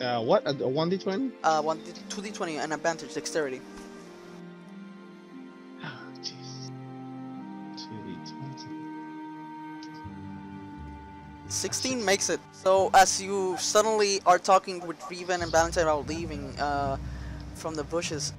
[0.00, 1.30] Uh, what a one d twenty?
[1.42, 3.60] Uh, one, two d twenty, an advantage, dexterity.
[5.82, 5.88] Oh,
[6.20, 6.70] jeez.
[7.76, 8.68] Two d twenty.
[11.48, 12.40] Sixteen makes it.
[12.52, 16.96] So as you suddenly are talking with Riven and Valentine about leaving uh,
[17.54, 18.32] from the bushes,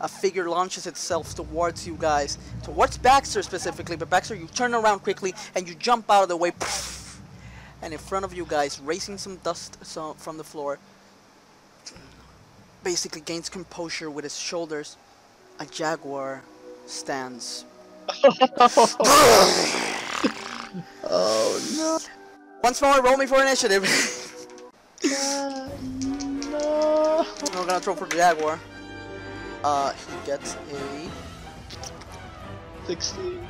[0.00, 3.96] a figure launches itself towards you guys, towards Baxter specifically.
[3.96, 6.52] But Baxter, you turn around quickly and you jump out of the way,
[7.86, 10.76] and in front of you guys, raising some dust so, from the floor,
[12.82, 14.96] basically gains composure with his shoulders.
[15.60, 16.42] A jaguar
[16.86, 17.64] stands.
[21.08, 21.98] Oh no!
[22.62, 23.84] Once more, roll me for initiative.
[25.04, 25.70] no!
[27.54, 28.58] We're gonna throw for the Jaguar.
[29.64, 31.08] Uh, he gets a.
[32.86, 33.46] Sixteen.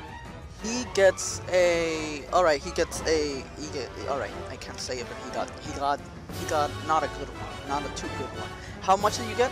[0.66, 2.24] He gets a.
[2.32, 3.44] All right, he gets a.
[3.59, 3.88] He get.
[4.09, 5.51] All right, I can't say it, but he got.
[5.60, 6.01] He got.
[6.40, 8.48] He got not a good one, not a too good one.
[8.80, 9.51] How much did you get?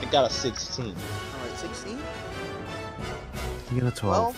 [0.00, 0.94] I got a sixteen.
[0.96, 1.98] All right, 16,
[3.70, 4.00] You get a 12.
[4.00, 4.36] 12.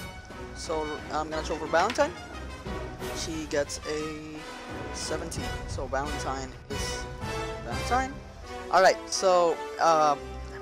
[0.56, 2.12] So I'm gonna throw for Valentine.
[3.16, 4.36] She gets a
[4.94, 5.44] 17.
[5.68, 7.04] So Valentine is
[7.64, 8.12] Valentine.
[8.70, 10.16] All right, so uh,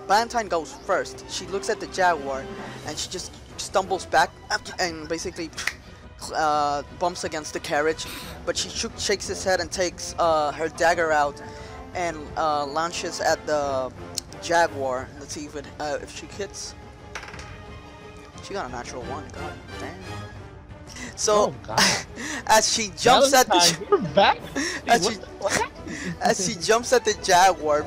[0.07, 1.25] Valentine goes first.
[1.31, 2.45] She looks at the Jaguar,
[2.87, 3.33] and she just
[3.63, 4.31] stumbles back
[4.79, 5.51] and basically
[6.35, 8.05] uh, bumps against the carriage.
[8.47, 11.41] But she shook, shakes his head and takes uh, her dagger out
[11.95, 13.93] and uh, launches at the
[14.43, 15.09] Jaguar.
[15.21, 16.75] Let's see if it uh, if she hits.
[18.45, 19.25] She got a natural one.
[19.35, 19.95] God damn.
[21.17, 21.77] So oh
[22.47, 24.39] as she jumps at the Valentine.
[24.89, 25.19] As she-
[26.21, 27.87] as she jumps at the jaguar,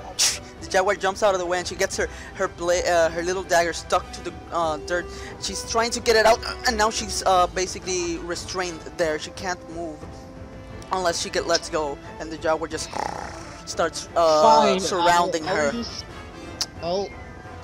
[0.76, 3.44] jaguar jumps out of the way and she gets her her bla- uh, her little
[3.44, 5.06] dagger stuck to the uh, dirt.
[5.42, 9.18] She's trying to get it out, and now she's uh, basically restrained there.
[9.18, 9.98] She can't move
[10.92, 12.90] unless she get lets go, and the jaguar just
[13.66, 15.68] starts uh, Fine, surrounding I'll, her.
[15.70, 16.04] I'll use,
[16.84, 17.10] I'll,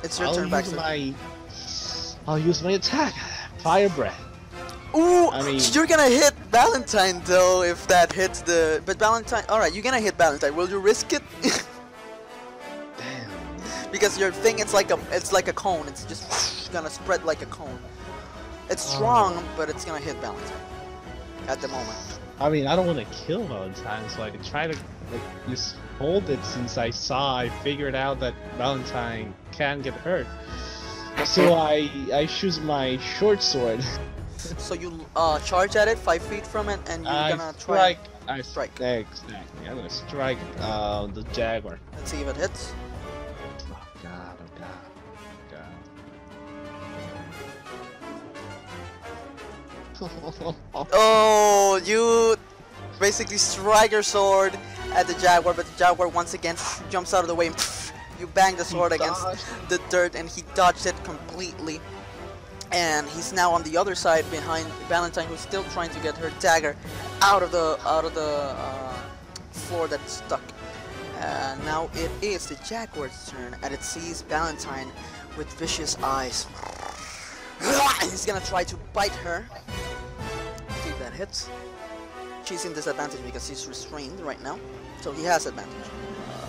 [0.03, 0.75] it's your I'll turn, Baxter.
[0.77, 1.13] my.
[2.27, 3.13] I'll use my attack.
[3.59, 4.19] Fire breath.
[4.95, 8.81] Ooh, I mean- you're gonna hit Valentine though if that hits the.
[8.85, 10.55] But Valentine, all right, you're gonna hit Valentine.
[10.55, 11.23] Will you risk it?
[13.91, 17.41] Because your thing it's like a it's like a cone it's just gonna spread like
[17.41, 17.79] a cone
[18.69, 18.95] it's Oh.
[18.95, 20.61] strong but it's gonna hit Valentine
[21.47, 21.97] at the moment
[22.39, 24.73] I mean, I don't want to kill Valentine, so I could try to
[25.11, 30.25] like just hold it since I saw, I figured out that Valentine can get hurt.
[31.23, 33.83] So I I choose my short sword.
[34.37, 37.93] so you uh charge at it five feet from it and you're I gonna try
[37.93, 37.99] strike.
[38.27, 38.71] I Strike.
[38.75, 39.05] strike.
[39.05, 39.67] Exactly.
[39.69, 41.77] I'm gonna strike uh, the jaguar.
[41.93, 42.73] let's see if it hits
[50.93, 52.35] Oh, you
[52.99, 54.57] basically strike your sword
[54.93, 56.55] at the jaguar, but the jaguar once again
[56.89, 57.55] jumps out of the way and
[58.19, 59.69] you bang the sword against dodged.
[59.69, 61.79] the dirt and he dodged it completely.
[62.71, 66.31] And he's now on the other side behind Valentine who's still trying to get her
[66.39, 66.75] dagger
[67.21, 68.93] out of the out of the uh,
[69.51, 70.41] floor that's stuck.
[71.19, 74.87] And now it is the jaguar's turn and it sees Valentine
[75.37, 76.47] with vicious eyes.
[78.01, 79.45] He's gonna try to bite her.
[81.21, 81.49] See if that hits.
[82.45, 84.59] She's in disadvantage because she's restrained right now.
[85.01, 85.73] So he has advantage.
[86.29, 86.47] Uh,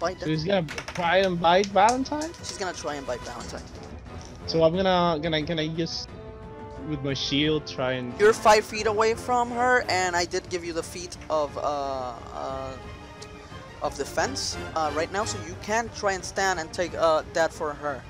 [0.00, 2.32] bite So he's gonna try and bite Valentine.
[2.38, 3.62] She's gonna try and bite Valentine.
[4.46, 6.08] So I'm gonna gonna gonna just
[6.88, 10.64] with my shield try and You're five feet away from her, and I did give
[10.64, 12.72] you the feet of uh, uh,
[13.82, 17.52] of defense uh, right now, so you can try and stand and take uh, that
[17.52, 18.02] for her.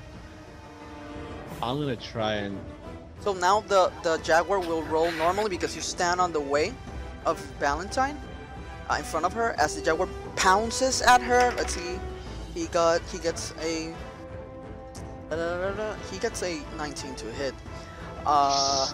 [1.61, 2.57] I'm gonna try and
[3.21, 6.73] So now the the jaguar will roll normally because you stand on the way
[7.25, 8.17] of Valentine
[8.89, 11.53] uh, in front of her as the jaguar pounces at her.
[11.57, 11.99] Let's see,
[12.53, 13.93] he got he gets a
[16.11, 17.53] he gets a 19 to hit.
[18.25, 18.91] Uh,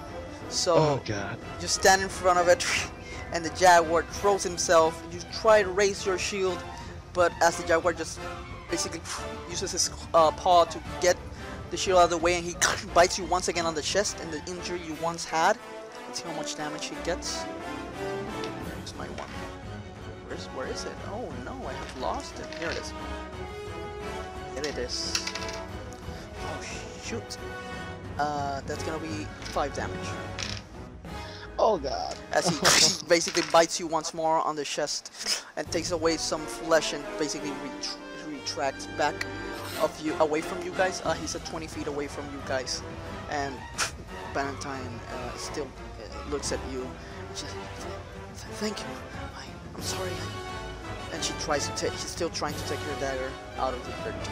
[0.50, 1.38] so oh god.
[1.62, 2.66] you stand in front of it,
[3.32, 5.02] and the jaguar throws himself.
[5.12, 6.62] You try to raise your shield,
[7.14, 8.20] but as the jaguar just
[8.70, 9.02] basically
[9.50, 11.16] uses his uh, paw to get
[11.72, 12.56] the shield out of the way, and he
[12.94, 15.58] bites you once again on the chest, and the injury you once had.
[16.08, 17.42] Let's see how much damage he gets.
[17.44, 19.30] Where's my one?
[20.28, 20.94] Where's where is it?
[21.08, 22.54] Oh no, I have lost it.
[22.56, 22.94] Here it is.
[24.54, 25.26] Here it is.
[26.42, 26.62] Oh
[27.04, 27.38] shoot.
[28.18, 30.08] Uh, that's gonna be five damage
[31.60, 32.16] Oh god.
[32.32, 32.56] as he
[33.10, 37.52] basically bites you once more on the chest and takes away some flesh and basically
[37.52, 37.98] ret-
[38.28, 39.14] retracts back
[39.82, 41.02] of you away from you guys.
[41.06, 42.82] Uh, he's at 20 feet away from you guys,
[43.30, 43.56] and
[44.34, 46.88] Valentine uh, still uh, looks at you.
[47.34, 48.86] She says, "Th- Thank you.
[49.36, 49.46] I,
[49.76, 50.12] I'm sorry.
[51.14, 51.92] And she tries to take.
[51.94, 54.30] She's still trying to take your dagger out of the dirt.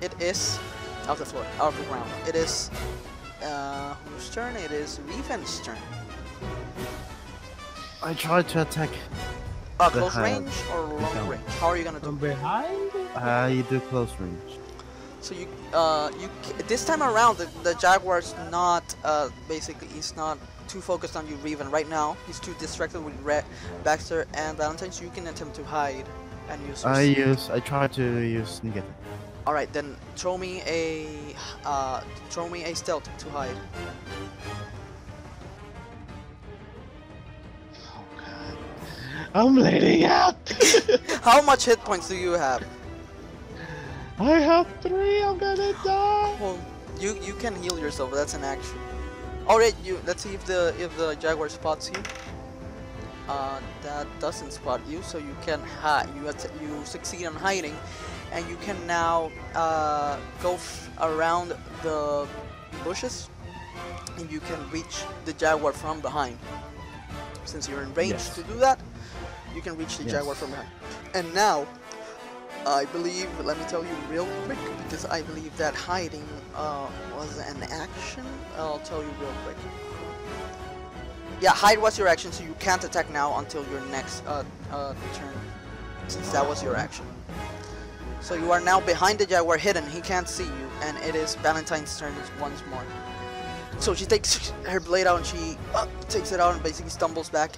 [0.00, 0.58] It is
[1.04, 2.08] out of the floor, out of the ground.
[2.28, 2.70] It is.
[3.42, 4.54] Uh, whose turn?
[4.56, 5.78] It is Revan's turn.
[8.02, 8.90] I tried to attack.
[9.78, 10.44] Uh, close hand.
[10.44, 11.30] range or long Behind.
[11.30, 11.46] range?
[11.58, 12.06] How are you gonna do?
[12.06, 12.90] From behind?
[13.16, 14.58] I do close range.
[15.20, 16.30] So you, uh, you
[16.66, 21.36] this time around the, the Jaguar's not uh, basically he's not too focused on you,
[21.36, 21.70] Revan.
[21.70, 23.42] Right now, he's too distracted with Re-
[23.84, 24.90] Baxter and Valentine.
[24.92, 26.06] So you can attempt to hide
[26.48, 26.84] and use.
[26.84, 27.50] your I s- use.
[27.50, 28.90] I try to use sneak attack.
[29.46, 31.34] All right, then throw me a,
[31.64, 33.56] uh, throw me a stealth to hide.
[37.74, 38.58] Oh god.
[39.34, 40.36] I'm bleeding out.
[41.22, 42.62] How much hit points do you have?
[44.20, 45.22] I have three.
[45.22, 46.36] I'm gonna die.
[46.40, 46.58] Well,
[46.98, 48.12] you you can heal yourself.
[48.12, 48.78] That's an action.
[49.48, 49.98] All right, you.
[50.06, 52.02] Let's see if the if the jaguar spots you.
[53.28, 56.08] Uh, that doesn't spot you, so you can hide.
[56.16, 56.26] You
[56.60, 57.76] you succeed in hiding,
[58.32, 62.26] and you can now uh, go f- around the
[62.84, 63.30] bushes,
[64.18, 66.36] and you can reach the jaguar from behind.
[67.46, 68.34] Since you're in range Yes.
[68.34, 68.78] to do that,
[69.54, 70.12] you can reach the Yes.
[70.12, 70.68] jaguar from behind.
[71.14, 71.66] And now,
[72.66, 77.38] I believe, let me tell you real quick, because I believe that hiding uh, was
[77.38, 78.24] an action.
[78.56, 79.56] I'll tell you real quick.
[81.40, 84.94] Yeah, hide was your action, so you can't attack now until your next uh, uh,
[85.14, 85.34] turn,
[86.06, 87.06] since that was your action.
[88.20, 89.88] So you are now behind the jaguar, hidden.
[89.88, 92.84] He can't see you, and it is Valentine's turn once more.
[93.78, 97.30] So she takes her blade out and she uh, takes it out and basically stumbles
[97.30, 97.52] back,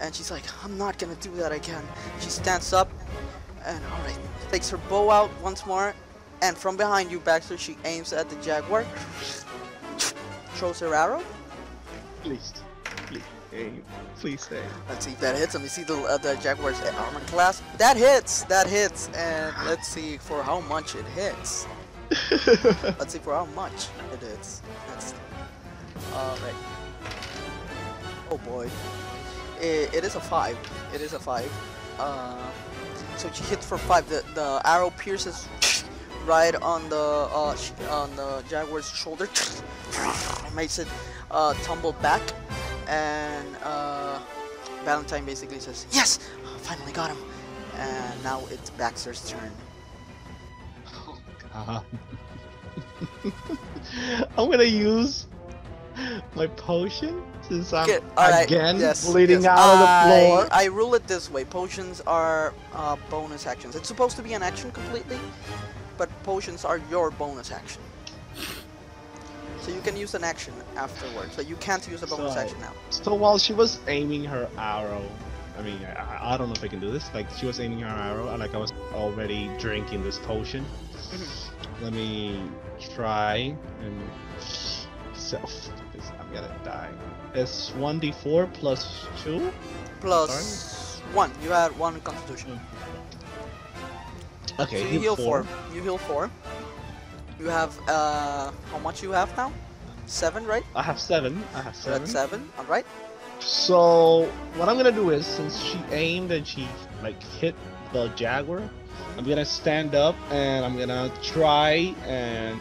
[0.00, 1.82] and she's like, "I'm not gonna do that again."
[2.20, 2.90] She stands up,
[3.64, 4.18] and all right,
[4.52, 5.94] takes her bow out once more,
[6.42, 8.84] and from behind you, Baxter, she aims at the jaguar,
[10.56, 11.22] throws her arrow.
[12.22, 12.52] Please,
[12.84, 13.72] please, hey,
[14.16, 14.62] please aim.
[14.90, 15.54] Let's see if that hits.
[15.54, 17.62] Let me see the uh, the jaguar's armor class.
[17.78, 18.42] That hits.
[18.44, 21.66] That hits, and let's see for how much it hits.
[22.98, 24.60] Let's see for how much it hits.
[24.88, 25.14] That's
[26.12, 26.54] all right.
[28.30, 28.68] Oh boy,
[29.62, 30.58] it, it is a five.
[30.94, 31.50] It is a five.
[31.98, 32.50] Uh,
[33.16, 34.08] so she hits for five.
[34.08, 35.48] The the arrow pierces
[36.26, 37.56] right on the uh,
[37.90, 39.28] on the jaguar's shoulder,
[40.54, 40.88] makes it
[41.30, 42.22] uh, tumble back,
[42.88, 44.18] and uh,
[44.84, 46.18] Valentine basically says, "Yes,
[46.58, 47.18] finally got him."
[47.76, 49.50] And now it's Baxter's turn.
[50.86, 51.18] Oh
[51.52, 51.84] God.
[54.36, 55.26] I'm gonna use
[56.34, 57.22] my potion
[57.52, 59.58] since I'm um, Okay, alright, again yes, bleeding yes.
[59.58, 60.48] out of the floor.
[60.50, 63.76] I rule it this way: potions are uh, bonus actions.
[63.76, 65.18] It's supposed to be an action completely,
[65.98, 67.82] but potions are your bonus action.
[69.60, 72.60] So you can use an action afterwards, but you can't use a bonus So- action
[72.60, 72.72] now.
[72.90, 75.04] So while she was aiming her arrow,
[75.56, 77.12] I mean, I, I don't know if I can do this.
[77.14, 80.64] Like she was aiming her arrow, and like I was already drinking this potion.
[80.64, 81.84] Mm-hmm.
[81.84, 82.42] Let me
[82.94, 84.02] try and
[85.14, 85.52] self.
[85.94, 86.90] This, I'm gonna die.
[87.34, 89.52] It's one d4 plus two.
[90.00, 91.30] Plus one.
[91.42, 92.60] You had one constitution.
[94.60, 95.44] Okay, so you heal four.
[95.44, 95.74] four.
[95.74, 96.30] You heal four.
[97.38, 99.52] You have uh how much you have now?
[100.06, 100.64] Seven, right?
[100.76, 101.42] I have seven.
[101.54, 102.02] I have seven.
[102.02, 102.52] at seven.
[102.58, 102.84] All right.
[103.40, 106.68] So what I'm gonna do is, since she aimed and she
[107.02, 107.54] like hit
[107.92, 108.68] the jaguar,
[109.16, 112.60] I'm gonna stand up and I'm gonna try and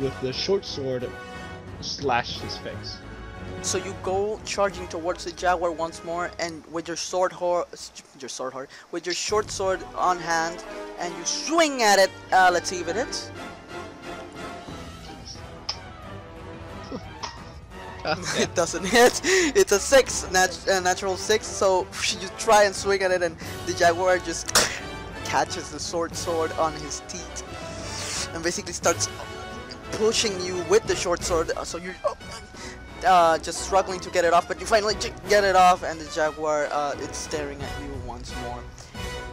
[0.00, 1.08] with the short sword
[1.80, 2.98] slash his face.
[3.62, 7.66] So you go charging towards the jaguar once more, and with your sword hor
[8.20, 10.64] your sword hor with your short sword on hand,
[10.98, 12.10] and you swing at it.
[12.32, 13.30] Uh, let's see if it hits.
[18.36, 19.20] it doesn't hit.
[19.24, 21.46] It's a six, nat- uh, natural six.
[21.46, 21.86] So
[22.20, 24.54] you try and swing at it, and the jaguar just
[25.24, 29.08] catches the sword sword on his teeth, and basically starts
[29.92, 31.50] pushing you with the short sword.
[31.64, 31.96] So you're
[33.04, 34.94] uh, just struggling to get it off, but you finally
[35.28, 38.60] get it off, and the jaguar uh, it's staring at you once more.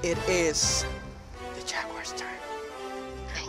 [0.03, 0.85] It is
[1.59, 2.29] the jaguar's turn.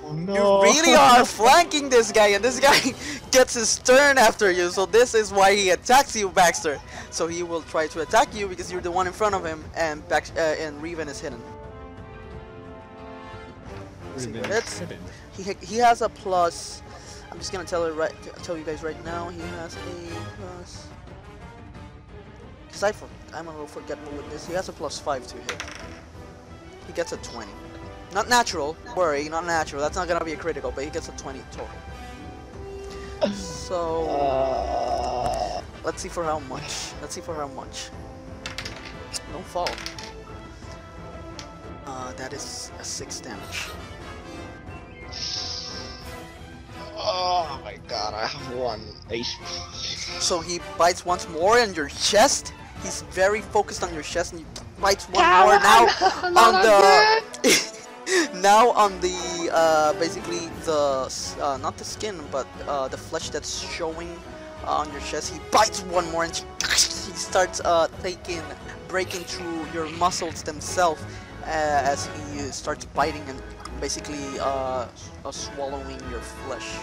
[0.05, 0.65] Oh no!
[0.65, 2.79] You really are flanking this guy, and this guy
[3.31, 4.71] gets his turn after you.
[4.71, 6.79] So this is why he attacks you, Baxter.
[7.11, 9.65] So he will try to attack you because you're the one in front of him,
[9.77, 11.41] and Bax- uh, and Revan is hidden.
[14.51, 14.81] It's-
[15.37, 16.83] He he has a plus.
[17.37, 18.15] I'm just gonna tell it right.
[18.45, 19.29] Tell you guys right now.
[19.29, 19.81] He has a
[20.41, 20.89] plus.
[22.73, 24.47] Cause I for, I'm a little forgetful with this.
[24.47, 25.63] He has a plus five to hit.
[26.87, 27.51] He gets a 20.
[28.15, 28.75] Not natural.
[28.97, 29.83] Worry, not natural.
[29.83, 31.69] That's not gonna be a critical, but he gets a 20 total.
[33.35, 36.93] So Uh, let's see for how much.
[37.03, 37.91] Let's see for how much.
[39.31, 39.69] Don't fall.
[41.85, 43.69] Uh, that is a six damage.
[46.97, 48.15] oh my god!
[48.15, 50.21] I have one HP.
[50.21, 52.53] So he bites once more in your chest.
[52.83, 54.47] He's very focused on your chest, and he
[54.81, 55.87] bites one Come more now
[56.23, 61.09] on, on the now on the uh, basically the
[61.41, 64.11] uh, not the skin, but uh, the flesh that's showing
[64.65, 65.33] uh, on your chest.
[65.33, 68.43] He bites one more, and he starts uh, taking
[68.89, 71.03] breaking through your muscles themselves
[71.47, 73.41] uh, as he uh, starts biting and
[73.81, 74.87] basically uh,
[75.25, 76.79] uh, swallowing your flesh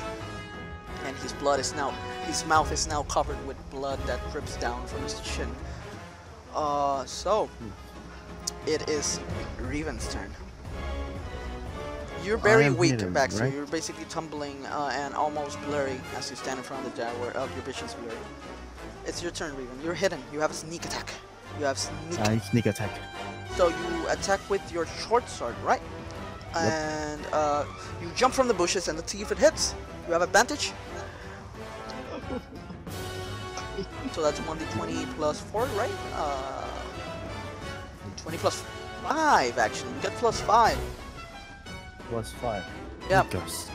[1.05, 1.91] and his blood is now
[2.25, 5.49] his mouth is now covered with blood that drips down from his chin.
[6.55, 7.49] Uh, so
[8.67, 9.19] it is
[9.59, 10.31] Revan's turn.
[12.23, 13.43] You're very weak, hidden, Baxter.
[13.43, 13.53] right?
[13.53, 17.31] You're basically tumbling uh, and almost blurry as you stand in front of the jaguar.
[17.31, 18.15] Of your vision's blurry.
[19.05, 19.83] It's your turn, Revan.
[19.83, 20.23] You're hidden.
[20.31, 21.11] You have a sneak attack.
[21.59, 22.19] You have sneak.
[22.21, 22.91] I sneak attack.
[23.57, 25.81] So you attack with your short sword, right?
[26.53, 26.63] Yep.
[26.63, 27.65] And uh,
[28.01, 29.75] you jump from the bushes and let's see if it hits.
[30.07, 30.71] You have advantage.
[34.11, 35.91] So that's 1d20 plus 4, right?
[36.13, 36.67] Uh,
[38.17, 38.63] 20 plus
[39.03, 39.89] 5, actually.
[39.93, 40.77] You get plus 5.
[42.09, 42.63] Plus five.
[43.09, 43.31] Yep.
[43.31, 43.69] Goes.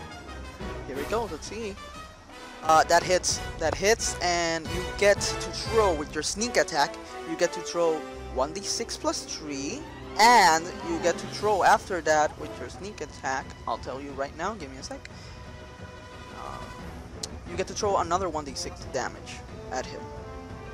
[0.86, 1.74] Here we go, let's see.
[2.62, 6.94] Uh, that hits, that hits, and you get to throw with your sneak attack.
[7.30, 8.00] You get to throw
[8.34, 9.80] 1d6 plus 3,
[10.19, 13.47] and you get to throw after that with your sneak attack.
[13.66, 15.09] I'll tell you right now, give me a sec.
[16.36, 16.59] Uh,
[17.51, 19.36] you get to throw another 1d6 damage
[19.70, 20.01] at him.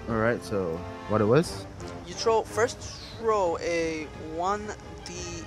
[0.09, 1.67] Alright, so what it was?
[2.07, 2.79] You throw, first
[3.19, 4.07] throw a
[4.37, 5.45] 1d,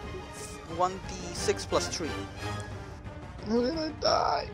[0.76, 2.10] 1d6 plus 3.
[3.45, 4.49] I'm gonna die.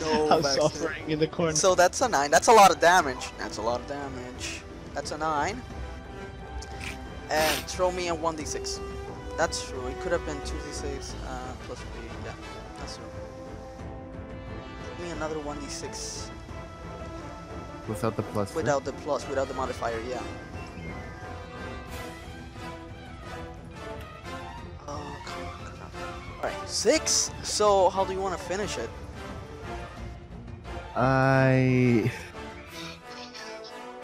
[0.00, 0.60] No, I'm Baxter.
[0.62, 1.54] suffering in the corner.
[1.54, 2.30] So that's a 9.
[2.30, 3.30] That's a lot of damage.
[3.38, 4.62] That's a lot of damage.
[4.94, 5.60] That's a 9.
[7.32, 8.78] And throw me a 1d6.
[9.38, 9.86] That's true.
[9.86, 11.86] It could have been 2d6 uh, plus 3.
[12.26, 12.32] Yeah,
[12.78, 13.06] that's true.
[14.98, 16.28] Give me another 1d6
[17.88, 18.54] Without the plus.
[18.54, 20.20] without the plus, without the modifier, yeah.
[24.86, 25.90] Oh, come on, come
[26.44, 26.52] on.
[26.52, 27.30] Alright, 6?
[27.42, 28.90] So, how do you want to finish it?
[30.94, 32.12] I.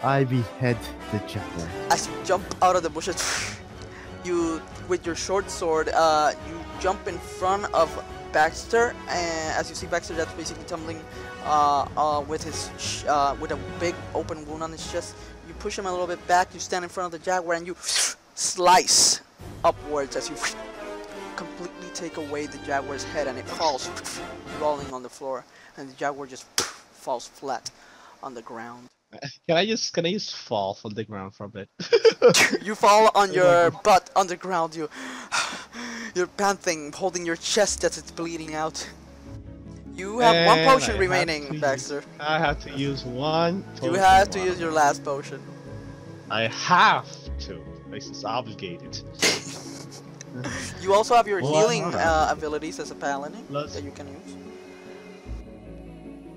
[0.01, 0.77] I behead
[1.11, 1.67] the jaguar.
[1.91, 3.19] as you jump out of the bushes,
[4.23, 7.89] you with your short sword, uh, you jump in front of
[8.31, 11.01] Baxter, and as you see Baxter, that's basically tumbling
[11.43, 15.15] uh, uh, with his uh, with a big open wound on his chest.
[15.47, 16.53] You push him a little bit back.
[16.53, 17.75] You stand in front of the jaguar, and you
[18.35, 19.21] slice
[19.65, 20.35] upwards as you
[21.35, 23.89] completely take away the jaguar's head and it falls
[24.61, 25.43] rolling on the floor
[25.77, 26.43] and the jaguar just
[26.93, 27.69] falls flat
[28.21, 28.87] on the ground.
[29.47, 31.69] Can I just can I just fall from the ground for a bit?
[32.61, 34.75] you fall on your butt on the ground.
[34.75, 34.89] You,
[36.15, 38.87] you're panting, holding your chest as it's bleeding out.
[39.95, 42.03] You have one potion I remaining, to Baxter.
[42.19, 43.65] I have to use one.
[43.83, 44.45] You have to wow.
[44.45, 45.41] use your last potion.
[46.29, 47.07] I have
[47.39, 47.59] to.
[47.89, 49.01] This is obligated.
[50.81, 54.07] You also have your Well, healing uh, abilities as a paladin Let's- that you can
[54.07, 54.35] use.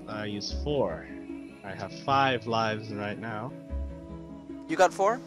[0.09, 1.07] I use four.
[1.63, 3.51] I have five lives right now.
[4.67, 5.21] You got four.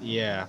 [0.00, 0.46] Yeah.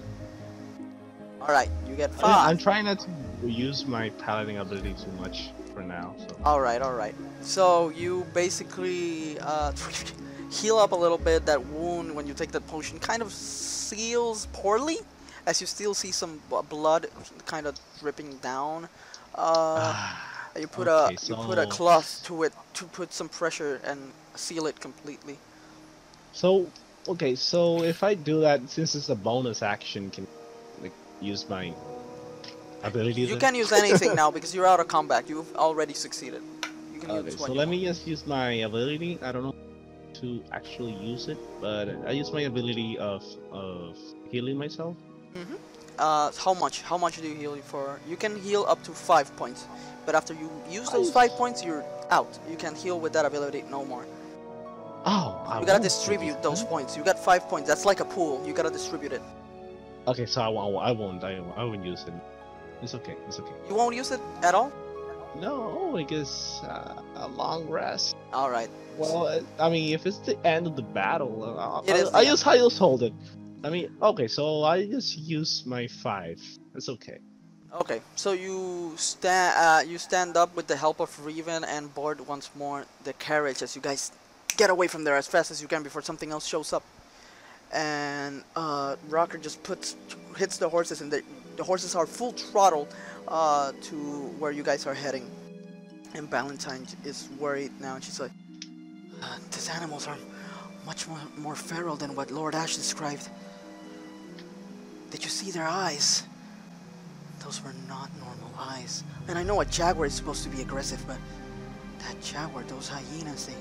[1.42, 2.50] All right, you get five.
[2.50, 6.16] I'm trying not to use my paladin ability too much for now.
[6.18, 6.36] So.
[6.44, 7.14] All right, all right.
[7.42, 9.74] So you basically uh,
[10.52, 11.46] heal up a little bit.
[11.46, 14.98] That wound when you take that potion kind of seals poorly,
[15.46, 17.08] as you still see some blood
[17.46, 18.88] kind of dripping down.
[19.36, 20.16] Uh,
[20.60, 24.00] you put okay, a you put a cloth to it to put some pressure and
[24.36, 25.38] seal it completely.
[26.34, 26.68] So,
[27.08, 30.28] okay, so if I do that, since it's a bonus action, can
[30.82, 31.74] like use my
[32.84, 33.22] ability?
[33.22, 33.40] You then?
[33.40, 35.30] can use anything now because you're out of combat.
[35.30, 36.42] You've already succeeded.
[36.94, 37.70] You can Okay, use so let want.
[37.72, 39.20] me just use my ability.
[39.22, 39.56] I don't know
[40.16, 43.98] to actually use it, but I use my ability of of
[44.32, 44.96] healing myself.
[46.00, 46.82] Uh, how much?
[46.82, 48.00] How much do you heal for?
[48.08, 49.68] You can heal up to five points,
[50.06, 52.40] but after you use those five points, you're out.
[52.50, 54.06] You can heal with that ability no more.
[55.06, 56.70] Oh, I You gotta distribute those that.
[56.70, 56.96] points.
[56.96, 57.68] You got five points.
[57.68, 58.42] That's like a pool.
[58.46, 59.22] You gotta distribute it.
[60.08, 60.76] Okay, so I won't.
[60.86, 61.24] I won't.
[61.24, 62.14] I I won't use it.
[62.82, 63.16] It's okay.
[63.28, 63.54] It's okay.
[63.70, 64.72] You won't use it at all.
[65.40, 68.16] No, because uh, a long rest.
[68.34, 68.70] All right.
[68.98, 72.30] Well, I mean, if it's the end of the battle, uh, It I, I the
[72.32, 73.14] just I just hold it.
[73.64, 76.40] I mean, okay, so I just use my five.
[76.76, 77.20] It's okay.
[77.82, 78.02] Okay.
[78.16, 79.56] So you stand.
[79.58, 83.64] Uh, you stand up with the help of Revan and board once more the carriage
[83.64, 84.12] as you guys
[84.54, 86.84] get away from there as fast as you can before something else shows up.
[87.72, 89.96] And uh, Rocker just puts
[90.38, 91.24] hits the horses, and the,
[91.58, 92.88] the horses are full throttle
[93.28, 93.96] uh, to
[94.40, 95.30] where you guys are heading.
[96.14, 98.32] And Valentine is worried now, and she's like,
[99.24, 100.18] uh, "These animals are
[100.86, 103.30] much more, more feral than what Lord Ash described.
[105.12, 106.24] Did you see their eyes?
[107.44, 109.04] Those were not normal eyes.
[109.28, 111.18] And I know a jaguar is supposed to be aggressive, but
[112.00, 113.54] that jaguar, those hyenas, they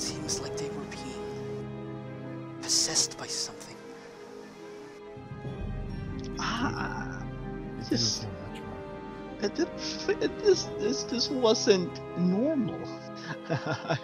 [0.00, 3.76] seems like they were being possessed by something.
[6.38, 9.44] Ah, It didn't Just- sound that right.
[9.44, 12.78] it, didn't fit- it, this this this wasn't normal.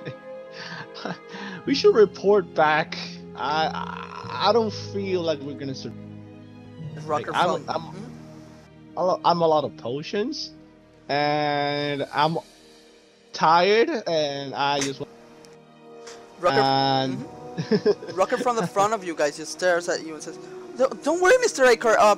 [1.67, 2.97] we should report back.
[3.37, 5.93] I I I don't feel like we're gonna sur-
[7.07, 8.13] Rocker I'm- I'm-
[8.97, 10.53] a I'm a lot of potions,
[11.09, 12.39] and I'm
[13.33, 15.06] tired, and I just want-
[16.47, 17.27] Rocker, and
[18.15, 20.39] Rocker from the front of you guys just stares at you and says,
[21.03, 21.67] "Don't worry, Mr.
[21.75, 21.97] Aker.
[21.99, 22.17] Uh,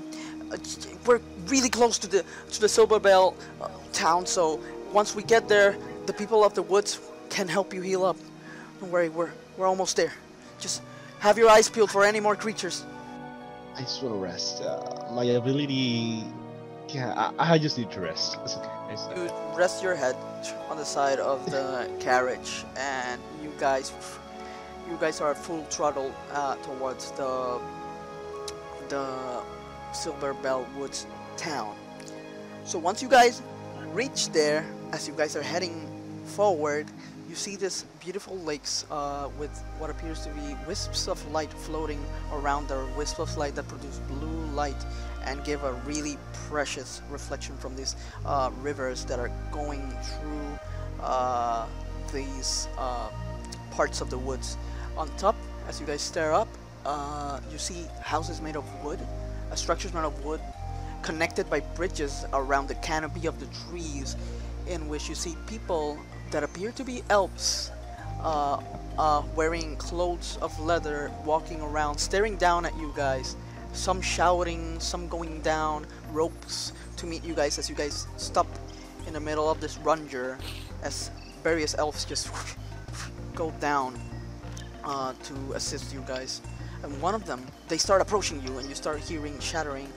[1.06, 4.60] we're really close to the to the Silver Bell uh, town, so
[4.92, 5.76] once we get there,
[6.06, 7.00] the people of the woods
[7.30, 8.16] can help you heal up.
[8.80, 10.12] Don't worry, we're we're almost there.
[10.60, 10.82] Just
[11.20, 12.84] have your eyes peeled for any more creatures."
[13.76, 14.60] I just want to rest.
[14.60, 16.24] Uh, my ability,
[16.88, 18.36] yeah, I, I just need to rest.
[18.42, 18.68] It's okay.
[18.90, 20.16] It's, You rest your head
[20.68, 23.20] on the side of the carriage, and
[23.58, 23.92] guys,
[24.88, 27.60] you guys are full throttle uh, towards the
[28.88, 29.42] the
[29.92, 31.06] Silver Bell Woods
[31.36, 31.74] town.
[32.64, 33.42] So once you guys
[33.92, 35.90] reach there, as you guys are heading
[36.24, 36.86] forward,
[37.28, 42.02] you see this beautiful lakes uh, with what appears to be wisps of light floating
[42.32, 44.82] around there, wisps of light that produce blue light
[45.24, 46.16] and give a really
[46.48, 50.58] precious reflection from these uh, rivers that are going through
[51.02, 51.66] uh,
[52.12, 53.10] these uh,
[53.78, 54.56] parts of the woods.
[54.96, 55.36] On top,
[55.68, 56.48] as you guys stare up,
[56.84, 60.40] uh, you see houses made of wood, uh, structures made of wood,
[61.02, 64.16] connected by bridges around the canopy of the trees,
[64.66, 65.96] in which you see people
[66.32, 67.70] that appear to be elves,
[68.20, 68.60] uh,
[68.98, 73.36] uh, wearing clothes of leather, walking around, staring down at you guys.
[73.72, 78.48] Some shouting, some going down ropes to meet you guys as you guys stop
[79.06, 80.36] in the middle of this runger
[80.82, 81.12] as
[81.44, 82.28] various elves just
[83.34, 83.98] go down
[84.84, 86.40] uh, to assist you guys.
[86.82, 89.88] And one of them, they start approaching you, and you start hearing shattering,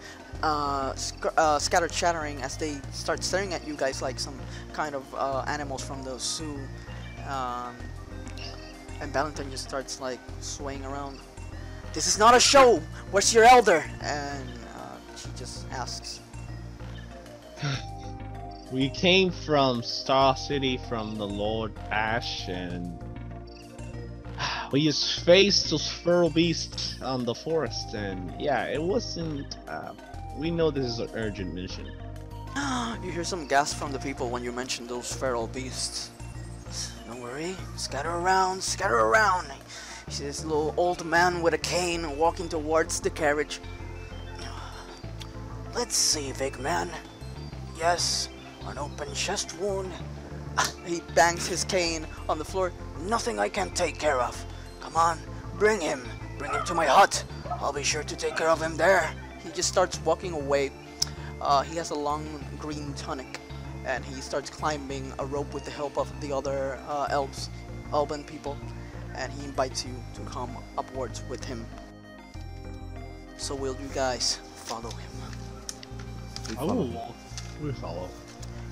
[0.42, 4.38] uh, sc- uh, scattered shattering as they start staring at you guys like some
[4.74, 6.60] kind of uh, animals from the zoo.
[7.28, 7.76] Um,
[9.00, 11.20] and Valentine just starts like swaying around.
[11.94, 12.82] This is not a show.
[13.12, 13.84] Where's your elder?
[14.02, 16.20] And uh, she just asks.
[18.72, 22.98] we came from Star City from the Lord Ash, and
[24.72, 27.94] we just faced those feral beasts on the forest.
[27.94, 29.58] And yeah, it wasn't.
[29.68, 29.94] Uh,
[30.38, 31.86] we know this is an urgent mission.
[33.04, 36.10] you hear some gasp from the people when you mention those feral beasts.
[37.08, 39.48] Don't worry, scatter around, scatter around.
[40.08, 43.60] You see this little old man with a cane walking towards the carriage.
[45.76, 46.90] Let's see, big man.
[47.78, 48.30] Yes,
[48.68, 49.92] an open chest wound.
[50.86, 52.72] He bangs his cane on the floor.
[53.04, 54.46] Nothing I can't take care of.
[54.80, 55.20] Come on,
[55.58, 56.04] bring him.
[56.38, 57.24] Bring him to my hut.
[57.60, 59.12] I'll be sure to take care of him there.
[59.44, 60.72] He just starts walking away.
[61.40, 62.26] Uh, he has a long
[62.60, 63.40] green tunic,
[63.86, 67.50] and he starts climbing a rope with the help of the other uh, elves,
[67.92, 68.56] elven people,
[69.16, 71.66] and he invites you to come upwards with him.
[73.38, 75.12] So will you guys follow him?
[76.50, 76.90] We follow.
[76.96, 77.16] Oh,
[77.62, 78.10] we follow.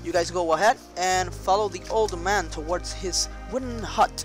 [0.02, 4.24] You guys go ahead and follow the old man towards his wooden hut.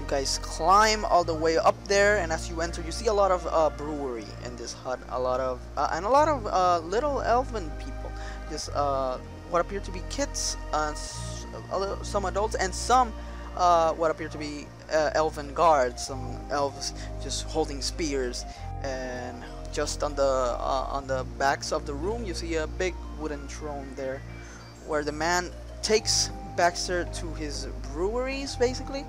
[0.00, 3.12] You guys climb all the way up there, and as you enter, you see a
[3.12, 4.98] lot of uh, brewery in this hut.
[5.10, 8.10] A lot of uh, and a lot of uh, little elven people.
[8.48, 9.18] Just uh,
[9.50, 10.56] what appear to be kids,
[12.02, 13.12] some adults, and some
[13.56, 16.06] uh, what appear to be uh, elven guards.
[16.06, 18.46] Some elves just holding spears,
[18.82, 19.44] and
[19.74, 23.92] just on the on the backs of the room, you see a big wooden throne
[23.94, 24.22] there
[24.92, 25.50] where the man
[25.80, 29.06] takes Baxter to his breweries, basically,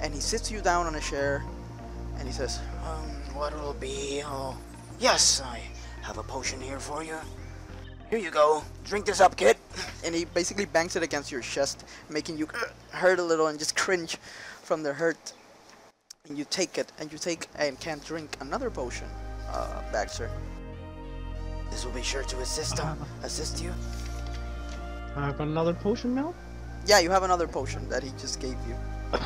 [0.00, 1.44] and he sits you down on a chair,
[2.18, 4.24] and he says, um, "What will be?
[4.26, 4.58] Oh,
[4.98, 5.60] yes, I
[6.02, 7.16] have a potion here for you.
[8.10, 8.64] Here you go.
[8.82, 9.56] Drink this up, kid."
[10.04, 12.48] And he basically bangs it against your chest, making you
[12.90, 14.18] hurt a little and just cringe
[14.64, 15.32] from the hurt.
[16.26, 19.06] And you take it, and you take and can't drink another potion,
[19.48, 20.28] uh, Baxter.
[21.70, 23.72] This will be sure to assist him, assist you.
[25.16, 26.34] I have another potion now.
[26.86, 28.76] Yeah, you have another potion that he just gave you.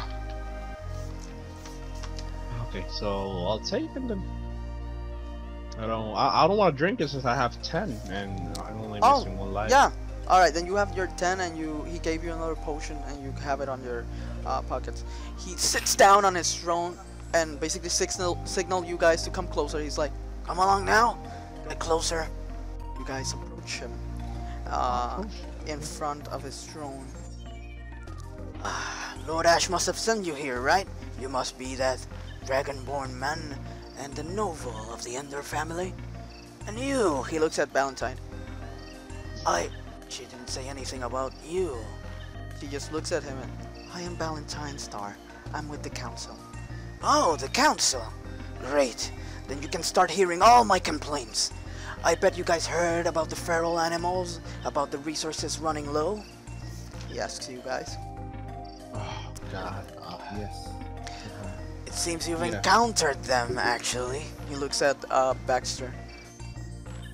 [2.68, 3.06] Okay, so
[3.46, 4.22] I'll take it then.
[5.78, 6.14] I don't.
[6.14, 9.20] I, I don't want to drink it since I have ten and I'm only Oh,
[9.20, 9.70] missing one life.
[9.70, 9.90] Yeah.
[10.28, 13.22] All right, then you have your 10 and you he gave you another potion and
[13.24, 14.04] you have it on your
[14.44, 15.02] uh, pockets.
[15.38, 16.98] He sits down on his throne
[17.32, 19.80] and basically signal signal you guys to come closer.
[19.80, 20.12] He's like,
[20.44, 21.16] "Come along now.
[21.66, 22.28] Get closer."
[22.98, 23.92] You guys approach him
[24.66, 25.24] uh,
[25.68, 27.06] in front of his throne.
[28.64, 30.88] Ah, Lord Ash must have sent you here, right?
[31.20, 32.04] You must be that
[32.44, 33.56] dragonborn man
[33.98, 35.94] and the noble of the Endor family.
[36.66, 38.16] And you, he looks at Valentine.
[39.46, 39.70] I.
[40.08, 41.76] She didn't say anything about you.
[42.60, 43.68] She just looks at him and.
[43.92, 45.16] I am Valentine Star.
[45.54, 46.36] I'm with the council.
[47.02, 48.02] Oh, the council!
[48.66, 49.10] Great.
[49.46, 51.52] Then you can start hearing all my complaints.
[52.04, 56.22] I bet you guys heard about the feral animals, about the resources running low.
[57.08, 57.96] He asks you guys.
[58.94, 59.84] Oh God.
[60.02, 60.68] Uh, Yes.
[61.86, 62.56] It seems you've Yeah.
[62.58, 64.22] encountered them, actually.
[64.48, 65.92] He looks at uh, Baxter.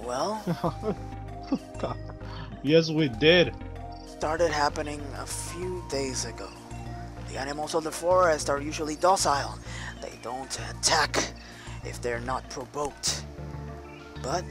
[0.01, 0.43] Well,
[2.62, 3.55] yes, we did.
[4.06, 6.48] started happening a few days ago.
[7.28, 9.59] The animals of the forest are usually docile.
[10.02, 11.32] They don't attack
[11.85, 13.24] if they're not provoked.
[14.25, 14.45] But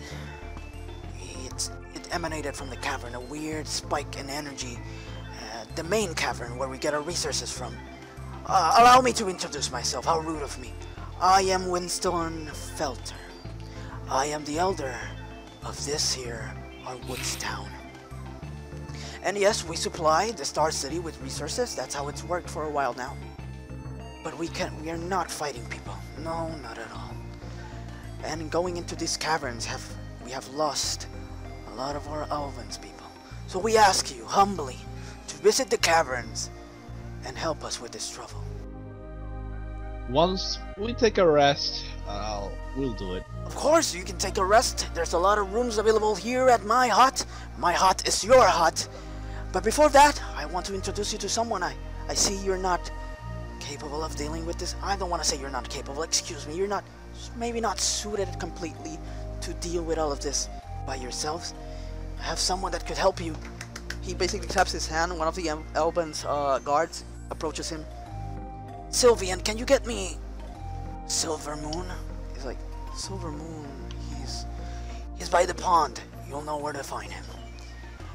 [1.45, 4.77] it, it emanated from the cavern, a weird spike in energy.
[5.17, 7.75] Uh, the main cavern where we get our resources from.
[8.45, 10.05] Uh, allow me to introduce myself.
[10.05, 10.73] How rude of me.
[11.19, 12.47] I am Winston
[12.77, 13.13] Felter.
[14.09, 14.95] I am the elder
[15.63, 16.53] of this here,
[16.85, 17.69] our woods town.
[19.23, 21.75] And yes, we supply the Star City with resources.
[21.75, 23.15] That's how it's worked for a while now.
[24.23, 24.79] But we can't.
[24.81, 25.95] we are not fighting people.
[26.19, 27.12] No, not at all.
[28.23, 29.83] And going into these caverns have
[30.23, 31.07] we have lost
[31.71, 33.07] a lot of our Elvens people.
[33.47, 34.77] So we ask you humbly
[35.27, 36.49] to visit the caverns
[37.25, 38.41] and help us with this trouble.
[40.09, 43.23] Once we take a rest, uh, we'll do it.
[43.45, 44.87] Of course, you can take a rest.
[44.93, 47.25] There's a lot of rooms available here at my hut.
[47.57, 48.87] My hut is your hut.
[49.51, 51.63] But before that, I want to introduce you to someone.
[51.63, 51.75] I,
[52.09, 52.91] I see you're not
[53.59, 54.75] capable of dealing with this.
[54.81, 56.03] I don't want to say you're not capable.
[56.03, 56.55] Excuse me.
[56.55, 56.83] You're not,
[57.35, 58.97] maybe not suited completely
[59.41, 60.49] to deal with all of this
[60.85, 61.53] by yourselves.
[62.19, 63.35] I have someone that could help you.
[64.01, 65.17] He basically claps his hand.
[65.17, 67.85] One of the El- Elben's uh, guards approaches him.
[68.89, 70.17] Sylvian, can you get me
[71.07, 71.85] Silver Moon?
[72.33, 72.59] He's like,
[72.95, 73.67] Silver Moon,
[74.09, 74.45] he's
[75.17, 76.01] he's by the pond.
[76.27, 77.23] You'll know where to find him.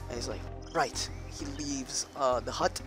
[0.09, 0.41] And he's like,
[0.73, 1.11] right.
[1.39, 2.81] He leaves uh, the hut.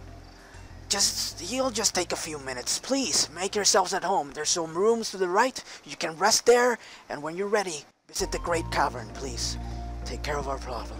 [0.91, 2.77] Just he'll just take a few minutes.
[2.77, 4.31] Please make yourselves at home.
[4.33, 5.63] There's some rooms to the right.
[5.85, 6.77] You can rest there,
[7.07, 9.57] and when you're ready, visit the Great Cavern, please.
[10.03, 10.99] Take care of our problem.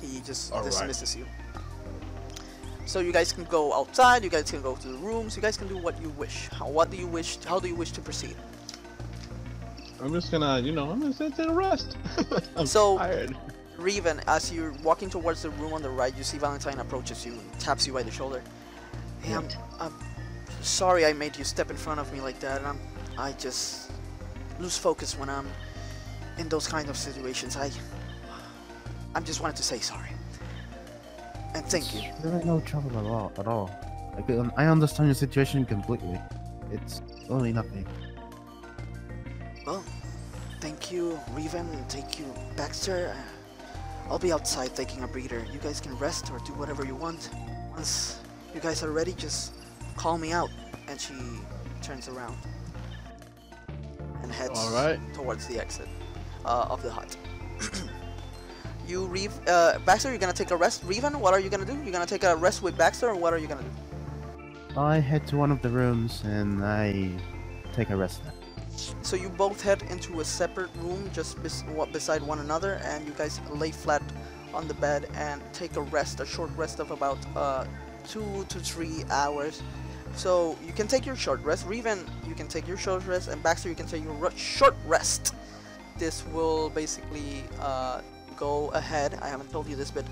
[0.00, 0.66] He just All right.
[0.70, 1.26] dismisses you.
[2.86, 4.22] So you guys can go outside.
[4.22, 5.34] You guys can go to the rooms.
[5.34, 6.48] You guys can do what you wish.
[6.50, 7.38] How, what do you wish?
[7.44, 8.36] How do you wish to proceed?
[10.00, 11.96] I'm just gonna, you know, I'm gonna sit and rest.
[12.56, 13.36] I'm So- tired.
[13.78, 17.40] Revan, as you're walking towards the room on the right, you see Valentine approaches you,
[17.58, 18.40] taps you by the shoulder.
[19.22, 19.48] Hey, I'm,
[19.80, 19.94] I'm
[20.62, 22.64] sorry I made you step in front of me like that.
[22.64, 22.78] I'm,
[23.16, 23.92] I just
[24.58, 25.46] lose focus when I'm
[26.38, 27.56] in those kind of situations.
[27.56, 27.70] I,
[29.14, 30.10] I just wanted to say sorry.
[31.54, 32.00] And thank you.
[32.02, 33.32] It's really no trouble at all.
[33.38, 33.70] At all.
[34.16, 36.18] I, I understand your situation completely.
[36.70, 37.86] It's only nothing.
[39.66, 39.84] Well,
[40.60, 42.24] thank you, Revan, and thank you,
[42.56, 43.14] Baxter.
[43.14, 45.44] Uh, I'll be outside taking a breather.
[45.52, 47.30] You guys can rest or do whatever you want.
[47.70, 48.18] Once
[48.54, 49.52] you guys are ready, just
[49.96, 50.50] call me out.
[50.88, 51.14] And she
[51.80, 52.36] turns around
[54.22, 54.98] and heads All right.
[55.14, 55.88] towards the exit
[56.44, 57.16] uh, of the hut.
[58.86, 60.86] you, Reeve, uh, Baxter, you're gonna take a rest.
[60.86, 61.74] Revan, what are you gonna do?
[61.82, 64.80] You're gonna take a rest with Baxter, or what are you gonna do?
[64.80, 67.10] I head to one of the rooms and I
[67.74, 68.32] take a rest there.
[69.02, 73.06] So you both head into a separate room just bes- wa- beside one another, and
[73.06, 74.02] you guys lay flat
[74.54, 77.64] on the bed and take a rest, a short rest of about uh,
[78.06, 79.62] two to three hours.
[80.14, 81.66] So you can take your short rest.
[81.66, 85.34] Revan, you can take your short rest, and Baxter, you can take your short rest.
[85.98, 88.00] This will basically uh,
[88.36, 89.18] go ahead.
[89.22, 90.04] I haven't told you this, but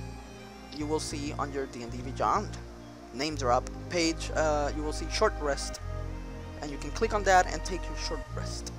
[0.77, 2.49] you will see on your D&D Beyond
[3.15, 4.31] name drop page.
[4.35, 5.81] Uh, you will see short rest
[6.63, 8.73] and you can click on that and take your short rest.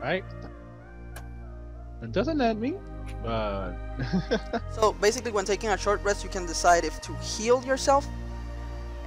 [0.00, 0.24] Right?
[2.00, 2.74] And doesn't that me,
[3.22, 3.74] but
[4.72, 8.06] So basically, when taking a short rest, you can decide if to heal yourself,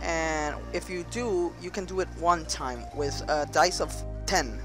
[0.02, 3.94] and if you do, you can do it one time with a dice of
[4.26, 4.60] 10.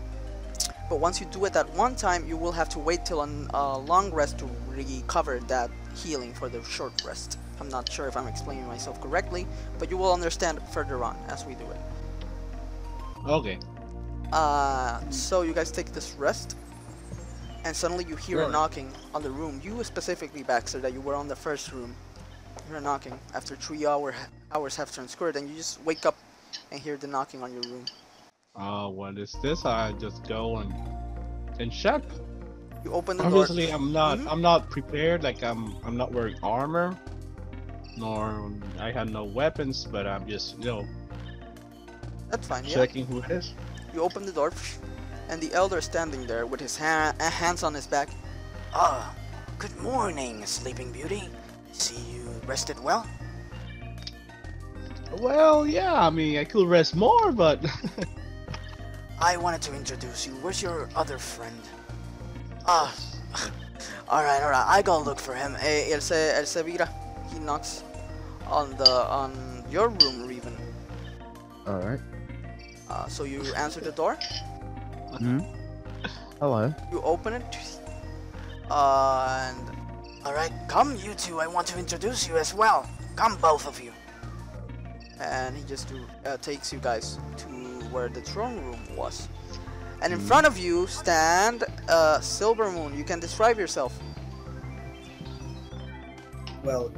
[0.89, 3.79] But once you do it that one time, you will have to wait till a
[3.79, 7.39] long rest to recover that healing for the short rest.
[7.61, 9.47] I'm not sure if I'm explaining myself correctly,
[9.79, 11.81] but you will understand further on as we do it.
[13.27, 13.59] okay.
[14.33, 16.57] Uh, so you guys take this rest,
[17.65, 19.61] and suddenly you hear a knocking on the room.
[19.65, 21.95] You specifically, Baxter, that you were on the first room.
[22.59, 24.15] You hear a knocking after three hour
[24.53, 26.17] hours have transcurred, and you just wake up
[26.71, 27.85] and hear the knocking on your room.
[28.55, 29.65] Uh, what is this?
[29.65, 30.73] I just go and
[31.61, 32.03] and check.
[32.85, 33.75] You open the Obviously, door.
[33.77, 34.19] I'm not.
[34.19, 34.27] Mhm.
[34.31, 35.23] I'm not prepared.
[35.23, 35.77] Like I'm.
[35.85, 36.99] I'm not wearing armor,
[37.97, 39.87] nor I have no weapons.
[39.91, 40.87] But I'm just, you know,
[42.29, 42.65] That's fine.
[42.65, 42.75] Yeah.
[42.75, 43.55] checking who it is.
[43.95, 44.53] You open the door,
[45.29, 48.09] and the elder standing there with his ha- uh, hands on his back.
[48.75, 49.15] Ah,
[49.59, 51.29] good morning, Sleeping Beauty.
[51.73, 53.07] See you rested well?
[55.19, 55.95] Well, yeah.
[55.95, 57.65] I mean, I could rest more, but
[59.21, 60.33] I wanted to introduce you.
[60.43, 61.61] Where's your other friend?
[62.67, 62.95] Ah,
[64.09, 64.67] alright, alright.
[64.67, 65.57] I go look for him.
[65.61, 66.89] Eh, él se, él se vira.
[67.33, 67.85] He knocks
[68.47, 70.57] on the on your room, Revan.
[71.67, 72.01] Alright.
[72.91, 74.19] Uh, so you answer the door.
[75.19, 75.41] Hmm?
[76.41, 76.75] Hello.
[76.91, 77.57] You open it,
[78.71, 79.79] uh, and
[80.27, 81.41] Alright, come, you two.
[81.41, 82.89] I want to introduce you as well.
[83.17, 83.93] Come, both of you.
[85.21, 87.47] and he just do, uh, takes you guys to
[87.93, 89.29] where the throne room was.
[90.03, 92.97] And in front of you stand uh, Silver Moon.
[92.97, 93.99] You can describe yourself.
[96.65, 96.93] Well,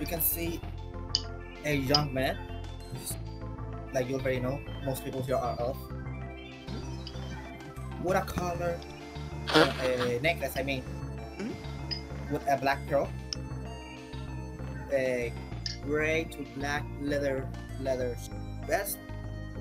[0.00, 0.60] you can see
[1.64, 2.38] a young man.
[3.92, 5.76] Like you already know, most people here are elf.
[8.02, 8.78] Collar,
[9.54, 10.82] uh, a necklace, I mean,
[11.38, 11.54] Mhm.
[12.30, 13.08] with a black pearl,
[14.92, 15.32] a
[15.86, 17.46] gray to black leather
[17.80, 18.16] leather
[18.66, 18.98] vest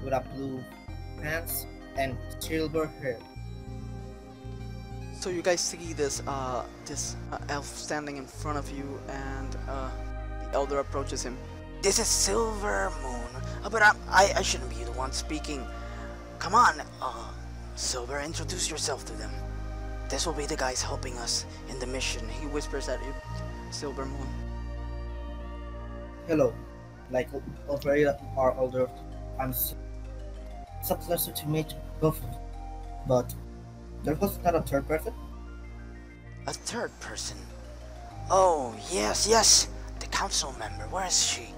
[0.03, 0.63] with a blue
[1.21, 1.65] pants
[1.97, 3.17] and silver hair.
[5.19, 9.55] So you guys see this uh, this uh, elf standing in front of you, and
[9.69, 9.89] uh,
[10.49, 11.37] the elder approaches him.
[11.81, 13.29] This is Silver Moon.
[13.63, 15.65] Uh, but I, I, I shouldn't be the one speaking.
[16.37, 17.29] Come on, uh,
[17.75, 19.31] Silver, introduce yourself to them.
[20.09, 22.27] This will be the guys helping us in the mission.
[22.27, 23.13] He whispers at you,
[23.71, 24.27] Silver Moon.
[26.27, 26.53] Hello,
[27.09, 27.29] like
[27.67, 28.05] already
[28.37, 28.89] are older.
[29.39, 29.51] I'm.
[29.51, 32.37] It's a pleasure to meet both of you.
[33.07, 33.33] But
[34.03, 35.13] there was not a third person.
[36.47, 37.37] A third person.
[38.29, 39.67] Oh, yes, yes.
[39.99, 40.83] The council member.
[40.85, 41.53] Where is she?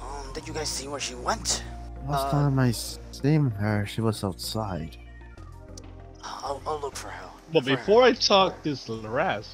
[0.00, 1.62] Um, did you guys see where she went?
[2.06, 4.96] Last Uh, time I seen her, she was outside.
[6.22, 7.28] I'll, I'll look for her.
[7.52, 7.76] but for her.
[7.76, 9.46] before I talk this Laraz,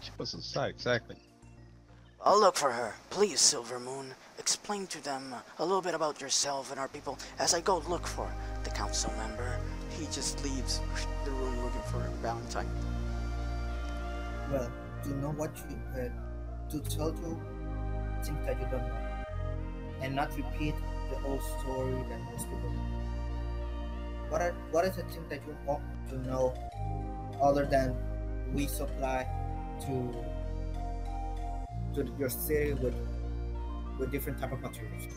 [0.00, 1.16] she was inside exactly.
[2.22, 2.94] I'll look for her.
[3.10, 7.54] Please, Silver Moon, explain to them a little bit about yourself and our people as
[7.54, 8.30] I go look for
[8.64, 9.58] the council member.
[9.98, 10.80] He just leaves
[11.24, 12.68] the room looking for Valentine.
[14.50, 14.70] Well,
[15.06, 16.08] you know what you uh,
[16.70, 17.40] to to tell you
[18.24, 19.24] things that you don't know,
[20.00, 20.74] and not repeat
[21.24, 22.94] the old story that most people know.
[24.28, 26.54] What are what is the thing that you want to know
[27.40, 27.96] other than
[28.52, 29.26] we supply
[29.82, 30.14] to
[31.94, 32.94] to your city with
[33.98, 35.08] with different type of materials?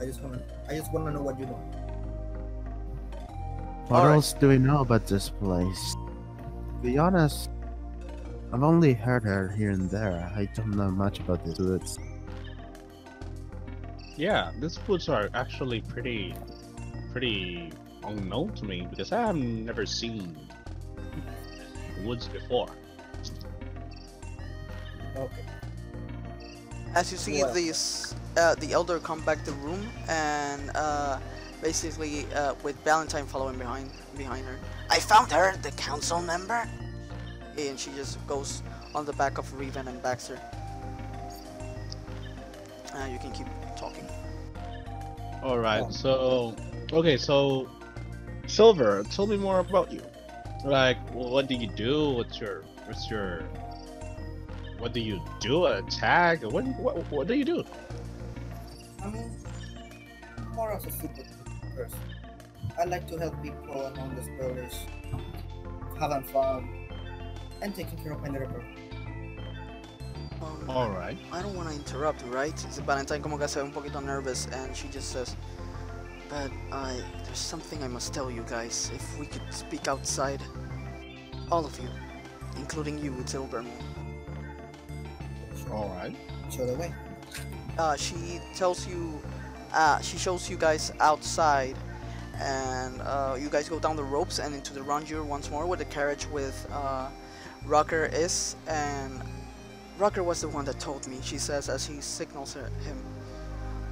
[0.00, 1.60] I just wanna I just wanna know what you know.
[3.88, 4.14] What Alright.
[4.16, 5.96] else do we know about this place?
[5.96, 7.50] To be honest,
[8.52, 10.30] I've only heard her here and there.
[10.34, 11.98] I don't know much about this woods.
[14.20, 16.34] Yeah, these woods are actually pretty,
[17.10, 17.72] pretty
[18.04, 20.36] unknown to me because I have never seen
[22.04, 22.68] woods before.
[25.16, 25.44] Okay.
[26.94, 27.54] As you see Well.
[27.54, 31.18] these, uh, the elder come back the room and uh,
[31.62, 33.88] basically uh, with Valentine following behind
[34.18, 34.58] behind her,
[34.90, 36.68] I found her, the council member.
[37.56, 38.62] and she just goes
[38.94, 40.38] on the back of Revan and Baxter.
[42.92, 43.59] Uh, you can keep talking.
[45.42, 45.90] All right, Oh.
[45.90, 46.56] so
[46.92, 47.68] okay, so
[48.46, 50.02] Silver, tell me more about you.
[50.64, 52.10] Like, what do you do?
[52.10, 53.42] What's your, what's your,
[54.78, 55.66] what do you do?
[55.66, 56.42] Attack?
[56.42, 57.64] What, what, what do you do?
[59.02, 59.30] I mean,
[60.52, 61.22] more of a super
[61.74, 61.98] person.
[62.78, 64.74] I like to help people among the spoilers,
[65.98, 66.68] having fun,
[67.62, 68.62] and taking care of my brother.
[70.42, 71.18] Um, All right.
[71.32, 72.58] I don't want to interrupt, right?
[72.58, 75.36] So Valentine como que se ve un poquito nervous and she just says,
[76.28, 78.90] But I, there's something I must tell you guys.
[78.94, 80.40] If we could speak outside,
[81.50, 81.88] all of you,
[82.56, 83.70] including you, Silvermoon.
[85.72, 86.14] All right.
[86.50, 86.92] Show the way.
[87.78, 89.20] Uh, she tells you,
[89.72, 91.76] uh, she shows you guys outside,
[92.40, 95.78] and uh, you guys go down the ropes and into the Rangier once more where
[95.78, 97.08] the carriage with uh,
[97.64, 98.56] Rocker is.
[98.66, 99.20] And
[100.00, 102.96] Rocker was the one that told me, she says as he signals her, him.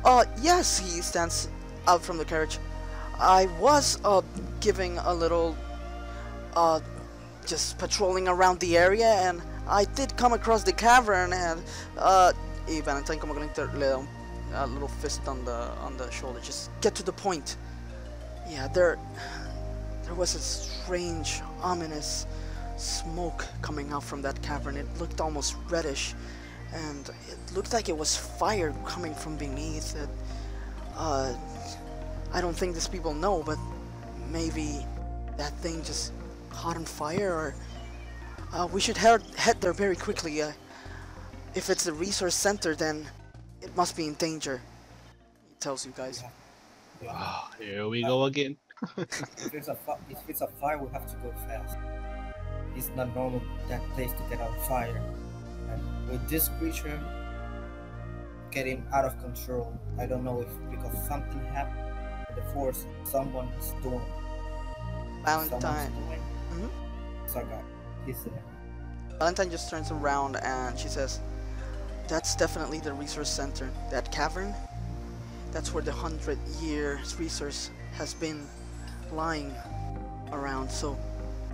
[0.04, 1.48] Uh, yes, he stands
[1.86, 2.58] out from the carriage.
[3.20, 4.22] I was uh,
[4.60, 5.54] giving a little,
[6.56, 6.80] uh,
[7.46, 11.62] just patrolling around the area, and I did come across the cavern, and
[11.98, 12.32] uh,
[12.66, 14.02] y Valentine como que le, da
[14.54, 16.40] a little fist on the on the shoulder.
[16.40, 17.56] Just get to the point.
[18.48, 18.98] Yeah, there
[20.04, 22.26] there was a strange, ominous
[22.78, 24.76] smoke coming out from that cavern.
[24.76, 26.14] It looked almost reddish,
[26.72, 30.08] and it looked like it was fire coming from beneath it.
[30.96, 31.34] Uh,
[32.32, 33.58] I don't think these people know, but
[34.30, 34.84] maybe
[35.36, 36.12] that thing just
[36.50, 37.54] caught on fire, or
[38.52, 40.42] uh, we should head head there very quickly.
[40.42, 40.52] Uh,
[41.54, 43.06] if it's the resource center, then
[43.62, 44.60] it must be in danger.
[45.48, 46.22] He tells you guys.
[47.02, 47.10] Yeah.
[47.12, 48.56] Ah, here we go again.
[48.96, 49.76] If it's a
[50.08, 51.76] if it's a fire, we have to go fast.
[52.78, 55.02] It's not normal that place to get on fire.
[55.70, 56.98] And with this creature
[58.50, 61.88] getting out of control, I don't know if because something happened
[62.38, 64.00] the force, someone is doing.
[65.24, 65.92] Valentine.
[65.92, 66.22] Doing.
[66.52, 66.70] Mhm.
[67.26, 67.64] So God,
[68.06, 68.42] he's there.
[69.18, 71.20] Valentine just turns around and she says,
[72.06, 73.68] That's definitely the resource center.
[73.90, 74.54] That cavern,
[75.52, 78.46] that's where the hundred years resource has been
[79.12, 79.52] lying
[80.32, 80.70] around.
[80.70, 80.96] So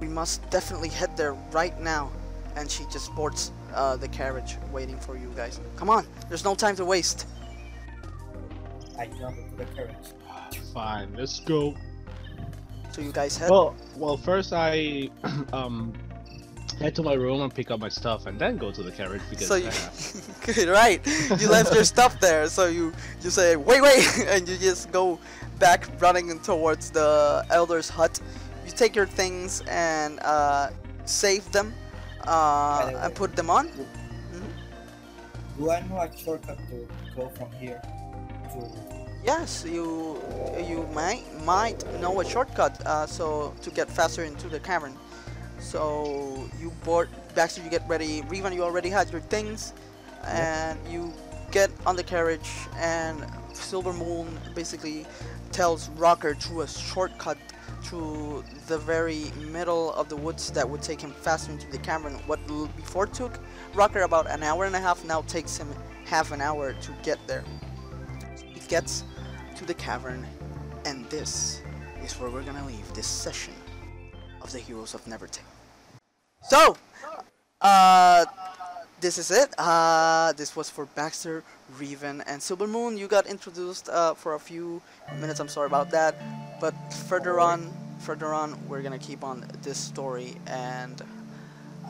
[0.01, 2.11] we must definitely head there right now.
[2.57, 5.61] And she just boards uh, the carriage waiting for you guys.
[5.77, 7.27] Come on, there's no time to waste.
[8.99, 9.97] I jump into the carriage.
[10.73, 11.75] Fine, let's go.
[12.93, 13.51] So you guys head.
[13.51, 15.11] Well, well, first I
[15.53, 15.93] um
[16.79, 19.23] head to my room and pick up my stuff, and then go to the carriage
[19.31, 19.71] because So you,
[20.55, 21.01] good, right?
[21.41, 22.93] You left your stuff there, so you
[23.23, 25.19] you say wait, wait, and you just go
[25.59, 28.21] back running towards the elder's hut.
[28.77, 30.71] Take your things and uh,
[31.05, 31.75] save them
[32.23, 33.05] uh, By the way.
[33.05, 33.71] and put them on.
[35.59, 37.81] Do I know a shortcut to go from here
[38.53, 38.71] to?
[39.25, 40.21] Yes, you
[40.69, 44.95] you might might know a shortcut uh, so to get faster into the cavern.
[45.61, 48.23] So you board Baxter, you get ready.
[48.23, 49.73] Revan, you already had your things,
[50.27, 51.13] and you
[51.53, 52.51] get on the carriage.
[52.77, 55.07] And Silver Moon basically
[55.53, 57.39] tells Rocker through a shortcut
[57.85, 62.15] through the very middle of the woods that would take him faster into the cavern.
[62.27, 62.41] What
[62.77, 63.39] before took
[63.75, 65.69] Rocker about an hour and a half now takes him
[66.05, 67.45] half an hour to get there.
[68.37, 69.05] He gets
[69.57, 70.27] to the cavern,
[70.85, 71.63] and this
[72.03, 73.55] is where we're gonna leave this session
[74.41, 75.41] of the Heroes of Nevertale.
[76.43, 76.77] So,
[77.61, 78.25] uh,
[79.01, 79.55] this is it.
[79.59, 81.43] Uh, this was for Baxter,
[81.79, 82.97] Revan, and Silver Moon.
[82.97, 84.81] You got introduced uh, for a few
[85.21, 85.41] minutes.
[85.41, 86.15] I'm sorry about that,
[86.61, 86.75] but
[87.09, 91.03] further on, further on, we're gonna keep on this story, and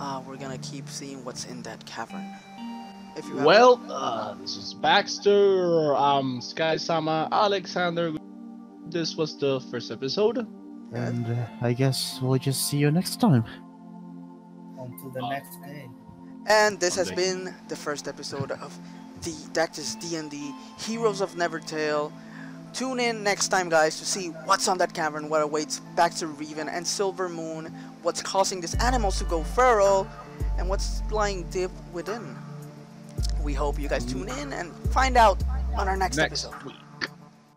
[0.00, 2.26] uh, we're gonna keep seeing what's in that cavern.
[3.16, 5.94] If you Well, uh, this is Baxter.
[5.94, 8.12] Um, Sky Sama, Alexander.
[8.88, 10.46] This was the first episode.
[10.92, 13.44] And uh, I guess we'll just see you next time.
[14.78, 15.88] Until the next day.
[16.46, 18.78] And this has been the first episode of
[19.24, 22.12] the Dactus D&D Heroes of Nevertale.
[22.72, 26.68] Tune in next time, guys, to see what's on that cavern, what awaits Baxter Revan
[26.68, 27.66] and Silver Moon,
[28.02, 30.08] what's causing these animals to go feral,
[30.58, 32.36] and what's lying deep within.
[33.42, 35.42] We hope you guys tune in and find out
[35.76, 36.62] on our next, Next episode.
[36.64, 37.08] week.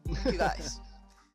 [0.08, 0.80] Thank you guys.